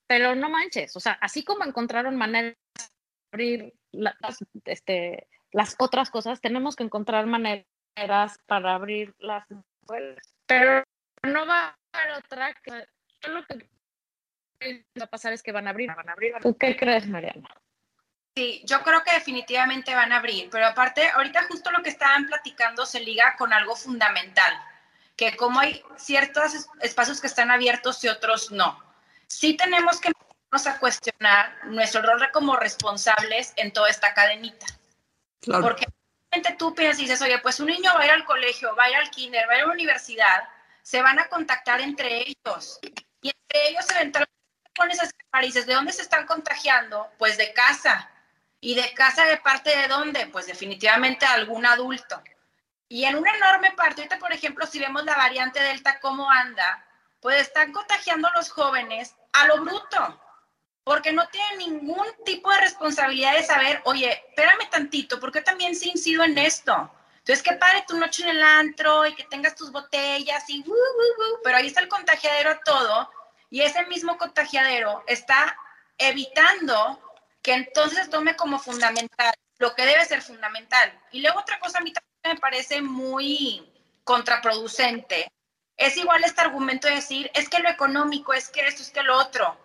pero 0.07 0.36
no 0.36 0.49
manches, 0.49 0.95
o 0.95 0.99
sea, 0.99 1.14
así 1.22 1.43
como 1.43 1.66
encontraron 1.66 2.16
maneras 2.16 2.55
de 2.78 2.84
abrir 3.32 3.74
las, 3.91 4.16
este, 4.66 5.28
las 5.51 5.76
otras 5.80 6.09
cosas, 6.09 6.41
tenemos 6.41 6.76
que 6.76 6.84
encontrar 6.84 7.26
maneras 7.26 7.66
para 8.45 8.76
abrir 8.76 9.14
las 9.20 9.45
escuelas, 9.51 10.36
pero 10.45 10.84
no 11.24 11.45
va 11.45 11.68
a 11.68 11.78
haber 11.93 12.18
otra 12.18 12.53
que 12.53 12.88
lo 13.30 13.45
que 13.45 13.70
va 14.99 15.05
a 15.05 15.09
pasar 15.09 15.34
es 15.34 15.43
que 15.43 15.51
van 15.51 15.68
a 15.68 15.72
abrir, 15.72 15.89
van 15.93 16.09
a 16.09 16.14
abrir. 16.14 16.34
¿Tú 16.41 16.57
qué 16.57 16.76
crees, 16.76 17.07
Mariana? 17.07 17.49
Sí, 18.36 18.64
yo 18.66 18.82
creo 18.82 19.04
que 19.04 19.14
definitivamente 19.14 19.94
van 19.94 20.12
a 20.12 20.18
abrir, 20.18 20.50
pero 20.50 20.66
aparte, 20.68 21.08
ahorita 21.10 21.44
justo 21.48 21.72
lo 21.72 21.84
que 21.84 21.90
estaban 21.90 22.26
platicando 22.26 22.86
se 22.86 23.00
liga 23.00 23.36
con 23.38 23.54
algo 23.54 23.76
fundamental, 23.76 24.54
que 25.16 25.36
como 25.36 25.60
hay 25.60 25.84
ciertos 25.98 26.68
espacios 26.82 27.22
que 27.22 27.28
están 27.28 27.52
abiertos 27.52 28.04
y 28.04 28.08
otros 28.08 28.52
no. 28.52 28.84
Sí 29.28 29.56
tenemos 29.56 30.02
que 30.02 30.12
a 30.66 30.80
cuestionar 30.80 31.58
nuestro 31.66 32.02
rol 32.04 32.30
como 32.32 32.56
responsables 32.56 33.54
en 33.56 33.74
toda 33.74 33.90
esta 33.90 34.14
cadenita. 34.14 34.66
Claro. 35.42 35.64
Porque 35.64 35.88
tú 36.58 36.74
piensas 36.76 37.00
y 37.00 37.04
dices, 37.04 37.22
oye, 37.22 37.40
pues 37.40 37.60
un 37.60 37.68
niño 37.68 37.92
va 37.96 38.02
a 38.02 38.06
ir 38.06 38.12
al 38.12 38.26
colegio, 38.26 38.76
va 38.76 38.86
a 38.86 38.90
ir 38.90 38.96
al 38.98 39.10
kinder, 39.10 39.48
va 39.48 39.54
a 39.54 39.58
ir 39.58 39.64
a 39.64 39.68
la 39.68 39.74
universidad, 39.74 40.44
se 40.82 41.02
van 41.02 41.20
a 41.20 41.28
contactar 41.28 41.82
entre 41.82 42.22
ellos. 42.22 42.80
Y 43.22 43.30
entre 43.30 43.70
ellos 43.70 43.90
eventualmente 43.90 44.34
pones 44.76 45.00
a 45.02 45.42
dices, 45.42 45.66
¿de 45.66 45.74
dónde 45.74 45.92
se 45.92 46.04
están 46.04 46.28
contagiando? 46.28 47.12
Pues 47.18 47.38
de 47.38 47.52
casa. 47.54 48.10
¿Y 48.64 48.76
de 48.76 48.93
casa 48.93 49.26
de 49.26 49.36
parte 49.36 49.76
de 49.76 49.89
dónde? 49.89 50.28
Pues 50.28 50.45
definitivamente 50.45 51.26
algún 51.26 51.66
adulto. 51.66 52.24
Y 52.88 53.03
en 53.03 53.18
una 53.18 53.36
enorme 53.36 53.72
parte, 53.72 54.01
ahorita 54.01 54.20
por 54.20 54.32
ejemplo, 54.32 54.66
si 54.66 54.80
vemos 54.80 55.03
la 55.03 55.18
variante 55.18 55.61
Delta, 55.61 55.99
cómo 55.99 56.32
anda, 56.32 56.86
pues 57.20 57.41
están 57.41 57.74
contagiando 57.74 58.30
a 58.30 58.34
los 58.38 58.49
jóvenes 58.49 59.16
a 59.34 59.47
lo 59.47 59.57
bruto, 59.66 60.22
porque 60.86 61.11
no 61.11 61.28
tienen 61.28 61.57
ningún 61.57 62.07
tipo 62.24 62.49
de 62.51 62.61
responsabilidad 62.61 63.34
de 63.34 63.43
saber, 63.43 63.82
oye, 63.84 64.24
espérame 64.30 64.70
tantito, 64.70 65.20
porque 65.20 65.41
también 65.41 65.76
sí 65.76 65.89
incido 65.89 66.24
en 66.24 66.38
esto. 66.38 66.89
Entonces, 67.18 67.43
qué 67.43 67.57
padre 67.57 67.84
tu 67.86 67.97
noche 67.97 68.24
en 68.24 68.30
el 68.30 68.43
antro 68.43 69.05
y 69.05 69.14
que 69.14 69.26
tengas 69.26 69.55
tus 69.55 69.74
botellas 69.74 70.49
y, 70.49 70.61
uh, 70.61 70.72
uh, 70.72 70.74
uh, 70.74 71.39
pero 71.43 71.57
ahí 71.57 71.68
está 71.68 71.82
el 71.82 71.89
contagiadero 71.89 72.51
a 72.51 72.61
todo, 72.61 73.11
y 73.49 73.59
ese 73.59 73.86
mismo 73.88 74.18
contagiadero 74.18 75.03
está 75.05 75.53
evitando 75.97 76.97
que 77.44 77.54
entonces 77.54 78.10
tome 78.10 78.36
como 78.36 78.58
fundamental 78.58 79.34
lo 79.60 79.76
que 79.76 79.86
debe 79.86 80.04
ser 80.06 80.22
fundamental. 80.22 80.91
Y 81.12 81.22
luego 81.22 81.39
otra 81.39 81.60
cosa 81.60 81.78
a 81.78 81.82
mí 81.82 81.94
también 81.94 82.36
me 82.36 82.39
parece 82.39 82.82
muy 82.82 83.70
contraproducente. 84.04 85.32
Es 85.78 85.98
igual 85.98 86.24
este 86.24 86.41
argumento 86.41 86.88
de 86.88 86.96
decir, 86.96 87.30
es 87.34 87.50
que 87.50 87.60
lo 87.60 87.70
económico, 87.70 88.34
es 88.34 88.50
que 88.50 88.62
esto, 88.62 88.82
es 88.82 88.91
que 88.91 89.04
lo 89.04 89.18
otro. 89.18 89.58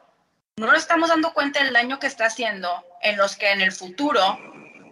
No 0.56 0.66
nos 0.66 0.78
estamos 0.78 1.08
dando 1.08 1.32
cuenta 1.32 1.62
del 1.62 1.72
daño 1.72 1.98
que 1.98 2.08
está 2.08 2.26
haciendo 2.26 2.84
en 3.00 3.16
los 3.16 3.36
que 3.36 3.52
en 3.52 3.60
el 3.60 3.72
futuro 3.72 4.20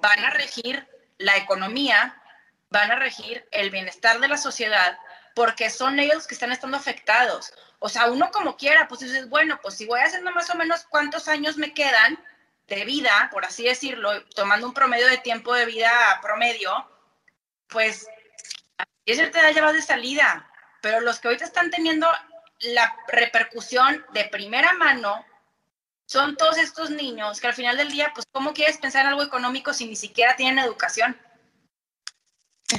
van 0.00 0.24
a 0.24 0.30
regir 0.30 0.86
la 1.18 1.36
economía, 1.36 2.22
van 2.70 2.92
a 2.92 2.96
regir 2.96 3.48
el 3.50 3.70
bienestar 3.70 4.20
de 4.20 4.28
la 4.28 4.36
sociedad, 4.36 4.98
porque 5.34 5.70
son 5.70 5.98
ellos 5.98 6.26
que 6.26 6.34
están 6.34 6.52
estando 6.52 6.76
afectados. 6.76 7.52
O 7.78 7.88
sea, 7.88 8.10
uno 8.10 8.30
como 8.30 8.56
quiera, 8.56 8.86
pues 8.88 9.00
dices, 9.00 9.28
bueno, 9.28 9.58
pues 9.62 9.76
si 9.76 9.86
voy 9.86 10.00
haciendo 10.00 10.30
más 10.30 10.48
o 10.50 10.54
menos 10.54 10.86
cuántos 10.88 11.28
años 11.28 11.56
me 11.56 11.74
quedan, 11.74 12.18
de 12.66 12.84
vida, 12.84 13.28
por 13.32 13.44
así 13.44 13.64
decirlo, 13.64 14.24
tomando 14.34 14.66
un 14.66 14.74
promedio 14.74 15.06
de 15.08 15.18
tiempo 15.18 15.54
de 15.54 15.66
vida 15.66 16.18
promedio, 16.20 16.90
pues 17.68 18.06
esa 19.04 19.30
te 19.30 19.42
da 19.42 19.52
llevado 19.52 19.74
de 19.74 19.82
salida. 19.82 20.50
Pero 20.82 21.00
los 21.00 21.18
que 21.18 21.28
ahorita 21.28 21.44
están 21.44 21.70
teniendo 21.70 22.08
la 22.60 22.96
repercusión 23.08 24.04
de 24.12 24.24
primera 24.24 24.72
mano 24.74 25.24
son 26.06 26.36
todos 26.36 26.58
estos 26.58 26.90
niños 26.90 27.40
que 27.40 27.48
al 27.48 27.54
final 27.54 27.76
del 27.76 27.90
día, 27.90 28.12
pues, 28.14 28.26
¿cómo 28.30 28.54
quieres 28.54 28.78
pensar 28.78 29.02
en 29.02 29.08
algo 29.08 29.22
económico 29.22 29.72
si 29.72 29.86
ni 29.86 29.96
siquiera 29.96 30.36
tienen 30.36 30.64
educación? 30.64 31.20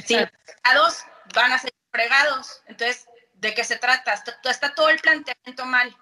Sí, 0.06 0.18
a 0.64 0.76
dos 0.76 1.04
van 1.34 1.52
a 1.52 1.60
ser 1.60 1.74
fregados. 1.92 2.62
Entonces, 2.68 3.06
¿de 3.34 3.54
qué 3.54 3.64
se 3.64 3.78
trata? 3.78 4.14
está 4.14 4.76
todo 4.76 4.90
el 4.90 5.00
planteamiento 5.00 5.66
mal. 5.66 5.96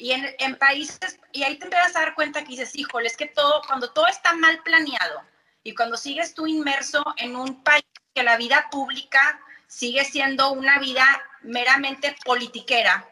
Y 0.00 0.12
en, 0.12 0.56
países, 0.56 1.20
y 1.30 1.42
ahí 1.42 1.58
te 1.58 1.64
empiezas 1.64 1.94
a 1.94 2.00
dar 2.00 2.14
cuenta 2.14 2.40
que 2.40 2.48
dices, 2.48 2.74
híjole, 2.74 3.06
es 3.06 3.18
que 3.18 3.26
todo, 3.26 3.60
cuando 3.66 3.92
todo 3.92 4.06
está 4.06 4.32
mal 4.32 4.62
planeado 4.62 5.22
y 5.62 5.74
cuando 5.74 5.98
sigues 5.98 6.32
tú 6.32 6.46
inmerso 6.46 7.04
en 7.18 7.36
un 7.36 7.62
país 7.62 7.84
que 8.14 8.22
la 8.22 8.38
vida 8.38 8.68
pública 8.70 9.38
sigue 9.66 10.02
siendo 10.06 10.52
una 10.52 10.78
vida 10.78 11.04
meramente 11.42 12.16
politiquera, 12.24 13.06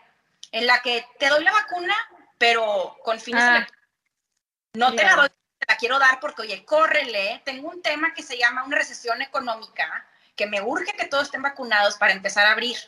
en 0.50 0.66
la 0.66 0.80
que 0.80 1.04
te 1.18 1.28
doy 1.28 1.44
la 1.44 1.52
vacuna, 1.52 1.94
pero 2.38 2.96
con 3.04 3.20
fines 3.20 3.42
ah, 3.44 3.66
no 4.72 4.94
te 4.94 5.04
la 5.04 5.16
doy, 5.16 5.28
te 5.28 5.66
la 5.68 5.76
quiero 5.76 5.98
dar 5.98 6.20
porque, 6.20 6.42
oye, 6.42 6.64
córrele, 6.64 7.42
tengo 7.44 7.68
un 7.68 7.82
tema 7.82 8.14
que 8.14 8.22
se 8.22 8.38
llama 8.38 8.64
una 8.64 8.78
recesión 8.78 9.20
económica, 9.20 10.06
que 10.34 10.46
me 10.46 10.62
urge 10.62 10.94
que 10.94 11.06
todos 11.06 11.24
estén 11.24 11.42
vacunados 11.42 11.96
para 11.96 12.14
empezar 12.14 12.46
a 12.46 12.52
abrir. 12.52 12.78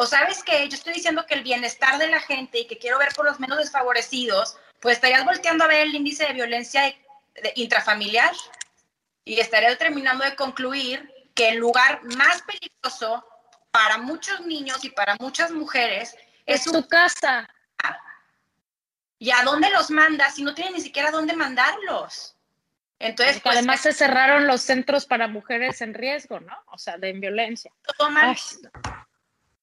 O 0.00 0.06
sabes 0.06 0.44
que 0.44 0.68
yo 0.68 0.76
estoy 0.76 0.92
diciendo 0.94 1.26
que 1.26 1.34
el 1.34 1.42
bienestar 1.42 1.98
de 1.98 2.06
la 2.06 2.20
gente 2.20 2.60
y 2.60 2.68
que 2.68 2.78
quiero 2.78 3.00
ver 3.00 3.12
por 3.16 3.24
los 3.24 3.40
menos 3.40 3.58
desfavorecidos, 3.58 4.56
pues 4.78 4.94
estarías 4.94 5.24
volteando 5.24 5.64
a 5.64 5.66
ver 5.66 5.88
el 5.88 5.94
índice 5.96 6.24
de 6.24 6.34
violencia 6.34 6.94
intrafamiliar 7.56 8.30
y 9.24 9.40
estarías 9.40 9.76
terminando 9.76 10.24
de 10.24 10.36
concluir 10.36 11.12
que 11.34 11.48
el 11.48 11.56
lugar 11.56 12.00
más 12.16 12.42
peligroso 12.42 13.26
para 13.72 13.98
muchos 13.98 14.40
niños 14.42 14.84
y 14.84 14.90
para 14.90 15.16
muchas 15.18 15.50
mujeres 15.50 16.16
es, 16.46 16.62
su 16.62 16.86
casa. 16.86 17.48
¿Y 19.18 19.32
a 19.32 19.42
dónde 19.42 19.68
los 19.70 19.90
mandas 19.90 20.36
si 20.36 20.44
no 20.44 20.54
tienen 20.54 20.74
ni 20.74 20.80
siquiera 20.80 21.10
dónde 21.10 21.34
mandarlos? 21.34 22.36
Entonces, 23.00 23.40
pues, 23.40 23.56
además 23.56 23.80
se 23.80 23.92
cerraron 23.92 24.46
los 24.46 24.62
centros 24.62 25.06
para 25.06 25.26
mujeres 25.26 25.80
en 25.80 25.92
riesgo, 25.92 26.38
¿no? 26.38 26.56
O 26.70 26.78
sea, 26.78 26.98
de 26.98 27.14
violencia. 27.14 27.72
Todo 27.96 28.10
mal 28.10 28.36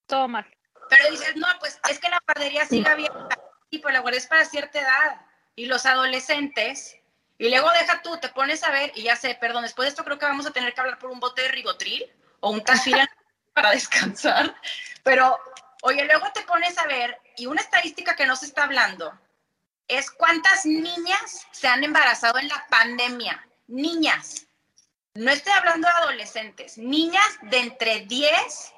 todo 0.08 0.28
mal. 0.28 0.46
Pero 0.90 1.10
dices, 1.12 1.36
no, 1.36 1.48
pues 1.60 1.80
es 1.90 2.00
que 2.00 2.10
la 2.10 2.22
guardería 2.26 2.66
sigue 2.66 2.88
abierta. 2.88 3.40
Y 3.70 3.80
pues 3.80 3.94
la 3.94 4.02
guardería 4.02 4.24
es 4.24 4.28
para 4.28 4.46
cierta 4.46 4.80
edad. 4.80 5.22
Y 5.56 5.66
los 5.66 5.86
adolescentes, 5.86 6.98
y 7.38 7.50
luego 7.50 7.70
deja 7.72 8.02
tú, 8.02 8.18
te 8.18 8.30
pones 8.30 8.64
a 8.64 8.72
ver, 8.72 8.92
y 8.96 9.04
ya 9.04 9.16
sé, 9.16 9.36
perdón, 9.36 9.64
después 9.64 9.86
de 9.86 9.90
esto 9.90 10.04
creo 10.04 10.20
que 10.20 10.26
vamos 10.26 10.46
a 10.46 10.52
tener 10.52 10.74
que 10.74 10.82
hablar 10.82 11.00
por 11.00 11.10
un 11.10 11.20
bote 11.20 11.42
de 11.42 11.48
rigotril 11.50 12.06
o 12.42 12.52
un 12.52 12.64
tafira 12.64 13.10
para 13.54 13.72
descansar. 13.72 14.56
Pero, 15.04 15.38
oye, 15.82 16.04
luego 16.06 16.32
te 16.34 16.42
pones 16.42 16.78
a 16.78 16.86
ver, 16.86 17.20
y 17.38 17.46
una 17.46 17.62
estadística 17.62 18.16
que 18.16 18.26
no 18.26 18.36
se 18.36 18.46
está 18.46 18.64
hablando 18.64 19.18
es 19.88 20.12
cuántas 20.12 20.66
niñas 20.66 21.48
se 21.52 21.68
han 21.68 21.84
embarazado 21.84 22.40
en 22.40 22.48
la 22.48 22.66
pandemia. 22.70 23.48
Niñas. 23.68 24.48
No 25.14 25.32
estoy 25.32 25.54
hablando 25.54 25.88
de 25.88 25.94
adolescentes, 25.94 26.78
niñas 26.78 27.38
de 27.44 27.60
entre 27.60 28.02
10 28.02 28.75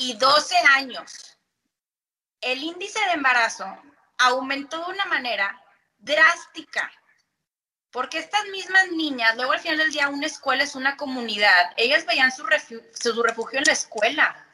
y 0.00 0.14
12 0.14 0.56
años, 0.76 1.36
el 2.40 2.62
índice 2.62 2.98
de 3.00 3.12
embarazo 3.12 3.66
aumentó 4.16 4.78
de 4.78 4.92
una 4.92 5.04
manera 5.04 5.62
drástica. 5.98 6.90
Porque 7.90 8.18
estas 8.18 8.46
mismas 8.46 8.88
niñas, 8.92 9.36
luego 9.36 9.52
al 9.52 9.60
final 9.60 9.76
del 9.76 9.92
día 9.92 10.08
una 10.08 10.26
escuela 10.26 10.64
es 10.64 10.74
una 10.74 10.96
comunidad, 10.96 11.72
ellas 11.76 12.06
veían 12.06 12.32
su 12.32 12.46
refugio, 12.46 12.82
su 12.98 13.22
refugio 13.22 13.58
en 13.58 13.64
la 13.66 13.72
escuela. 13.72 14.46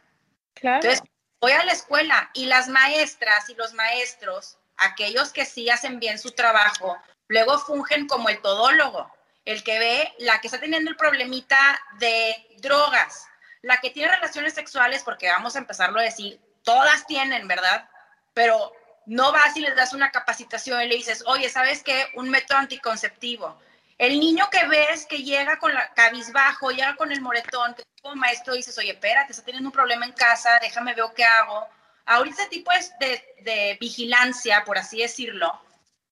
Claro. 0.55 0.76
Entonces, 0.76 1.03
voy 1.40 1.53
a 1.53 1.64
la 1.64 1.72
escuela 1.72 2.28
y 2.34 2.47
las 2.47 2.66
maestras 2.66 3.49
y 3.49 3.55
los 3.55 3.72
maestros, 3.74 4.59
aquellos 4.78 5.32
que 5.32 5.44
sí 5.44 5.70
hacen 5.70 6.01
bien 6.01 6.18
su 6.18 6.32
trabajo, 6.32 6.99
luego 7.28 7.59
fungen 7.61 8.09
como 8.09 8.30
el 8.30 8.42
todólogo, 8.42 9.14
el 9.44 9.62
que 9.62 9.78
ve 9.78 10.14
la 10.18 10.40
que 10.40 10.49
está 10.49 10.59
teniendo 10.59 10.90
el 10.90 10.97
problemita 10.97 11.80
de 12.01 12.34
drogas, 12.59 13.28
la 13.66 13.78
que 13.78 13.90
tiene 13.90 14.14
relaciones 14.14 14.54
sexuales, 14.54 15.02
porque 15.02 15.28
vamos 15.28 15.56
a 15.56 15.58
empezarlo 15.58 15.98
a 15.98 16.04
decir, 16.04 16.40
todas 16.62 17.04
tienen, 17.04 17.48
¿verdad? 17.48 17.88
Pero 18.32 18.72
no 19.06 19.32
vas 19.32 19.56
y 19.56 19.60
les 19.60 19.74
das 19.74 19.92
una 19.92 20.12
capacitación 20.12 20.82
y 20.82 20.86
le 20.86 20.94
dices, 20.94 21.24
oye, 21.26 21.48
¿sabes 21.48 21.82
qué? 21.82 22.06
Un 22.14 22.30
método 22.30 22.58
anticonceptivo. 22.58 23.60
El 23.98 24.20
niño 24.20 24.48
que 24.52 24.68
ves 24.68 25.04
que 25.06 25.24
llega 25.24 25.58
con 25.58 25.74
la 25.74 25.92
cabizbajo, 25.94 26.70
llega 26.70 26.94
con 26.94 27.10
el 27.10 27.20
moretón, 27.20 27.74
que 27.74 27.82
como 28.00 28.14
maestro 28.14 28.54
dices, 28.54 28.78
oye, 28.78 28.92
espérate, 28.92 29.32
está 29.32 29.44
teniendo 29.44 29.68
un 29.68 29.72
problema 29.72 30.06
en 30.06 30.12
casa, 30.12 30.60
déjame 30.62 30.94
ver 30.94 31.06
qué 31.16 31.24
hago. 31.24 31.66
Ahorita 32.04 32.42
ese 32.42 32.50
tipo 32.50 32.70
de, 33.00 33.24
de 33.40 33.78
vigilancia, 33.80 34.62
por 34.64 34.78
así 34.78 35.00
decirlo, 35.00 35.60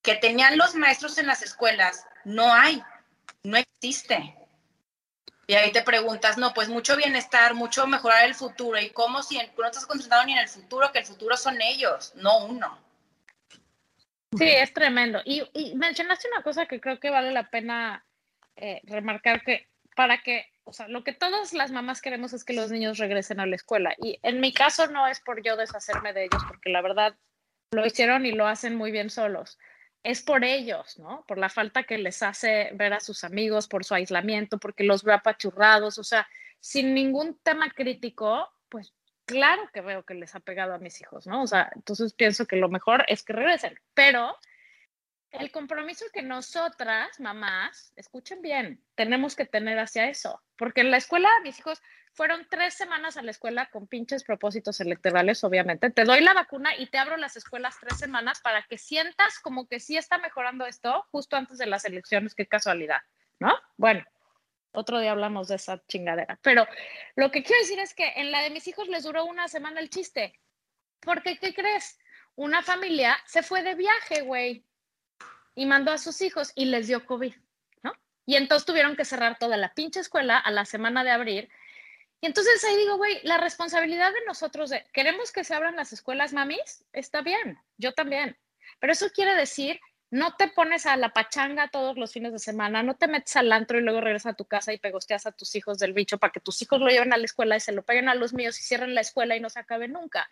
que 0.02 0.16
tenían 0.16 0.58
los 0.58 0.74
maestros 0.74 1.18
en 1.18 1.28
las 1.28 1.42
escuelas, 1.42 2.04
no 2.24 2.52
hay, 2.52 2.82
no 3.44 3.56
existe. 3.58 4.34
Y 5.46 5.54
ahí 5.54 5.72
te 5.72 5.82
preguntas, 5.82 6.38
no, 6.38 6.54
pues 6.54 6.68
mucho 6.68 6.96
bienestar, 6.96 7.54
mucho 7.54 7.86
mejorar 7.86 8.24
el 8.24 8.34
futuro. 8.34 8.78
¿Y 8.80 8.90
cómo 8.90 9.22
si 9.22 9.36
no 9.36 9.66
estás 9.66 9.86
concentrado 9.86 10.24
ni 10.24 10.32
en 10.32 10.38
el 10.38 10.48
futuro, 10.48 10.90
que 10.92 11.00
el 11.00 11.06
futuro 11.06 11.36
son 11.36 11.60
ellos, 11.60 12.12
no 12.16 12.46
uno? 12.46 12.78
Sí, 14.36 14.48
es 14.48 14.72
tremendo. 14.72 15.20
Y, 15.24 15.42
y 15.52 15.74
mencionaste 15.76 16.28
una 16.28 16.42
cosa 16.42 16.66
que 16.66 16.80
creo 16.80 16.98
que 16.98 17.10
vale 17.10 17.30
la 17.30 17.50
pena 17.50 18.04
eh, 18.56 18.80
remarcar 18.84 19.42
que 19.42 19.68
para 19.94 20.22
que, 20.22 20.46
o 20.64 20.72
sea, 20.72 20.88
lo 20.88 21.04
que 21.04 21.12
todas 21.12 21.52
las 21.52 21.70
mamás 21.70 22.00
queremos 22.00 22.32
es 22.32 22.44
que 22.44 22.52
los 22.52 22.70
niños 22.70 22.98
regresen 22.98 23.40
a 23.40 23.46
la 23.46 23.56
escuela. 23.56 23.94
Y 23.98 24.18
en 24.22 24.40
mi 24.40 24.52
caso 24.52 24.86
no 24.88 25.06
es 25.06 25.20
por 25.20 25.42
yo 25.42 25.56
deshacerme 25.56 26.12
de 26.12 26.24
ellos, 26.24 26.42
porque 26.48 26.70
la 26.70 26.82
verdad 26.82 27.14
lo 27.70 27.86
hicieron 27.86 28.26
y 28.26 28.32
lo 28.32 28.46
hacen 28.46 28.74
muy 28.74 28.90
bien 28.90 29.10
solos. 29.10 29.58
Es 30.04 30.22
por 30.22 30.44
ellos, 30.44 30.98
¿no? 30.98 31.24
Por 31.26 31.38
la 31.38 31.48
falta 31.48 31.82
que 31.82 31.98
les 31.98 32.22
hace 32.22 32.70
ver 32.74 32.92
a 32.92 33.00
sus 33.00 33.24
amigos, 33.24 33.66
por 33.66 33.84
su 33.84 33.94
aislamiento, 33.94 34.58
porque 34.58 34.84
los 34.84 35.02
ve 35.02 35.14
apachurrados, 35.14 35.98
o 35.98 36.04
sea, 36.04 36.28
sin 36.60 36.94
ningún 36.94 37.36
tema 37.42 37.70
crítico, 37.70 38.48
pues 38.68 38.92
claro 39.24 39.68
que 39.72 39.80
veo 39.80 40.04
que 40.04 40.14
les 40.14 40.34
ha 40.34 40.40
pegado 40.40 40.74
a 40.74 40.78
mis 40.78 41.00
hijos, 41.00 41.26
¿no? 41.26 41.42
O 41.42 41.46
sea, 41.46 41.72
entonces 41.74 42.12
pienso 42.12 42.46
que 42.46 42.56
lo 42.56 42.68
mejor 42.68 43.04
es 43.08 43.22
que 43.22 43.32
regresen, 43.32 43.80
pero 43.94 44.36
el 45.38 45.50
compromiso 45.50 46.04
que 46.12 46.22
nosotras, 46.22 47.18
mamás, 47.20 47.92
escuchen 47.96 48.40
bien, 48.42 48.82
tenemos 48.94 49.36
que 49.36 49.44
tener 49.44 49.78
hacia 49.78 50.08
eso, 50.08 50.42
porque 50.56 50.80
en 50.80 50.90
la 50.90 50.96
escuela 50.96 51.28
mis 51.42 51.58
hijos 51.58 51.82
fueron 52.12 52.46
tres 52.48 52.74
semanas 52.74 53.16
a 53.16 53.22
la 53.22 53.32
escuela 53.32 53.68
con 53.70 53.88
pinches 53.88 54.22
propósitos 54.22 54.80
electorales, 54.80 55.42
obviamente. 55.42 55.90
Te 55.90 56.04
doy 56.04 56.20
la 56.20 56.32
vacuna 56.32 56.76
y 56.76 56.86
te 56.86 56.98
abro 56.98 57.16
las 57.16 57.36
escuelas 57.36 57.76
tres 57.80 57.98
semanas 57.98 58.40
para 58.40 58.62
que 58.62 58.78
sientas 58.78 59.40
como 59.40 59.66
que 59.66 59.80
sí 59.80 59.96
está 59.96 60.18
mejorando 60.18 60.64
esto 60.64 61.04
justo 61.10 61.36
antes 61.36 61.58
de 61.58 61.66
las 61.66 61.84
elecciones, 61.84 62.34
qué 62.34 62.46
casualidad, 62.46 63.00
¿no? 63.40 63.52
Bueno, 63.76 64.04
otro 64.70 65.00
día 65.00 65.10
hablamos 65.10 65.48
de 65.48 65.56
esa 65.56 65.82
chingadera. 65.88 66.38
Pero 66.42 66.66
lo 67.16 67.32
que 67.32 67.42
quiero 67.42 67.60
decir 67.62 67.80
es 67.80 67.94
que 67.94 68.12
en 68.16 68.30
la 68.30 68.42
de 68.42 68.50
mis 68.50 68.68
hijos 68.68 68.88
les 68.88 69.02
duró 69.02 69.24
una 69.24 69.48
semana 69.48 69.80
el 69.80 69.90
chiste. 69.90 70.38
Porque, 71.00 71.38
¿qué 71.38 71.52
crees? 71.52 71.98
Una 72.36 72.62
familia 72.62 73.16
se 73.26 73.42
fue 73.42 73.62
de 73.62 73.74
viaje, 73.74 74.22
güey, 74.22 74.64
y 75.54 75.66
mandó 75.66 75.92
a 75.92 75.98
sus 75.98 76.20
hijos 76.20 76.52
y 76.54 76.66
les 76.66 76.86
dio 76.86 77.06
COVID, 77.06 77.34
¿no? 77.82 77.92
Y 78.26 78.36
entonces 78.36 78.66
tuvieron 78.66 78.96
que 78.96 79.04
cerrar 79.04 79.38
toda 79.38 79.56
la 79.56 79.74
pinche 79.74 80.00
escuela 80.00 80.38
a 80.38 80.50
la 80.50 80.64
semana 80.64 81.04
de 81.04 81.10
abril. 81.10 81.48
Y 82.20 82.26
entonces 82.26 82.64
ahí 82.64 82.76
digo, 82.76 82.96
güey, 82.96 83.20
la 83.22 83.38
responsabilidad 83.38 84.12
de 84.12 84.24
nosotros 84.26 84.70
¿queremos 84.92 85.32
que 85.32 85.44
se 85.44 85.54
abran 85.54 85.76
las 85.76 85.92
escuelas, 85.92 86.32
mamis? 86.32 86.84
Está 86.92 87.20
bien, 87.22 87.58
yo 87.76 87.92
también. 87.92 88.36
Pero 88.80 88.92
eso 88.92 89.10
quiere 89.10 89.34
decir 89.34 89.80
no 90.14 90.36
te 90.36 90.46
pones 90.46 90.86
a 90.86 90.96
la 90.96 91.12
pachanga 91.12 91.66
todos 91.66 91.96
los 91.96 92.12
fines 92.12 92.32
de 92.32 92.38
semana, 92.38 92.84
no 92.84 92.94
te 92.94 93.08
metes 93.08 93.34
al 93.34 93.50
antro 93.50 93.80
y 93.80 93.82
luego 93.82 94.00
regresas 94.00 94.34
a 94.34 94.36
tu 94.36 94.44
casa 94.44 94.72
y 94.72 94.78
pegosteas 94.78 95.26
a 95.26 95.32
tus 95.32 95.56
hijos 95.56 95.78
del 95.78 95.92
bicho 95.92 96.18
para 96.18 96.32
que 96.32 96.38
tus 96.38 96.62
hijos 96.62 96.80
lo 96.80 96.86
lleven 96.86 97.12
a 97.12 97.16
la 97.16 97.24
escuela 97.24 97.56
y 97.56 97.60
se 97.60 97.72
lo 97.72 97.82
peguen 97.82 98.08
a 98.08 98.14
los 98.14 98.32
míos 98.32 98.56
y 98.60 98.62
cierren 98.62 98.94
la 98.94 99.00
escuela 99.00 99.34
y 99.34 99.40
no 99.40 99.50
se 99.50 99.58
acabe 99.58 99.88
nunca. 99.88 100.30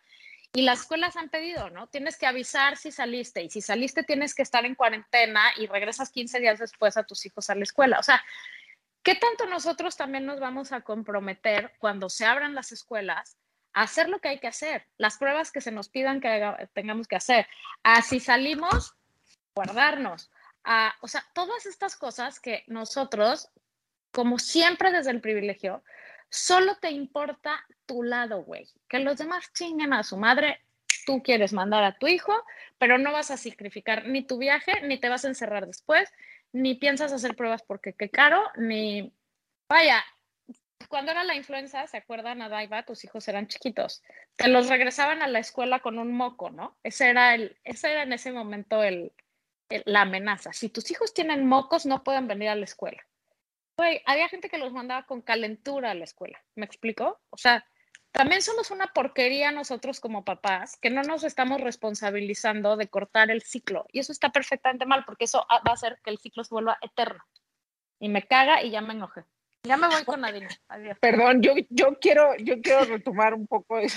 Y 0.55 0.63
las 0.63 0.81
escuelas 0.81 1.17
han 1.17 1.31
pedido, 1.31 1.71
¿no? 1.71 1.87
Tienes 1.87 2.19
que 2.19 2.27
avisar 2.27 2.77
si 2.77 2.93
saliste 2.93 3.43
y 3.43 3.49
si 3.49 3.63
saliste 3.63 4.03
tienes 4.03 4.35
que 4.35 4.43
estar 4.43 4.67
en 4.67 4.75
cuarentena 4.75 5.41
y 5.57 5.67
regresas 5.67 6.11
15 6.11 6.41
días 6.41 6.59
después 6.59 6.99
a 6.99 7.05
tus 7.05 7.25
hijos 7.25 7.49
a 7.49 7.55
la 7.55 7.63
escuela. 7.63 7.99
O 7.99 8.03
sea, 8.03 8.23
¿qué 9.03 9.15
tanto 9.15 9.47
nosotros 9.47 9.97
también 9.97 10.27
nos 10.27 10.41
vamos 10.41 10.73
a 10.73 10.83
comprometer 10.83 11.73
cuando 11.79 12.11
se 12.11 12.27
abran 12.27 12.55
las 12.55 12.71
escuelas 12.71 13.39
a 13.73 13.83
hacer 13.83 14.11
lo 14.11 14.19
que 14.19 14.29
hay 14.29 14.41
que 14.41 14.49
hacer, 14.49 14.87
las 14.99 15.17
pruebas 15.17 15.53
que 15.53 15.63
se 15.63 15.73
nos 15.73 15.89
pidan 15.89 16.21
que 16.21 16.69
tengamos 16.75 17.09
que 17.09 17.17
hacer? 17.17 17.47
Así 17.83 18.21
salimos, 18.21 18.95
guardarnos. 19.55 20.31
a 20.65 20.95
o 21.01 21.09
sea, 21.09 21.25
todas 21.35 21.65
estas 21.65 21.97
cosas 21.97 22.41
que 22.41 22.65
nosotros, 22.67 23.49
como 24.11 24.39
siempre 24.39 24.93
desde 24.93 25.13
el 25.13 25.23
privilegio, 25.23 25.83
solo 26.33 26.77
te 26.77 26.91
importa 26.91 27.65
tu 27.87 28.03
lado, 28.03 28.43
güey. 28.43 28.67
Que 28.89 28.99
los 28.99 29.19
demás 29.19 29.53
chinguen 29.53 29.93
a 29.93 30.03
su 30.03 30.17
madre. 30.17 30.61
Tú 31.05 31.23
quieres 31.23 31.53
mandar 31.53 31.85
a 31.85 31.99
tu 31.99 32.07
hijo, 32.07 32.33
pero 32.79 32.97
no 32.97 33.13
vas 33.13 33.31
a 33.31 33.37
sacrificar 33.37 34.07
ni 34.07 34.25
tu 34.25 34.39
viaje, 34.39 34.73
ni 34.83 34.99
te 34.99 35.09
vas 35.09 35.25
a 35.25 35.29
encerrar 35.29 35.67
después, 35.67 36.09
ni 36.53 36.75
piensas 36.75 37.13
hacer 37.13 37.37
pruebas 37.37 37.63
porque 37.63 37.93
qué 37.93 38.09
caro, 38.09 38.43
ni... 38.57 39.13
Vaya, 39.69 40.05
cuando 40.89 41.11
era 41.11 41.25
la 41.25 41.35
influenza, 41.35 41.87
¿se 41.87 41.97
acuerdan, 41.97 42.41
Adaiva? 42.41 42.85
Tus 42.85 43.05
hijos 43.05 43.27
eran 43.29 43.49
chiquitos. 43.49 44.03
Te 44.37 44.49
los 44.49 44.69
regresaban 44.69 45.23
a 45.23 45.29
la 45.29 45.39
escuela 45.39 45.81
con 45.81 45.99
un 45.99 46.13
moco, 46.13 46.51
¿no? 46.51 46.77
Ese 46.83 47.11
era, 47.11 47.35
el, 47.35 47.59
ese 47.65 47.91
era 47.91 48.03
en 48.03 48.13
ese 48.13 48.33
momento 48.33 48.83
el, 48.83 49.13
la 49.85 50.03
amenaza. 50.03 50.53
Si 50.53 50.69
tus 50.69 50.91
hijos 50.91 51.15
tienen 51.15 51.47
mocos, 51.47 51.87
no 51.87 52.05
pueden 52.05 52.29
venir 52.29 52.49
a 52.49 52.55
la 52.55 52.65
escuela. 52.65 53.03
Había 54.07 54.29
gente 54.29 54.49
que 54.49 54.59
los 54.59 54.73
mandaba 54.73 55.07
con 55.07 55.23
calentura 55.23 55.91
a 55.91 55.95
la 55.95 56.05
escuela. 56.05 56.43
¿Me 56.55 56.65
explico? 56.65 57.21
O 57.31 57.37
sea, 57.37 57.65
también 58.13 58.43
somos 58.43 58.71
una 58.71 58.89
porquería 58.89 59.51
nosotros 59.53 59.99
como 59.99 60.25
papás, 60.25 60.77
que 60.77 60.91
no 60.91 61.03
nos 61.03 61.25
estamos 61.25 61.61
responsabilizando 61.61 62.77
de 62.77 62.89
cortar 62.89 63.31
el 63.31 63.43
ciclo. 63.43 63.87
Y 63.91 64.01
eso 64.01 64.13
está 64.13 64.31
perfectamente 64.31 64.85
mal, 64.85 65.05
porque 65.07 65.25
eso 65.25 65.47
va 65.51 65.63
a 65.65 65.73
hacer 65.73 65.99
que 66.05 66.11
el 66.11 66.19
ciclo 66.19 66.45
se 66.45 66.55
vuelva 66.55 66.79
eterno. 66.83 67.25
Y 67.99 68.09
me 68.09 68.23
caga 68.27 68.63
y 68.63 68.71
ya 68.71 68.83
me 68.83 68.93
enojé. 68.93 69.25
Ya 69.65 69.77
me 69.77 69.87
voy 69.87 70.05
con 70.05 70.21
Nadine. 70.21 70.49
Adiós. 70.69 70.99
Perdón, 71.01 71.41
yo, 71.41 71.55
yo 71.71 71.99
quiero, 72.01 72.37
yo 72.39 72.61
quiero 72.61 72.85
retomar 72.85 73.33
un 73.33 73.47
poco 73.47 73.79
el, 73.79 73.89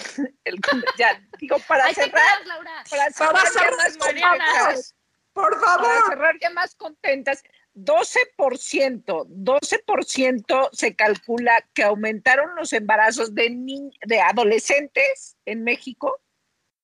ya 0.98 1.22
digo 1.40 1.58
para 1.68 1.92
cerrar, 1.94 2.24
para 2.88 3.12
cerrar, 3.12 3.74
más 4.38 4.96
por 5.34 5.60
favor. 5.60 5.88
Para 5.88 6.08
cerrar 6.08 6.36
ya 6.40 6.50
más 6.52 6.76
contentas, 6.76 7.44
12%, 7.76 9.28
12% 9.28 10.70
se 10.72 10.96
calcula 10.96 11.64
que 11.74 11.84
aumentaron 11.84 12.56
los 12.56 12.72
embarazos 12.74 13.36
de, 13.36 13.92
de 14.06 14.22
adolescentes 14.22 15.38
en 15.46 15.64
México 15.64 16.22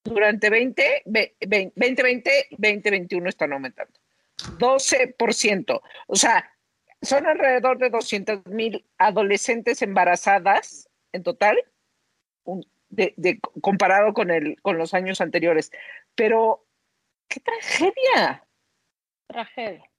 durante 0.03 0.49
20, 0.49 1.03
2020 1.05 2.47
y 2.49 2.55
2021 2.55 3.29
están 3.29 3.53
aumentando. 3.53 3.93
12%. 4.57 5.81
O 6.07 6.15
sea, 6.15 6.51
son 7.01 7.25
alrededor 7.25 7.77
de 7.77 7.89
200 7.89 8.45
mil 8.47 8.85
adolescentes 8.97 9.81
embarazadas 9.81 10.89
en 11.13 11.23
total, 11.23 11.57
de, 12.89 13.39
comparado 13.61 14.13
con, 14.13 14.31
el, 14.31 14.59
con 14.61 14.77
los 14.77 14.93
años 14.93 15.21
anteriores. 15.21 15.71
Pero 16.15 16.65
qué 17.27 17.39
tragedia. 17.39 18.45
Tragedia. 19.27 19.90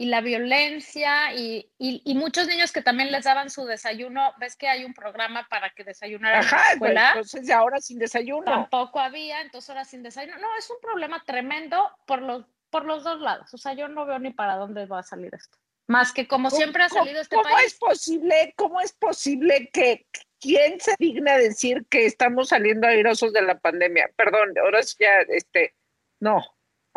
Y 0.00 0.06
la 0.06 0.22
violencia 0.22 1.34
y, 1.34 1.70
y, 1.76 2.14
muchos 2.14 2.46
niños 2.46 2.72
que 2.72 2.80
también 2.80 3.12
les 3.12 3.24
daban 3.24 3.50
su 3.50 3.66
desayuno. 3.66 4.32
¿Ves 4.38 4.56
que 4.56 4.66
hay 4.66 4.86
un 4.86 4.94
programa 4.94 5.46
para 5.50 5.68
que 5.68 5.84
desayunaran 5.84 6.42
en 6.42 6.50
la 6.50 6.72
escuela? 6.72 7.08
Entonces 7.08 7.50
ahora 7.50 7.82
sin 7.82 7.98
desayuno. 7.98 8.46
Tampoco 8.46 8.98
había, 8.98 9.42
entonces 9.42 9.68
ahora 9.68 9.84
sin 9.84 10.02
desayuno. 10.02 10.38
No, 10.38 10.48
es 10.58 10.70
un 10.70 10.78
problema 10.80 11.22
tremendo 11.26 11.90
por 12.06 12.22
los, 12.22 12.46
por 12.70 12.86
los 12.86 13.04
dos 13.04 13.20
lados. 13.20 13.52
O 13.52 13.58
sea, 13.58 13.74
yo 13.74 13.88
no 13.88 14.06
veo 14.06 14.18
ni 14.18 14.30
para 14.30 14.56
dónde 14.56 14.86
va 14.86 15.00
a 15.00 15.02
salir 15.02 15.34
esto. 15.34 15.58
Más 15.86 16.14
que 16.14 16.26
como 16.26 16.48
siempre 16.48 16.82
ha 16.82 16.88
salido 16.88 17.20
este 17.20 17.36
país. 17.36 17.46
¿Cómo 17.46 17.58
es 17.58 17.74
posible, 17.74 18.54
cómo 18.56 18.80
es 18.80 18.92
posible 18.94 19.68
que 19.70 20.06
quién 20.40 20.80
se 20.80 20.94
digna 20.98 21.36
decir 21.36 21.84
que 21.90 22.06
estamos 22.06 22.48
saliendo 22.48 22.86
airosos 22.86 23.34
de 23.34 23.42
la 23.42 23.58
pandemia? 23.58 24.08
Perdón, 24.16 24.54
ahora 24.64 24.82
sí 24.82 24.96
ya, 24.98 25.20
este, 25.28 25.74
no, 26.20 26.42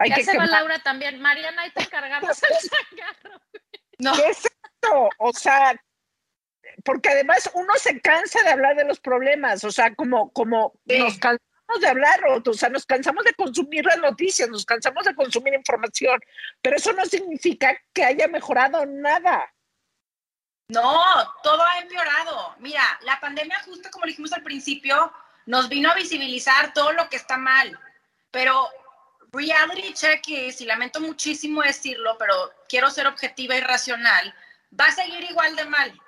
ya 0.07 0.23
se 0.23 0.37
va 0.37 0.45
Laura 0.45 0.79
también. 0.79 1.21
Mariana, 1.21 1.63
ahí 1.63 1.71
te 1.71 1.83
encargamos 1.83 2.41
el 2.43 2.57
cigarro. 2.89 3.39
No. 3.99 4.13
¿Qué 4.13 4.27
es 4.29 4.45
esto? 4.45 5.09
O 5.19 5.33
sea, 5.33 5.79
porque 6.83 7.09
además 7.09 7.49
uno 7.53 7.73
se 7.75 7.99
cansa 8.01 8.41
de 8.43 8.49
hablar 8.49 8.75
de 8.75 8.85
los 8.85 8.99
problemas, 8.99 9.63
o 9.63 9.71
sea, 9.71 9.93
como, 9.95 10.31
como 10.31 10.73
nos 10.85 11.17
cansamos 11.17 11.81
de 11.81 11.87
hablar, 11.87 12.19
o, 12.45 12.53
sea, 12.53 12.69
nos 12.69 12.85
cansamos 12.85 13.23
de 13.23 13.33
consumir 13.33 13.85
las 13.85 13.97
noticias, 13.97 14.49
nos 14.49 14.65
cansamos 14.65 15.05
de 15.05 15.15
consumir 15.15 15.53
información, 15.53 16.19
pero 16.61 16.77
eso 16.77 16.93
no 16.93 17.05
significa 17.05 17.77
que 17.93 18.03
haya 18.03 18.27
mejorado 18.27 18.85
nada. 18.85 19.53
No, 20.69 21.03
todo 21.43 21.63
ha 21.63 21.79
empeorado. 21.79 22.55
Mira, 22.59 22.83
la 23.01 23.19
pandemia, 23.19 23.59
justo 23.65 23.89
como 23.91 24.05
dijimos 24.05 24.33
al 24.33 24.43
principio, 24.43 25.13
nos 25.45 25.69
vino 25.69 25.91
a 25.91 25.95
visibilizar 25.95 26.73
todo 26.73 26.93
lo 26.93 27.09
que 27.09 27.17
está 27.17 27.37
mal, 27.37 27.77
pero 28.31 28.69
reality 29.33 29.93
check 29.93 30.27
is, 30.29 30.61
y 30.61 30.65
lamento 30.65 31.01
muchísimo 31.01 31.61
decirlo, 31.63 32.15
pero 32.17 32.53
quiero 32.69 32.89
ser 32.89 33.07
objetiva 33.07 33.55
y 33.55 33.61
racional, 33.61 34.33
va 34.79 34.85
a 34.85 34.91
seguir 34.91 35.23
igual 35.23 35.55
de 35.55 35.65
mal. 35.65 36.01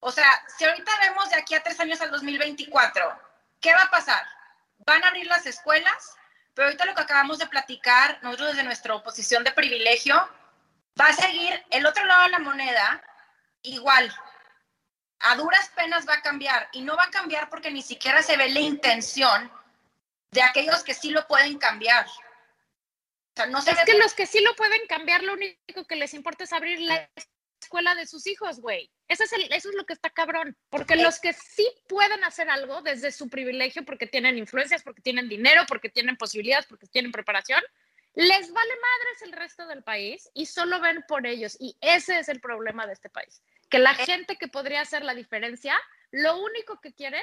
O 0.00 0.10
sea, 0.10 0.42
si 0.56 0.64
ahorita 0.64 0.90
vemos 1.00 1.30
de 1.30 1.36
aquí 1.36 1.54
a 1.54 1.62
tres 1.62 1.78
años 1.78 2.00
al 2.00 2.10
2024, 2.10 3.20
¿qué 3.60 3.72
va 3.74 3.82
a 3.82 3.90
pasar? 3.90 4.26
Van 4.78 5.04
a 5.04 5.08
abrir 5.08 5.26
las 5.26 5.46
escuelas, 5.46 6.16
pero 6.54 6.66
ahorita 6.66 6.86
lo 6.86 6.94
que 6.94 7.02
acabamos 7.02 7.38
de 7.38 7.46
platicar, 7.46 8.18
nosotros 8.22 8.50
desde 8.50 8.64
nuestra 8.64 8.94
oposición 8.94 9.44
de 9.44 9.52
privilegio, 9.52 10.16
va 11.00 11.06
a 11.06 11.12
seguir 11.12 11.64
el 11.70 11.86
otro 11.86 12.04
lado 12.04 12.22
de 12.22 12.30
la 12.30 12.38
moneda 12.38 13.02
igual. 13.62 14.12
A 15.20 15.36
duras 15.36 15.70
penas 15.76 16.08
va 16.08 16.14
a 16.14 16.22
cambiar 16.22 16.68
y 16.72 16.80
no 16.80 16.96
va 16.96 17.04
a 17.04 17.10
cambiar 17.10 17.48
porque 17.48 17.70
ni 17.70 17.82
siquiera 17.82 18.22
se 18.22 18.36
ve 18.36 18.48
la 18.48 18.60
intención 18.60 19.52
de 20.32 20.42
aquellos 20.42 20.82
que 20.82 20.94
sí 20.94 21.10
lo 21.10 21.26
pueden 21.28 21.58
cambiar 21.58 22.06
no 23.48 23.58
es 23.58 23.84
que 23.86 23.98
los 23.98 24.14
que 24.14 24.26
sí 24.26 24.40
lo 24.40 24.54
pueden 24.56 24.86
cambiar, 24.88 25.22
lo 25.22 25.34
único 25.34 25.86
que 25.88 25.96
les 25.96 26.14
importa 26.14 26.44
es 26.44 26.52
abrir 26.52 26.80
la 26.80 27.10
escuela 27.60 27.94
de 27.94 28.06
sus 28.06 28.26
hijos, 28.26 28.60
güey. 28.60 28.90
Eso 29.08 29.24
es, 29.24 29.32
el, 29.32 29.42
eso 29.52 29.70
es 29.70 29.74
lo 29.74 29.84
que 29.84 29.92
está 29.92 30.10
cabrón. 30.10 30.56
Porque 30.68 30.96
los 30.96 31.20
que 31.20 31.32
sí 31.32 31.66
pueden 31.88 32.24
hacer 32.24 32.50
algo 32.50 32.82
desde 32.82 33.12
su 33.12 33.28
privilegio, 33.28 33.84
porque 33.84 34.06
tienen 34.06 34.38
influencias, 34.38 34.82
porque 34.82 35.02
tienen 35.02 35.28
dinero, 35.28 35.62
porque 35.68 35.88
tienen 35.88 36.16
posibilidades, 36.16 36.66
porque 36.66 36.86
tienen 36.86 37.12
preparación, 37.12 37.62
les 38.14 38.52
vale 38.52 38.72
madres 38.74 39.22
el 39.22 39.32
resto 39.32 39.66
del 39.66 39.82
país 39.82 40.28
y 40.34 40.46
solo 40.46 40.80
ven 40.80 41.04
por 41.08 41.26
ellos. 41.26 41.56
Y 41.58 41.76
ese 41.80 42.18
es 42.18 42.28
el 42.28 42.40
problema 42.40 42.86
de 42.86 42.92
este 42.92 43.08
país. 43.08 43.42
Que 43.70 43.78
la 43.78 43.94
gente 43.94 44.36
que 44.36 44.48
podría 44.48 44.82
hacer 44.82 45.02
la 45.02 45.14
diferencia, 45.14 45.78
lo 46.10 46.42
único 46.42 46.80
que 46.80 46.92
quiere 46.92 47.22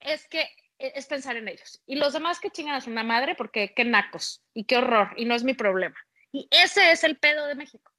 es 0.00 0.26
que 0.28 0.48
es 0.78 1.06
pensar 1.06 1.36
en 1.36 1.48
ellos. 1.48 1.82
Y 1.86 1.96
los 1.96 2.12
demás 2.12 2.40
que 2.40 2.50
chingan 2.50 2.74
a 2.74 2.80
su 2.80 2.90
madre 2.90 3.34
porque 3.34 3.74
qué 3.74 3.84
nacos 3.84 4.42
y 4.54 4.64
qué 4.64 4.76
horror 4.78 5.12
y 5.16 5.24
no 5.24 5.34
es 5.34 5.44
mi 5.44 5.54
problema. 5.54 5.96
Y 6.32 6.46
ese 6.50 6.92
es 6.92 7.04
el 7.04 7.18
pedo 7.18 7.46
de 7.46 7.54
México. 7.54 7.92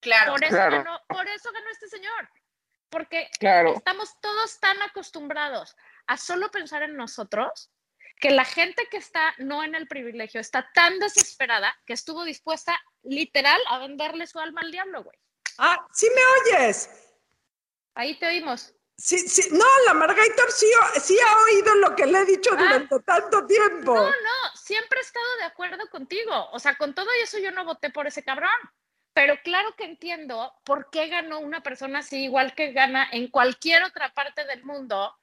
Claro. 0.00 0.32
Por 0.32 0.44
eso, 0.44 0.54
Claro. 0.54 0.76
Ganó, 0.84 1.00
por 1.08 1.26
eso 1.28 1.50
ganó 1.52 1.70
este 1.70 1.88
señor. 1.88 2.28
Porque 2.90 3.30
Claro. 3.40 3.74
estamos 3.76 4.20
todos 4.20 4.60
tan 4.60 4.80
acostumbrados 4.82 5.76
a 6.06 6.16
solo 6.16 6.50
pensar 6.50 6.82
en 6.82 6.96
nosotros 6.96 7.70
que 8.20 8.30
la 8.30 8.44
gente 8.44 8.86
que 8.90 8.96
está 8.96 9.34
no 9.38 9.64
en 9.64 9.74
el 9.74 9.88
privilegio 9.88 10.40
está 10.40 10.70
tan 10.74 10.98
desesperada 10.98 11.76
que 11.84 11.92
estuvo 11.92 12.24
dispuesta 12.24 12.78
literal 13.02 13.60
a 13.68 13.78
venderle 13.78 14.26
su 14.26 14.38
alma 14.38 14.60
al 14.62 14.70
diablo, 14.70 15.02
güey. 15.04 15.18
Ah, 15.58 15.86
sí 15.92 16.06
me 16.14 16.56
oyes. 16.58 16.90
Ahí 17.94 18.18
te 18.18 18.26
oímos. 18.26 18.74
Sí, 18.98 19.18
sí, 19.18 19.48
no, 19.52 19.64
la 19.84 19.92
Margator 19.94 20.50
sí, 20.50 20.66
sí 21.02 21.18
ha 21.20 21.42
oído 21.44 21.74
lo 21.76 21.94
que 21.94 22.06
le 22.06 22.20
he 22.20 22.24
dicho 22.24 22.50
Ah. 22.54 22.56
durante 22.56 23.00
tanto 23.00 23.46
tiempo. 23.46 23.94
No, 23.94 24.06
no, 24.06 24.56
siempre 24.56 24.98
he 24.98 25.02
estado 25.02 25.36
de 25.38 25.44
acuerdo 25.44 25.88
contigo. 25.90 26.48
O 26.52 26.58
sea, 26.58 26.76
con 26.76 26.94
todo 26.94 27.08
eso 27.22 27.38
yo 27.38 27.50
no 27.50 27.64
voté 27.64 27.90
por 27.90 28.06
ese 28.06 28.24
cabrón. 28.24 28.50
Pero 29.12 29.38
claro 29.42 29.74
que 29.76 29.84
entiendo 29.84 30.52
por 30.64 30.90
qué 30.90 31.08
ganó 31.08 31.40
una 31.40 31.62
persona 31.62 32.00
así, 32.00 32.24
igual 32.24 32.54
que 32.54 32.72
gana 32.72 33.08
en 33.12 33.28
cualquier 33.28 33.82
otra 33.82 34.12
parte 34.12 34.44
del 34.44 34.62
mundo 34.64 35.14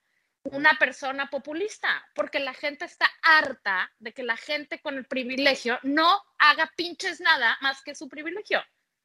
una 0.45 0.77
persona 0.77 1.29
populista, 1.29 2.05
porque 2.15 2.39
la 2.39 2.53
gente 2.53 2.85
está 2.85 3.09
harta 3.21 3.91
de 3.99 4.13
que 4.13 4.23
la 4.23 4.35
gente 4.35 4.81
con 4.81 4.97
el 4.97 5.05
privilegio 5.05 5.79
no 5.83 6.21
haga 6.37 6.71
pinches 6.75 7.21
nada 7.21 7.57
más 7.61 7.81
que 7.81 7.95
su 7.95 8.09
privilegio. 8.09 8.61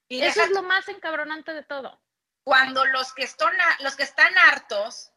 Y 0.09 0.21
Eso 0.21 0.41
deja 0.41 0.45
es 0.45 0.51
lo 0.51 0.62
más 0.62 0.89
encabronante 0.89 1.53
de 1.53 1.62
todo. 1.62 2.01
Cuando 2.49 2.82
los 2.86 3.12
que, 3.12 3.24
están, 3.24 3.53
los 3.80 3.94
que 3.94 4.05
están 4.05 4.32
hartos 4.38 5.12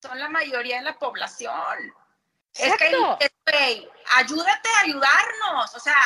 son 0.00 0.16
la 0.16 0.28
mayoría 0.28 0.76
de 0.76 0.82
la 0.82 0.96
población. 0.96 1.92
Es 2.54 2.76
que, 2.76 2.86
Exacto. 2.86 3.16
es, 3.18 3.30
güey, 3.50 3.90
ayúdate 4.14 4.68
a 4.68 4.80
ayudarnos. 4.82 5.74
O 5.74 5.80
sea, 5.80 6.00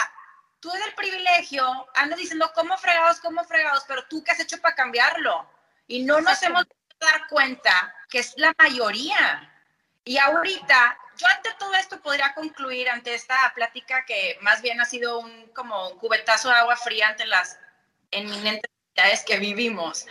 tú 0.61 0.71
del 0.71 0.95
privilegio 0.95 1.87
andas 1.95 2.19
diciendo 2.19 2.51
cómo 2.55 2.79
fregados, 2.79 3.21
cómo 3.21 3.45
fregados, 3.45 3.85
pero 3.87 4.07
tú 4.07 4.25
qué 4.25 4.31
has 4.31 4.41
hecho 4.41 4.63
para 4.63 4.75
cambiarlo. 4.75 5.47
Y 5.89 6.05
no 6.05 6.23
nos 6.23 6.43
Exacto. 6.43 6.47
hemos 6.47 6.67
dar 7.01 7.29
cuenta 7.29 7.95
que 8.09 8.21
es 8.21 8.33
la 8.39 8.55
mayoría. 8.57 9.53
Y 10.05 10.17
ahorita, 10.17 10.99
yo 11.19 11.27
ante 11.27 11.51
todo 11.59 11.75
esto 11.75 12.01
podría 12.01 12.33
concluir 12.33 12.89
ante 12.89 13.15
esta 13.15 13.53
plática 13.55 14.07
que 14.07 14.39
más 14.41 14.63
bien 14.63 14.81
ha 14.81 14.87
sido 14.87 15.19
un 15.19 15.49
como 15.49 15.91
un 15.91 15.99
cubetazo 15.99 16.49
de 16.49 16.55
agua 16.55 16.77
fría 16.77 17.09
ante 17.09 17.27
las 17.27 17.59
eminentes 18.11 18.71
realidades 18.97 19.23
que 19.23 19.39
vivimos. 19.39 20.07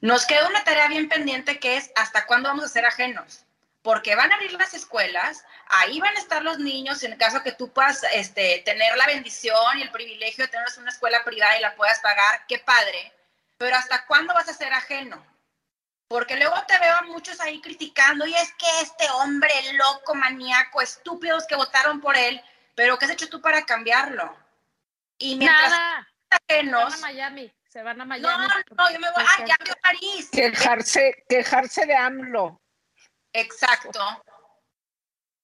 Nos 0.00 0.26
queda 0.26 0.48
una 0.48 0.64
tarea 0.64 0.88
bien 0.88 1.08
pendiente 1.08 1.58
que 1.58 1.76
es 1.76 1.90
hasta 1.96 2.26
cuándo 2.26 2.48
vamos 2.48 2.64
a 2.64 2.68
ser 2.68 2.84
ajenos. 2.84 3.44
Porque 3.82 4.14
van 4.14 4.30
a 4.30 4.34
abrir 4.34 4.52
las 4.52 4.74
escuelas, 4.74 5.44
ahí 5.68 6.00
van 6.00 6.16
a 6.16 6.20
estar 6.20 6.42
los 6.42 6.58
niños 6.58 7.02
en 7.02 7.12
el 7.12 7.18
caso 7.18 7.42
que 7.42 7.52
tú 7.52 7.72
puedas 7.72 8.02
este, 8.12 8.62
tener 8.64 8.96
la 8.96 9.06
bendición 9.06 9.78
y 9.78 9.82
el 9.82 9.90
privilegio 9.90 10.44
de 10.44 10.50
tener 10.50 10.66
una 10.78 10.90
escuela 10.90 11.24
privada 11.24 11.58
y 11.58 11.62
la 11.62 11.74
puedas 11.74 12.00
pagar, 12.00 12.44
qué 12.48 12.58
padre. 12.58 13.12
Pero 13.56 13.76
hasta 13.76 14.04
cuándo 14.06 14.34
vas 14.34 14.48
a 14.48 14.54
ser 14.54 14.72
ajeno? 14.72 15.24
Porque 16.08 16.36
luego 16.36 16.56
te 16.66 16.78
veo 16.78 16.96
a 16.96 17.02
muchos 17.02 17.40
ahí 17.40 17.60
criticando, 17.60 18.26
y 18.26 18.34
es 18.34 18.52
que 18.54 18.80
este 18.80 19.08
hombre 19.10 19.52
loco, 19.74 20.14
maníaco, 20.14 20.80
estúpidos 20.80 21.46
que 21.46 21.54
votaron 21.54 22.00
por 22.00 22.16
él, 22.16 22.40
pero 22.74 22.98
¿qué 22.98 23.04
has 23.04 23.10
hecho 23.12 23.28
tú 23.28 23.42
para 23.42 23.66
cambiarlo? 23.66 24.34
Y 25.18 25.36
mientras 25.36 25.70
Nada. 25.70 26.08
Ajenos, 26.30 27.00
Miami. 27.00 27.52
Se 27.68 27.82
van 27.82 28.00
a 28.00 28.04
no, 28.04 28.06
Miami. 28.06 28.46
no, 28.76 28.90
yo 28.92 28.98
me 28.98 29.10
voy, 29.12 29.24
ah, 29.26 29.44
ya 29.46 29.56
vio 29.62 29.74
París. 29.82 30.30
Quejarse, 30.32 31.24
quejarse 31.28 31.84
de 31.86 31.94
AMLO. 31.94 32.62
Exacto. 33.34 34.00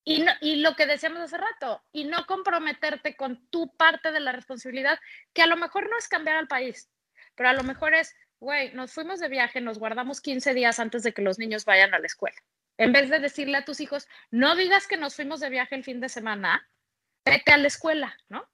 Y, 0.05 0.23
no- 0.23 0.33
y 0.41 0.57
lo 0.57 0.75
que 0.75 0.87
decíamos 0.87 1.21
hace 1.21 1.37
rato, 1.39 1.83
y 1.93 2.05
no 2.05 2.27
comprometerte 2.27 3.15
con 3.17 3.47
tu 3.49 3.75
parte 3.77 4.11
de 4.11 4.21
la 4.21 4.33
responsabilidad, 4.33 4.99
que 5.33 5.43
a 5.43 5.47
lo 5.47 5.57
mejor 5.57 5.89
no 5.89 5.99
es 5.99 6.09
cambiar 6.09 6.37
al 6.37 6.49
país, 6.49 6.91
pero 7.35 7.51
a 7.51 7.53
lo 7.55 7.63
mejor 7.63 7.95
es, 7.95 8.15
güey, 8.41 8.73
nos 8.75 8.93
fuimos 8.93 9.21
de 9.21 9.29
viaje, 9.29 9.61
nos 9.61 9.79
guardamos 9.79 10.21
15 10.21 10.55
días 10.55 10.79
antes 10.79 11.03
de 11.03 11.13
que 11.13 11.23
los 11.23 11.39
niños 11.39 11.65
vayan 11.65 11.95
a 11.95 11.99
la 11.99 12.07
escuela. 12.07 12.37
En 12.79 12.93
vez 12.93 13.09
de 13.09 13.19
decirle 13.21 13.59
a 13.59 13.65
tus 13.65 13.81
hijos, 13.81 14.09
no 14.31 14.57
digas 14.57 14.87
que 14.87 14.97
nos 14.97 15.15
fuimos 15.15 15.41
de 15.41 15.49
viaje 15.51 15.75
el 15.75 15.85
fin 15.85 16.01
de 16.01 16.09
semana, 16.09 16.69
vete 17.25 17.53
a 17.53 17.57
la 17.59 17.69
escuela, 17.69 18.17
¿no? 18.29 18.47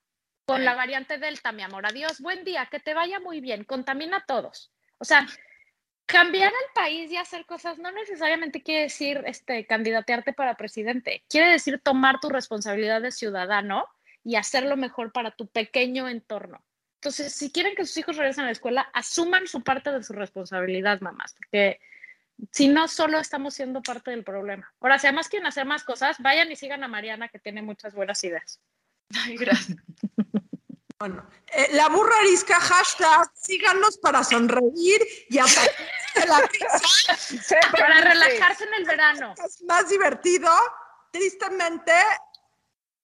Con 0.51 0.65
la 0.65 0.75
variante 0.75 1.19
Delta, 1.19 1.53
mi 1.53 1.63
amor, 1.63 1.87
adiós, 1.87 2.19
buen 2.19 2.43
día, 2.43 2.67
que 2.67 2.81
te 2.81 2.93
vaya 2.93 3.21
muy 3.21 3.41
bien, 3.41 3.63
contamina 3.63 4.17
a 4.17 4.25
todos. 4.27 4.73
O 4.99 5.05
sea, 5.05 5.25
cambiar 6.07 6.53
el 6.53 6.75
país 6.75 7.09
y 7.13 7.17
hacer 7.17 7.47
cosas 7.47 7.79
no 7.79 7.93
necesariamente 7.93 8.61
quiere 8.61 8.83
decir 8.83 9.23
este, 9.27 9.65
candidatearte 9.65 10.33
para 10.33 10.57
presidente, 10.57 11.23
quiere 11.29 11.53
decir 11.53 11.81
tomar 11.81 12.19
tu 12.19 12.31
responsabilidad 12.31 13.01
de 13.01 13.13
ciudadano 13.13 13.87
y 14.25 14.35
hacerlo 14.35 14.77
mejor 14.77 15.13
para 15.13 15.31
tu 15.31 15.47
pequeño 15.47 16.09
entorno. 16.09 16.65
Entonces, 16.97 17.33
si 17.33 17.53
quieren 17.53 17.77
que 17.77 17.87
sus 17.87 17.99
hijos 17.99 18.17
regresen 18.17 18.43
a 18.43 18.47
la 18.47 18.53
escuela, 18.53 18.91
asuman 18.93 19.47
su 19.47 19.63
parte 19.63 19.93
de 19.93 20.03
su 20.03 20.15
responsabilidad, 20.15 21.01
mamás, 21.01 21.33
porque 21.35 21.79
si 22.51 22.67
no, 22.67 22.89
solo 22.89 23.21
estamos 23.21 23.55
siendo 23.55 23.83
parte 23.83 24.11
del 24.11 24.25
problema. 24.25 24.75
Ahora, 24.81 24.99
si 24.99 25.07
además 25.07 25.29
quieren 25.29 25.47
hacer 25.47 25.65
más 25.65 25.85
cosas, 25.85 26.17
vayan 26.19 26.51
y 26.51 26.57
sigan 26.57 26.83
a 26.83 26.89
Mariana, 26.89 27.29
que 27.29 27.39
tiene 27.39 27.63
muchas 27.63 27.95
buenas 27.95 28.25
ideas. 28.25 28.61
Ay, 29.15 29.37
gracias. 29.37 29.79
Bueno, 31.01 31.25
eh, 31.47 31.69
la 31.73 31.89
burra 31.89 32.15
arisca, 32.19 32.61
hashtag, 32.61 33.31
síganos 33.35 33.97
para 33.97 34.23
sonreír 34.23 35.01
y 35.31 35.39
atacarse 35.39 36.27
la 36.29 36.41
risa. 36.43 37.59
Para 37.73 38.03
relajarse 38.03 38.65
en 38.65 38.75
el 38.75 38.85
verano. 38.85 39.35
Es 39.43 39.63
más 39.63 39.89
divertido. 39.89 40.51
Tristemente, 41.11 41.95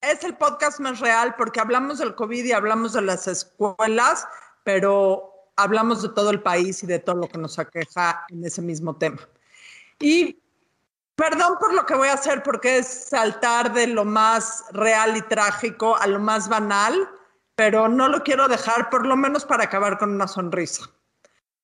es 0.02 0.22
el 0.24 0.36
podcast 0.36 0.78
más 0.78 1.00
real 1.00 1.36
porque 1.36 1.58
hablamos 1.58 1.96
del 1.96 2.14
COVID 2.14 2.44
y 2.44 2.52
hablamos 2.52 2.92
de 2.92 3.00
las 3.00 3.28
escuelas, 3.28 4.28
pero 4.62 5.32
hablamos 5.56 6.02
de 6.02 6.10
todo 6.10 6.28
el 6.28 6.42
país 6.42 6.82
y 6.82 6.86
de 6.86 6.98
todo 6.98 7.16
lo 7.16 7.28
que 7.28 7.38
nos 7.38 7.58
aqueja 7.58 8.26
en 8.28 8.44
ese 8.44 8.60
mismo 8.60 8.94
tema. 8.96 9.26
Y 10.00 10.38
perdón 11.14 11.56
por 11.58 11.72
lo 11.72 11.86
que 11.86 11.94
voy 11.94 12.08
a 12.08 12.12
hacer 12.12 12.42
porque 12.42 12.76
es 12.76 13.08
saltar 13.08 13.72
de 13.72 13.86
lo 13.86 14.04
más 14.04 14.64
real 14.72 15.16
y 15.16 15.22
trágico 15.22 15.96
a 15.96 16.06
lo 16.06 16.20
más 16.20 16.50
banal, 16.50 17.08
pero 17.56 17.88
no 17.88 18.08
lo 18.08 18.22
quiero 18.22 18.46
dejar 18.46 18.90
por 18.90 19.06
lo 19.06 19.16
menos 19.16 19.44
para 19.44 19.64
acabar 19.64 19.98
con 19.98 20.10
una 20.10 20.28
sonrisa. 20.28 20.84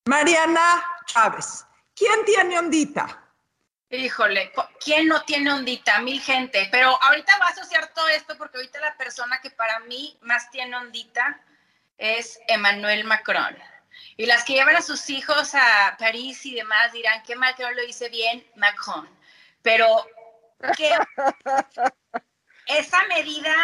Mariana 0.07 0.83
Chávez, 1.07 1.65
¿quién 1.95 2.25
tiene 2.25 2.59
ondita? 2.59 3.23
Híjole, 3.91 4.53
¿quién 4.83 5.07
no 5.07 5.23
tiene 5.25 5.53
ondita? 5.53 6.01
Mil 6.01 6.21
gente. 6.21 6.67
Pero 6.73 6.99
ahorita 7.03 7.37
voy 7.37 7.47
a 7.47 7.51
asociar 7.51 7.93
todo 7.95 8.09
esto 8.09 8.37
porque 8.39 8.57
ahorita 8.57 8.81
la 8.81 8.97
persona 8.97 9.39
que 9.43 9.51
para 9.51 9.81
mí 9.81 10.19
más 10.23 10.51
tiene 10.51 10.75
ondita 10.77 11.39
es 11.99 12.41
Emmanuel 12.49 13.05
Macron. 13.05 13.57
Y 14.17 14.25
las 14.25 14.45
que 14.45 14.55
llevan 14.55 14.77
a 14.77 14.83
sus 14.83 15.11
hijos 15.11 15.55
a 15.55 15.97
París 15.99 16.45
y 16.47 16.55
demás 16.55 16.93
dirán, 16.93 17.23
qué 17.23 17.37
mal 17.37 17.55
que 17.55 17.65
no 17.65 17.73
lo 17.73 17.83
hice 17.85 18.09
bien, 18.09 18.45
Macron. 18.57 19.07
Pero 19.61 20.07
que 20.75 20.91
esa 22.67 23.05
medida 23.09 23.55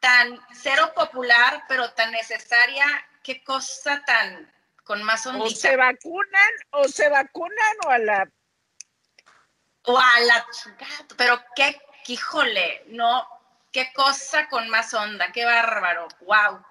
tan 0.00 0.38
cero 0.52 0.92
popular, 0.94 1.64
pero 1.68 1.92
tan 1.92 2.10
necesaria, 2.10 2.84
qué 3.22 3.42
cosa 3.44 4.02
tan 4.04 4.50
con 4.84 5.02
más 5.02 5.26
O 5.26 5.30
ondita. 5.30 5.60
se 5.60 5.76
vacunan, 5.76 6.52
o 6.70 6.84
se 6.88 7.08
vacunan, 7.08 7.76
o 7.86 7.90
a 7.90 7.98
la 7.98 8.30
O 9.84 9.96
a 9.98 10.20
la 10.20 10.46
chingada, 10.50 11.06
pero 11.16 11.40
qué, 11.54 11.80
híjole, 12.08 12.84
no, 12.88 13.26
qué 13.72 13.92
cosa 13.94 14.48
con 14.48 14.68
más 14.68 14.92
onda, 14.94 15.30
qué 15.32 15.44
bárbaro, 15.44 16.08
wow, 16.22 16.64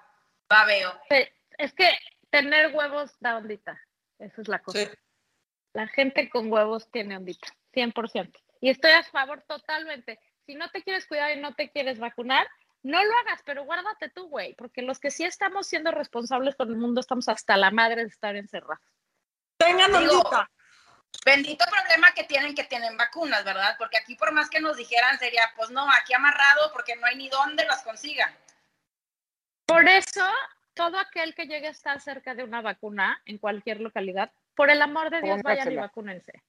babeo. 0.48 1.00
Pe- 1.08 1.32
Es 1.58 1.72
que 1.74 1.90
tener 2.30 2.74
huevos 2.74 3.14
da 3.20 3.36
ondita. 3.36 3.80
Esa 4.18 4.40
es 4.42 4.48
la 4.48 4.60
cosa. 4.60 4.90
La 5.72 5.86
gente 5.88 6.28
con 6.30 6.52
huevos 6.52 6.90
tiene 6.90 7.16
ondita, 7.16 7.48
100%. 7.72 8.38
Y 8.60 8.70
estoy 8.70 8.90
a 8.92 9.02
favor 9.04 9.42
totalmente. 9.42 10.18
Si 10.46 10.54
no 10.54 10.70
te 10.70 10.82
quieres 10.82 11.06
cuidar 11.06 11.30
y 11.36 11.40
no 11.40 11.54
te 11.54 11.70
quieres 11.70 11.98
vacunar, 11.98 12.46
no 12.82 13.04
lo 13.04 13.12
hagas, 13.18 13.42
pero 13.44 13.64
guárdate 13.64 14.08
tú, 14.08 14.28
güey, 14.28 14.54
porque 14.54 14.82
los 14.82 14.98
que 14.98 15.10
sí 15.10 15.24
estamos 15.24 15.66
siendo 15.66 15.90
responsables 15.90 16.56
con 16.56 16.68
el 16.68 16.76
mundo 16.76 17.00
estamos 17.00 17.28
hasta 17.28 17.56
la 17.56 17.70
madre 17.70 18.02
de 18.02 18.08
estar 18.08 18.36
encerrados. 18.36 18.84
Tengan 19.58 19.94
ondita. 19.94 20.50
Bendito 21.24 21.64
problema 21.66 22.12
que 22.12 22.24
tienen 22.24 22.54
que 22.54 22.64
tienen 22.64 22.96
vacunas, 22.96 23.44
¿verdad? 23.44 23.74
Porque 23.78 23.98
aquí 23.98 24.14
por 24.14 24.32
más 24.32 24.48
que 24.48 24.60
nos 24.60 24.76
dijeran 24.76 25.18
sería, 25.18 25.42
pues 25.56 25.70
no, 25.70 25.86
aquí 25.92 26.14
amarrado 26.14 26.72
porque 26.72 26.96
no 26.96 27.06
hay 27.06 27.16
ni 27.16 27.28
dónde 27.28 27.64
las 27.66 27.82
consigan. 27.82 28.34
Por 29.66 29.86
eso, 29.86 30.26
todo 30.74 30.98
aquel 30.98 31.34
que 31.34 31.46
llegue 31.46 31.66
a 31.66 31.72
estar 31.72 32.00
cerca 32.00 32.34
de 32.34 32.44
una 32.44 32.62
vacuna 32.62 33.20
en 33.26 33.38
cualquier 33.38 33.80
localidad, 33.80 34.32
Por 34.54 34.70
el 34.70 34.80
amor 34.82 35.10
de 35.10 35.20
Dios, 35.20 35.42
vayan 35.42 35.72
y 35.72 35.76
vacúnense. 35.76 36.42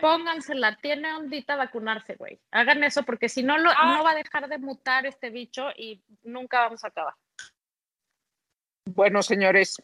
Póngansela, 0.00 0.76
tiene 0.76 1.12
ondita 1.14 1.56
vacunarse, 1.56 2.14
güey. 2.16 2.40
Hagan 2.50 2.84
eso 2.84 3.02
porque 3.02 3.28
si 3.28 3.42
no, 3.42 3.58
lo, 3.58 3.70
Ah. 3.70 3.96
no 3.96 4.04
va 4.04 4.12
a 4.12 4.14
dejar 4.14 4.48
de 4.48 4.58
mutar 4.58 5.06
este 5.06 5.30
bicho 5.30 5.68
y 5.76 6.02
nunca 6.22 6.60
vamos 6.60 6.84
a 6.84 6.88
acabar. 6.88 7.14
Bueno, 8.86 9.22
señores, 9.22 9.76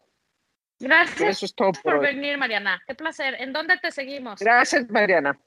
Gracias 0.81 1.21
eso 1.21 1.47
es 1.47 1.55
todo 1.55 1.73
por 1.83 2.01
venir, 2.01 2.37
Mariana. 2.37 2.83
Qué 2.87 2.95
placer. 2.95 3.37
¿En 3.39 3.53
dónde 3.53 3.79
te 3.79 3.93
seguimos? 3.93 4.41
Gracias, 4.41 4.89
Mariana. 4.91 5.39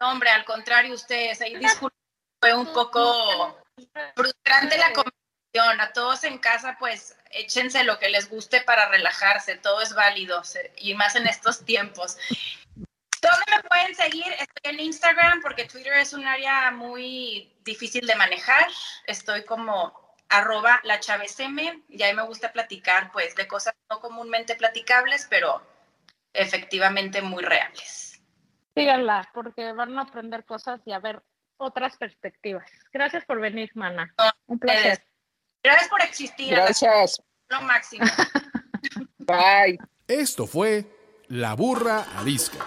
No, 0.00 0.12
hombre, 0.12 0.30
al 0.30 0.44
contrario, 0.44 0.94
ustedes, 0.94 1.40
ahí 1.40 1.56
disculpen, 1.56 1.98
fue 2.40 2.54
un 2.54 2.66
poco 2.72 3.58
frustrante 4.14 4.76
la 4.76 4.92
conversación. 4.92 5.80
A 5.80 5.92
todos 5.92 6.24
en 6.24 6.38
casa, 6.38 6.76
pues 6.80 7.16
échense 7.30 7.84
lo 7.84 7.98
que 8.00 8.08
les 8.08 8.28
guste 8.28 8.60
para 8.62 8.88
relajarse, 8.88 9.56
todo 9.56 9.80
es 9.82 9.94
válido, 9.94 10.42
y 10.78 10.94
más 10.94 11.14
en 11.14 11.28
estos 11.28 11.64
tiempos. 11.64 12.18
¿Dónde 13.24 13.56
me 13.56 13.68
pueden 13.68 13.94
seguir? 13.94 14.26
Estoy 14.38 14.72
en 14.72 14.80
Instagram 14.80 15.40
porque 15.40 15.64
Twitter 15.64 15.94
es 15.94 16.12
un 16.12 16.26
área 16.26 16.70
muy 16.70 17.56
difícil 17.64 18.06
de 18.06 18.14
manejar. 18.16 18.66
Estoy 19.06 19.44
como 19.44 20.04
arroba 20.28 20.80
la 20.84 21.00
Chávez 21.00 21.38
M, 21.40 21.82
y 21.88 22.02
ahí 22.02 22.14
me 22.14 22.22
gusta 22.22 22.52
platicar 22.52 23.10
pues 23.12 23.34
de 23.34 23.46
cosas 23.46 23.74
no 23.88 24.00
comúnmente 24.00 24.56
platicables, 24.56 25.26
pero 25.30 25.62
efectivamente 26.32 27.22
muy 27.22 27.42
reales. 27.42 28.20
Síganla 28.74 29.30
porque 29.32 29.72
van 29.72 29.96
a 29.98 30.02
aprender 30.02 30.44
cosas 30.44 30.80
y 30.84 30.92
a 30.92 30.98
ver 30.98 31.22
otras 31.56 31.96
perspectivas. 31.96 32.68
Gracias 32.92 33.24
por 33.24 33.40
venir, 33.40 33.70
Mana. 33.74 34.12
Un 34.46 34.58
placer. 34.58 35.02
Gracias 35.62 35.88
por 35.88 36.02
existir, 36.02 36.50
Gracias. 36.50 37.22
lo 37.48 37.62
máximo. 37.62 38.04
Bye. 39.18 39.78
Esto 40.06 40.46
fue 40.46 40.84
La 41.28 41.54
Burra 41.54 42.04
Arisca. 42.18 42.66